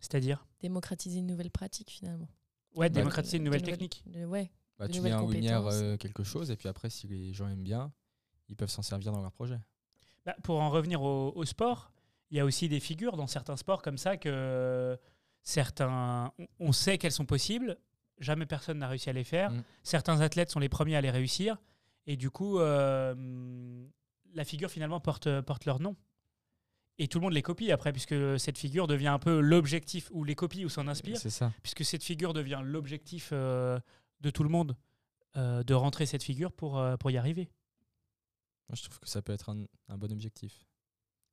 C'est-à-dire? 0.01 0.47
Démocratiser 0.61 1.19
une 1.21 1.27
nouvelle 1.27 1.51
pratique 1.51 1.91
finalement. 1.91 2.29
Ouais, 2.77 2.89
Bah, 2.89 2.95
démocratiser 3.01 3.39
une 3.39 3.45
nouvelle 3.45 3.63
technique. 3.63 4.05
ouais. 4.15 4.51
Bah, 4.79 4.87
tu 4.89 5.01
mets 5.01 5.13
en 5.15 5.27
lumière 5.29 5.67
euh, 5.67 5.97
quelque 5.97 6.23
chose 6.23 6.51
et 6.51 6.57
puis 6.57 6.69
après, 6.69 6.91
si 6.91 7.07
les 7.09 7.33
gens 7.33 7.49
aiment 7.49 7.63
bien, 7.63 7.93
ils 8.49 8.57
peuvent 8.57 8.69
s'en 8.71 8.83
servir 8.83 9.11
dans 9.13 9.23
leur 9.23 9.33
projet. 9.33 9.59
Bah, 10.27 10.37
pour 10.43 10.61
en 10.61 10.69
revenir 10.71 11.03
au, 11.03 11.33
au 11.35 11.45
sport, 11.47 11.91
il 12.31 12.37
y 12.37 12.41
a 12.41 12.45
aussi 12.45 12.69
des 12.69 12.81
figures 12.81 13.17
dans 13.17 13.27
certains 13.27 13.57
sports 13.57 13.81
comme 13.81 13.97
ça 13.99 14.17
que 14.19 14.99
certains, 15.43 16.33
on- 16.39 16.47
on 16.61 16.73
sait 16.73 16.99
qu'elles 16.99 17.13
sont 17.13 17.25
possibles, 17.25 17.79
jamais 18.19 18.45
personne 18.47 18.79
n'a 18.79 18.89
réussi 18.89 19.09
à 19.09 19.13
les 19.15 19.25
faire. 19.25 19.51
Mm. 19.53 19.63
Certains 19.83 20.21
athlètes 20.21 20.51
sont 20.51 20.61
les 20.61 20.69
premiers 20.69 20.97
à 20.97 21.01
les 21.01 21.11
réussir 21.11 21.57
et 22.07 22.17
du 22.17 22.31
coup, 22.31 22.59
euh, 22.59 23.15
la 24.35 24.45
figure 24.45 24.71
finalement 24.71 25.01
porte, 25.01 25.41
porte 25.43 25.65
leur 25.65 25.81
nom. 25.81 25.97
Et 26.99 27.09
tout 27.09 27.19
le 27.19 27.25
monde 27.25 27.35
les 27.35 27.43
copie 27.43 27.71
après, 27.73 27.93
puisque 27.93 28.15
cette 28.41 28.57
figure 28.59 28.87
devient 28.87 29.09
un 29.09 29.19
peu 29.19 29.41
l'objectif, 29.41 30.09
ou 30.13 30.25
les 30.25 30.35
copie 30.35 30.65
ou 30.65 30.69
s'en 30.71 30.89
inspire, 30.89 31.19
C'est 31.19 31.29
ça. 31.31 31.53
puisque 31.63 31.85
cette 31.85 32.03
figure 32.03 32.33
devient 32.33 32.61
l'objectif 32.65 33.31
euh, 33.33 33.79
de 34.21 34.31
tout 34.31 34.43
le 34.43 34.49
monde 34.49 34.77
euh, 35.37 35.63
de 35.63 35.75
rentrer 35.75 36.07
cette 36.07 36.23
figure 36.23 36.53
pour, 36.53 36.79
euh, 36.79 36.97
pour 36.97 37.11
y 37.11 37.19
arriver. 37.19 37.51
Moi, 38.69 38.77
je 38.77 38.83
trouve 38.85 38.99
que 38.99 39.09
ça 39.09 39.21
peut 39.21 39.33
être 39.35 39.51
un, 39.51 39.65
un 39.89 39.99
bon 39.99 40.11
objectif. 40.11 40.65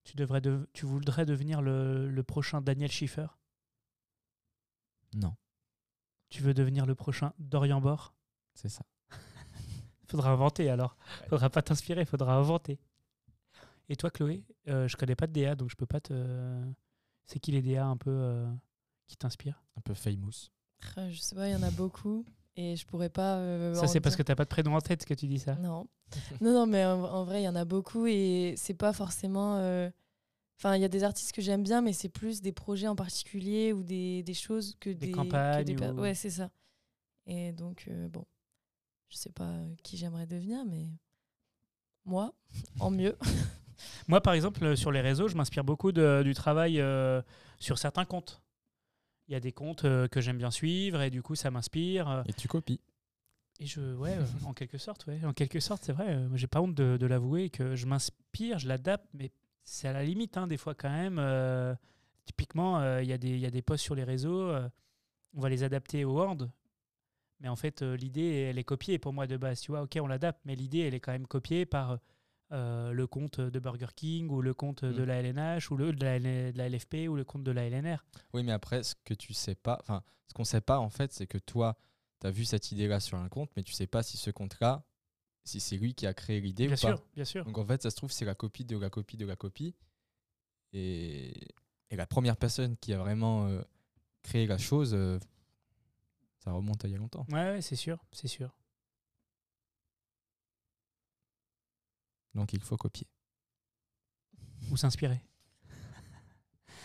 Tu, 0.04 0.18
devrais 0.18 0.42
de- 0.42 0.68
tu 0.74 0.86
voudrais 0.86 1.26
devenir 1.26 1.62
le, 1.62 2.10
le 2.10 2.24
prochain 2.24 2.60
Daniel 2.62 2.92
Schiffer? 2.92 3.28
Non, 5.16 5.36
Tu 6.30 6.42
veux 6.42 6.54
devenir 6.54 6.86
le 6.86 6.96
prochain 6.96 7.34
Dorian 7.40 7.80
Bord 7.80 8.14
c'est 8.56 8.70
ça. 8.70 8.84
Faudra 10.10 10.32
inventer 10.32 10.70
alors. 10.70 10.96
Faudra 11.30 11.50
pas 11.50 11.62
t'inspirer, 11.64 12.06
faudra 12.06 12.36
inventer. 12.36 12.80
Et 13.90 13.96
toi, 13.96 14.10
Chloé, 14.10 14.44
euh, 14.68 14.88
je 14.88 14.96
connais 14.98 15.16
pas 15.16 15.28
de 15.28 15.34
DA, 15.34 15.56
donc 15.56 15.70
je 15.70 15.76
peux 15.76 15.86
pas 15.86 16.00
te. 16.00 16.14
C'est 17.26 17.40
qui 17.40 17.52
les 17.52 17.62
DA 17.62 17.86
un 17.86 17.98
peu 17.98 18.10
euh, 18.12 18.50
qui 19.08 19.18
t'inspirent? 19.18 19.62
Un 19.78 19.82
peu 19.82 19.94
famous. 19.94 20.50
Ah, 20.96 21.10
Je 21.10 21.20
sais 21.20 21.36
pas, 21.36 21.48
il 21.48 21.52
y 21.52 21.56
en 21.56 21.64
a 21.64 21.72
beaucoup 21.72 22.26
et 22.56 22.76
je 22.76 22.86
pourrais 22.86 23.10
pas. 23.10 23.38
euh, 23.38 23.74
Ça, 23.74 23.88
c'est 23.88 24.02
parce 24.02 24.16
que 24.16 24.24
t'as 24.24 24.36
pas 24.36 24.44
de 24.44 24.50
prénom 24.50 24.76
en 24.76 24.82
tête 24.82 25.06
que 25.06 25.14
tu 25.14 25.28
dis 25.28 25.40
ça. 25.40 25.56
Non. 25.56 25.88
non, 26.42 26.54
non, 26.54 26.66
mais 26.66 26.86
en, 26.86 27.02
en 27.04 27.24
vrai, 27.24 27.42
il 27.42 27.46
y 27.46 27.50
en 27.50 27.56
a 27.56 27.66
beaucoup 27.66 28.06
et 28.08 28.54
c'est 28.58 28.74
pas 28.74 28.94
forcément. 28.94 29.58
euh, 29.58 29.90
Enfin, 30.60 30.76
il 30.76 30.82
y 30.82 30.86
a 30.86 30.90
des 30.90 31.04
artistes 31.04 31.34
que 31.34 31.42
j'aime 31.42 31.64
bien, 31.64 31.82
mais 31.82 31.92
c'est 31.94 32.08
plus 32.10 32.42
des 32.42 32.54
projets 32.54 32.88
en 32.88 32.96
particulier 32.96 33.74
ou 33.74 33.84
des, 33.84 34.24
des 34.24 34.34
choses 34.36 34.76
que 34.80 34.90
Des 34.92 35.08
des, 35.08 35.12
campagnes 35.12 35.66
que 35.66 35.72
des 35.74 35.76
ou- 35.76 36.00
Ouais, 36.00 36.14
c'est 36.14 36.30
ça. 36.30 36.52
Et 37.26 37.52
donc, 37.52 37.86
euh, 37.90 38.08
bon, 38.08 38.26
je 39.10 39.18
sais 39.18 39.32
pas 39.32 39.52
qui 39.82 39.98
j'aimerais 39.98 40.28
devenir, 40.28 40.64
mais 40.66 40.88
moi, 42.06 42.34
en 42.80 42.92
mieux. 42.92 43.18
Moi, 44.08 44.22
par 44.22 44.34
exemple, 44.34 44.64
euh, 44.64 44.76
sur 44.76 44.92
les 44.92 45.02
réseaux, 45.02 45.28
je 45.28 45.36
m'inspire 45.36 45.64
beaucoup 45.64 45.92
de- 45.92 46.22
du 46.24 46.34
travail 46.34 46.80
euh, 46.80 47.22
sur 47.60 47.78
certains 47.78 48.06
comptes. 48.06 48.42
Il 49.28 49.34
y 49.34 49.36
a 49.36 49.40
des 49.40 49.52
comptes 49.52 49.86
euh, 49.86 50.08
que 50.08 50.20
j'aime 50.22 50.38
bien 50.38 50.52
suivre 50.52 51.02
et 51.02 51.10
du 51.10 51.22
coup, 51.22 51.36
ça 51.36 51.50
m'inspire. 51.52 52.24
Et 52.28 52.34
tu 52.34 52.48
copies. 52.48 52.82
Et 53.60 53.66
je, 53.66 53.96
ouais, 53.96 54.18
euh, 54.18 54.26
en 54.46 54.54
quelque 54.54 54.78
sorte, 54.78 55.06
ouais, 55.08 55.24
en 55.24 55.32
quelque 55.34 55.60
sorte, 55.60 55.84
c'est 55.86 55.94
vrai. 55.94 56.18
J'ai 56.36 56.48
pas 56.48 56.60
honte 56.62 56.74
de, 56.76 56.98
de 56.98 57.06
l'avouer 57.06 57.50
que 57.50 57.76
je 57.76 57.86
m'inspire, 57.86 58.60
je 58.60 58.68
l'adapte, 58.68 59.06
mais 59.14 59.32
c'est 59.64 59.88
à 59.88 59.94
la 59.94 60.04
limite, 60.04 60.36
hein, 60.38 60.48
des 60.48 60.58
fois 60.58 60.74
quand 60.76 60.90
même. 60.90 61.20
typiquement, 62.26 62.98
il 63.00 63.06
y, 63.08 63.14
a 63.14 63.18
des- 63.18 63.38
y 63.38 63.46
a 63.46 63.52
des 63.52 63.62
posts 63.62 63.84
sur 63.84 63.96
les 63.96 64.04
réseaux, 64.04 64.52
on 65.36 65.40
va 65.42 65.50
les 65.50 65.64
adapter 65.64 66.04
au 66.06 66.14
Word, 66.14 66.50
mais 67.40 67.48
en 67.50 67.56
fait, 67.56 67.82
l'idée, 67.82 68.48
elle 68.50 68.58
est 68.58 68.64
copiée 68.64 68.98
pour 69.00 69.14
moi 69.14 69.28
de 69.28 69.38
base. 69.38 69.62
Tu 69.62 69.72
vois, 69.72 69.82
ok, 69.84 69.98
on 70.02 70.08
l'adapte, 70.08 70.40
mais 70.46 70.56
l'idée, 70.56 70.80
elle 70.80 70.94
est 70.94 71.00
quand 71.00 71.12
même 71.12 71.28
copiée 71.28 71.66
par 71.66 72.00
euh, 72.52 72.92
le 72.92 73.08
compte 73.08 73.40
de 73.40 73.60
Burger 73.60 73.88
King 73.96 74.30
ou 74.30 74.42
le 74.42 74.54
compte 74.54 74.86
de 74.86 75.04
Mm. 75.04 75.06
la 75.08 75.16
LNH 75.22 75.72
ou 75.72 75.78
le, 75.78 75.94
de, 75.94 76.04
la, 76.04 76.20
de 76.20 76.58
la 76.58 76.70
LFP 76.70 77.08
ou 77.10 77.16
le 77.16 77.24
compte 77.24 77.44
de 77.44 77.52
la 77.52 77.68
LNR. 77.70 78.04
Oui, 78.34 78.44
mais 78.44 78.52
après, 78.52 78.84
ce 78.84 78.94
que 79.04 79.14
tu 79.14 79.34
sais 79.34 79.56
pas, 79.56 79.78
enfin, 79.82 80.04
ce 80.28 80.34
qu'on 80.34 80.44
sait 80.44 80.62
pas 80.62 80.80
en 80.80 80.90
fait, 80.90 81.12
c'est 81.14 81.26
que 81.28 81.38
toi, 81.38 81.78
tu 82.22 82.28
as 82.28 82.32
vu 82.32 82.46
cette 82.46 82.72
idée-là 82.72 83.00
sur 83.00 83.18
un 83.18 83.30
compte, 83.30 83.50
mais 83.56 83.64
tu 83.64 83.74
sais 83.74 83.88
pas 83.88 84.04
si 84.04 84.18
ce 84.18 84.30
compte-là, 84.30 84.84
si 85.46 85.60
c'est 85.60 85.78
lui 85.78 85.94
qui 85.96 86.06
a 86.08 86.14
créé 86.14 86.40
l'idée 86.42 86.68
Bien 86.68 86.76
ou 86.76 86.78
sûr, 86.78 87.00
pas. 87.02 87.08
bien 87.16 87.26
sûr. 87.26 87.44
Donc 87.46 87.58
en 87.58 87.66
fait, 87.66 87.82
ça 87.82 87.90
se 87.90 87.96
trouve, 87.96 88.12
c'est 88.12 88.26
la 88.26 88.36
copie 88.36 88.66
de 88.66 88.78
la 88.78 88.90
copie 88.90 89.18
de 89.18 89.26
la 89.26 89.36
copie. 89.36 89.76
Et, 90.74 91.34
et 91.90 91.96
la 91.96 92.06
première 92.08 92.38
personne 92.38 92.78
qui 92.78 92.94
a 92.94 92.98
vraiment 92.98 93.48
euh, 93.48 93.62
créé 94.22 94.48
la 94.48 94.58
chose, 94.58 94.94
euh, 94.94 95.20
ça 96.40 96.52
remonte 96.52 96.84
à 96.86 96.88
il 96.88 96.92
y 96.92 96.96
a 96.96 96.98
longtemps. 96.98 97.26
Ouais, 97.30 97.52
ouais, 97.52 97.62
c'est 97.62 97.76
sûr, 97.76 98.04
c'est 98.12 98.28
sûr. 98.28 98.56
Donc 102.36 102.54
il 102.54 102.62
faut 102.62 102.78
copier. 102.78 103.08
Ou 104.72 104.78
s'inspirer. 104.78 105.22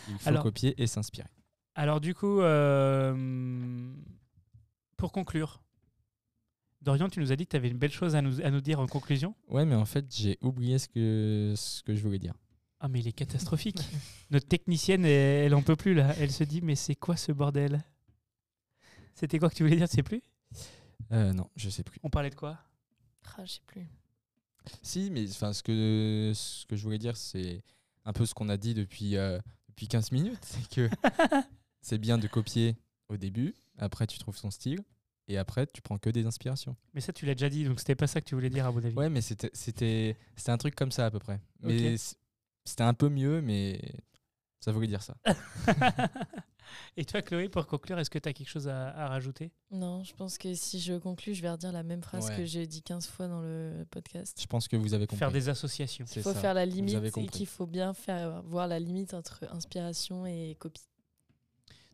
Il 0.09 0.18
faut 0.18 0.28
Alors- 0.28 0.42
copier 0.42 0.74
et 0.80 0.86
s'inspirer. 0.86 1.28
Alors 1.74 2.01
du 2.01 2.14
coup, 2.14 2.40
euh, 2.40 3.92
pour 4.96 5.12
conclure, 5.12 5.62
Dorian, 6.82 7.09
tu 7.09 7.20
nous 7.20 7.30
as 7.32 7.36
dit 7.36 7.44
que 7.44 7.51
tu 7.51 7.57
avais 7.57 7.68
une 7.68 7.78
belle 7.78 7.92
chose 7.92 8.14
à 8.16 8.22
nous, 8.22 8.40
à 8.40 8.51
nous 8.51 8.61
dire 8.61 8.80
en 8.80 8.86
conclusion. 8.86 9.34
Ouais, 9.49 9.64
mais 9.64 9.74
en 9.74 9.84
fait, 9.84 10.07
j'ai 10.14 10.38
oublié 10.40 10.78
ce 10.78 10.88
que, 10.88 11.55
ce 11.57 11.82
que 11.82 11.94
je 11.94 12.03
voulais 12.03 12.18
dire. 12.18 12.34
Ah 12.80 12.88
mais 12.88 13.01
il 13.01 13.09
est 13.09 13.12
catastrophique. 13.12 13.78
Notre 14.30 14.46
technicienne, 14.46 15.05
elle, 15.05 15.46
elle 15.46 15.55
en 15.55 15.62
peut 15.62 15.76
plus 15.76 15.94
là. 15.94 16.14
Elle 16.18 16.30
se 16.32 16.44
dit 16.44 16.61
mais 16.62 16.74
c'est 16.76 16.94
quoi 16.94 17.16
ce 17.16 17.32
bordel? 17.32 17.82
C'était 19.14 19.38
quoi 19.40 19.51
que 19.51 19.55
tu 19.57 19.64
voulais 19.64 19.76
dire, 19.76 19.88
tu 19.88 19.96
sais 19.96 20.03
plus? 20.05 20.22
Euh, 21.12 21.32
non, 21.32 21.51
je 21.57 21.68
sais 21.70 21.82
plus. 21.82 21.99
On 22.05 22.11
parlait 22.11 22.30
de 22.30 22.36
quoi? 22.36 22.59
Ah, 23.36 23.44
je 23.44 23.53
sais 23.55 23.61
plus. 23.66 23.86
Si, 24.83 25.11
mais 25.11 25.29
enfin, 25.31 25.53
ce 25.53 25.62
que, 25.62 26.33
ce 26.35 26.66
que 26.66 26.77
je 26.77 26.83
voulais 26.83 26.99
dire, 26.99 27.16
c'est 27.16 27.62
un 28.05 28.12
peu 28.12 28.27
ce 28.27 28.35
qu'on 28.35 28.49
a 28.49 28.57
dit 28.57 28.75
depuis, 28.75 29.16
euh, 29.16 29.39
depuis 29.69 29.89
15 29.89 30.12
minutes. 30.12 30.39
C'est 30.43 30.69
que 30.69 30.89
c'est 31.83 31.99
bien 31.99 32.19
de 32.19 32.27
copier 32.27 32.77
au 33.09 33.16
début, 33.16 33.55
après 33.79 34.07
tu 34.07 34.19
trouves 34.19 34.39
ton 34.41 34.51
style, 34.51 34.81
et 35.29 35.39
après 35.39 35.66
tu 35.66 35.81
prends 35.83 35.99
que 35.99 36.11
des 36.11 36.27
inspirations. 36.27 36.77
Mais 36.95 37.01
ça 37.01 37.12
tu 37.12 37.27
l'as 37.27 37.35
déjà 37.35 37.49
dit, 37.49 37.64
donc 37.64 37.79
c'était 37.79 37.95
pas 37.95 38.07
ça 38.07 38.21
que 38.21 38.27
tu 38.27 38.35
voulais 38.35 38.51
dire 38.51 38.66
à 38.66 38.73
mon 38.73 38.85
avis. 38.85 38.95
Ouais, 38.95 39.11
mais 39.11 39.21
c'était 39.21 39.51
c'était 39.53 40.16
c'était 40.37 40.51
un 40.51 40.59
truc 40.59 40.75
comme 40.75 40.93
ça 40.93 41.07
à 41.07 41.11
peu 41.11 41.19
près. 41.19 41.41
Mais 41.62 41.97
c'était 42.64 42.83
un 42.83 42.95
peu 42.95 43.09
mieux, 43.09 43.41
mais 43.41 43.81
ça 44.61 44.73
voulait 44.73 44.89
dire 44.89 45.03
ça. 45.03 45.16
Et 46.97 47.05
toi 47.05 47.23
Chloé, 47.23 47.49
pour 47.49 47.66
conclure, 47.66 47.99
est-ce 47.99 48.11
que 48.11 48.19
tu 48.19 48.29
as 48.29 48.33
quelque 48.33 48.49
chose 48.49 48.69
à, 48.69 48.89
à 48.91 49.09
rajouter? 49.09 49.51
Non, 49.71 50.03
je 50.05 50.14
pense 50.14 50.39
que 50.39 50.55
si 50.55 50.81
je 50.81 50.95
conclue, 50.95 51.35
je 51.35 51.43
vais 51.43 51.51
redire 51.51 51.73
la 51.73 51.83
même 51.83 52.03
phrase 52.03 52.29
Ouais. 52.31 52.37
que 52.37 52.45
j'ai 52.45 52.66
dit 52.66 52.83
15 52.83 53.07
fois 53.07 53.29
dans 53.29 53.41
le 53.41 53.87
podcast. 53.91 54.39
Je 54.41 54.47
pense 54.47 54.69
que 54.69 54.77
vous 54.77 54.95
avez 54.95 55.07
compris. 55.07 55.19
Faire 55.19 55.33
des 55.33 55.49
associations. 55.49 56.05
Il 56.16 56.23
faut 56.23 56.33
ça. 56.33 56.41
faire 56.41 56.55
la 56.55 56.64
Vous 56.66 56.73
limite 56.73 56.95
avez 56.97 57.09
et 57.09 57.11
compris. 57.11 57.31
qu'il 57.31 57.47
faut 57.47 57.66
bien 57.66 57.95
faire 57.95 58.43
voir 58.43 58.66
la 58.69 58.79
limite 58.81 59.14
entre 59.14 59.45
inspiration 59.53 60.27
et 60.27 60.57
copie. 60.59 60.89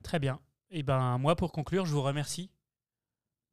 Très 0.03 0.18
bien. 0.18 0.39
Et 0.70 0.83
ben 0.83 1.18
moi, 1.18 1.37
pour 1.37 1.53
conclure, 1.53 1.87
je 1.87 1.93
vous 1.93 2.03
remercie 2.03 2.51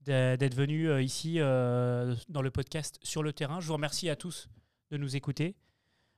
d'être 0.02 0.56
venu 0.56 0.90
euh, 0.90 1.02
ici 1.02 1.36
euh, 1.40 2.16
dans 2.30 2.42
le 2.42 2.50
podcast 2.50 2.98
sur 3.04 3.22
le 3.22 3.34
terrain. 3.34 3.60
Je 3.60 3.68
vous 3.68 3.74
remercie 3.74 4.10
à 4.10 4.16
tous 4.16 4.50
de 4.90 4.98
nous 4.98 5.16
écouter. 5.16 5.56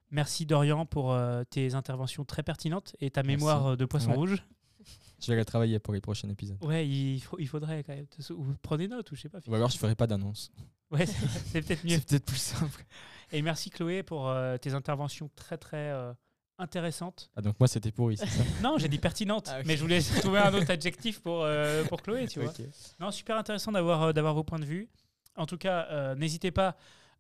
Merci 0.10 0.46
Dorian 0.46 0.86
pour 0.86 1.12
euh, 1.12 1.44
tes 1.44 1.74
interventions 1.74 2.24
très 2.24 2.44
pertinentes 2.44 2.96
et 3.00 3.10
ta 3.12 3.24
Merci. 3.24 3.38
mémoire 3.38 3.68
euh, 3.68 3.76
de 3.76 3.84
poisson 3.86 4.12
Ouais. 4.12 4.16
rouge. 4.16 4.44
Je 5.22 5.32
vais 5.32 5.38
la 5.38 5.46
travailler 5.46 5.80
pour 5.80 5.94
les 5.94 6.02
prochains 6.02 6.30
épisodes. 6.30 6.58
Ouais, 6.62 6.88
il, 6.88 7.20
faut- 7.22 7.40
il 7.40 7.48
faudrait 7.48 7.84
quand 7.84 7.94
même. 7.96 8.06
Ou 8.32 8.54
prendre 8.62 8.80
des 8.80 8.88
notes 8.88 9.12
ou 9.12 9.16
je 9.16 9.22
sais 9.22 9.30
pas. 9.30 9.40
Ou 9.48 9.56
alors 9.56 9.70
je 9.70 9.78
ferai 9.78 9.96
pas 9.96 10.08
d'annonce. 10.08 10.52
Ouais, 10.92 11.06
c'est 11.06 11.62
peut-être 11.62 11.84
mieux. 11.84 11.92
C'est 11.98 12.06
peut-être 12.08 12.26
plus 12.26 12.38
simple. 12.38 12.86
Et 13.32 13.42
merci 13.42 13.70
Chloé 13.70 14.04
pour 14.04 14.28
euh, 14.30 14.58
tes 14.58 14.74
interventions 14.74 15.30
très 15.36 15.58
très 15.58 15.90
euh, 15.92 16.14
intéressantes. 16.60 17.32
Ah, 17.36 17.42
donc 17.42 17.60
moi 17.60 17.68
c'était 17.68 17.92
pourri, 17.92 18.18
c'est 18.18 18.28
ça? 18.28 18.44
Non, 18.62 18.78
j'ai 18.78 18.88
dit 18.90 19.00
pertinentes, 19.00 19.50
Ah, 19.52 19.64
mais 19.66 19.76
je 19.76 19.82
voulais 19.82 20.02
trouver 20.02 20.40
un 20.40 20.54
autre 20.54 20.70
adjectif 20.70 21.20
pour, 21.22 21.44
euh, 21.44 21.84
pour 21.86 22.02
Chloé, 22.02 22.28
tu 22.28 22.42
vois. 22.42 22.54
Non, 23.00 23.10
super 23.12 23.38
intéressant 23.38 23.72
d'avoir 23.72 24.14
d'avoir 24.14 24.34
vos 24.36 24.44
points 24.44 24.60
de 24.60 24.66
vue. 24.66 24.88
En 25.36 25.46
tout 25.48 25.58
cas, 25.58 26.14
n'hésitez 26.16 26.52
pas. 26.52 26.76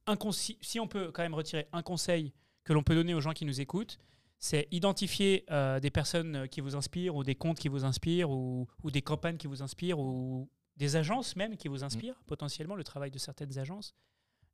Un 0.05 0.17
si 0.31 0.79
on 0.79 0.87
peut 0.87 1.11
quand 1.11 1.23
même 1.23 1.33
retirer 1.33 1.67
un 1.71 1.81
conseil 1.81 2.33
que 2.65 2.73
l'on 2.73 2.83
peut 2.83 2.93
donner 2.95 3.13
aux 3.13 3.21
gens 3.21 3.31
qui 3.33 3.45
nous 3.45 3.59
écoutent, 3.61 3.97
c'est 4.39 4.67
identifier 4.71 5.45
euh, 5.51 5.79
des 5.79 5.89
personnes 5.89 6.47
qui 6.49 6.61
vous 6.61 6.75
inspirent 6.75 7.15
ou 7.15 7.23
des 7.23 7.35
comptes 7.35 7.59
qui 7.59 7.69
vous 7.69 7.85
inspirent 7.85 8.29
ou, 8.29 8.67
ou 8.83 8.91
des 8.91 9.01
campagnes 9.01 9.37
qui 9.37 9.47
vous 9.47 9.61
inspirent 9.61 9.99
ou 9.99 10.49
des 10.75 10.95
agences 10.95 11.35
même 11.35 11.55
qui 11.55 11.67
vous 11.67 11.83
inspirent 11.83 12.21
potentiellement 12.25 12.75
le 12.75 12.83
travail 12.83 13.11
de 13.11 13.19
certaines 13.19 13.57
agences. 13.57 13.95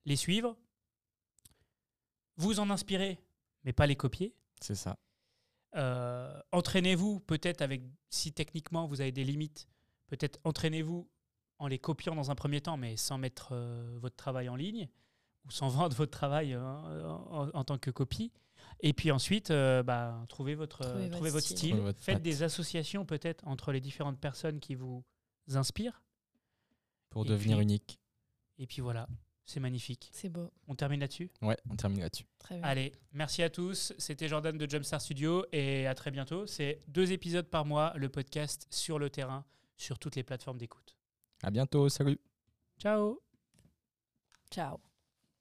Les 0.06 0.16
suivre, 0.16 0.56
vous 2.38 2.60
en 2.60 2.70
inspirer, 2.70 3.20
mais 3.64 3.74
pas 3.74 3.88
les 3.88 3.96
copier. 3.96 4.36
C'est 4.62 4.76
ça. 4.76 4.98
Euh, 5.76 6.42
entraînez-vous 6.52 7.20
peut-être 7.22 7.62
avec, 7.62 7.82
si 8.10 8.32
techniquement 8.32 8.88
vous 8.88 9.02
avez 9.02 9.12
des 9.12 9.24
limites, 9.24 9.68
peut-être 10.08 10.40
entraînez-vous 10.44 11.08
en 11.60 11.68
les 11.68 11.80
copiant 11.80 12.16
dans 12.16 12.32
un 12.32 12.36
premier 12.36 12.62
temps, 12.62 12.78
mais 12.78 12.96
sans 12.98 13.18
mettre 13.18 13.50
euh, 13.52 13.98
votre 14.02 14.16
travail 14.16 14.50
en 14.50 14.56
ligne 14.56 14.90
ou 15.46 15.52
sans 15.52 15.70
vendre 15.70 15.96
votre 15.96 16.12
travail 16.12 16.56
en, 16.56 17.50
en 17.54 17.64
tant 17.64 17.78
que 17.78 17.92
copie. 17.92 18.32
Et 18.82 18.94
puis 18.94 19.12
ensuite, 19.12 19.52
euh, 19.52 19.84
bah, 19.84 20.24
trouvez, 20.30 20.56
votre, 20.56 20.80
Trouvez 20.84 21.04
votre 21.04 21.12
trouvez 21.16 21.30
votre 21.32 21.46
style. 21.46 21.58
style. 21.58 21.70
Trouvez 21.72 21.84
votre 21.86 22.00
Faites 22.00 22.16
patte. 22.16 22.24
des 22.24 22.44
associations 22.44 23.06
peut-être 23.06 23.46
entre 23.48 23.72
les 23.72 23.82
différentes 23.82 24.20
personnes 24.20 24.60
qui 24.60 24.76
vous 24.76 25.04
inspirent. 25.54 26.02
Pour 27.10 27.26
Et 27.26 27.30
devenir 27.30 27.58
puis- 27.58 27.64
unique. 27.64 28.00
Et 28.58 28.68
puis 28.68 28.82
voilà, 28.82 29.08
c'est 29.46 29.60
magnifique. 29.60 30.10
C'est 30.14 30.30
beau. 30.30 30.52
On 30.68 30.76
termine 30.76 31.00
là-dessus? 31.00 31.30
Ouais, 31.42 31.58
on 31.70 31.76
termine 31.76 32.00
là-dessus. 32.02 32.26
Très 32.40 32.56
bien. 32.58 32.64
Allez, 32.68 32.92
merci 33.14 33.42
à 33.44 33.50
tous. 33.50 33.94
C'était 33.98 34.28
Jordan 34.28 34.58
de 34.58 34.70
Jumpstar 34.70 35.02
Studio 35.02 35.46
et 35.52 35.88
à 35.88 35.96
très 35.96 36.12
bientôt. 36.12 36.46
C'est 36.46 36.80
deux 36.88 37.12
épisodes 37.12 37.48
par 37.50 37.66
mois, 37.66 37.94
le 37.98 38.10
podcast 38.10 38.68
sur 38.70 39.00
le 39.00 39.10
terrain, 39.10 39.44
sur 39.78 39.98
toutes 40.00 40.16
les 40.16 40.24
plateformes 40.24 40.58
d'écoute. 40.58 40.96
À 41.44 41.52
bientôt, 41.52 41.90
salut 41.90 42.20
Ciao 42.80 43.20
Ciao. 44.52 44.89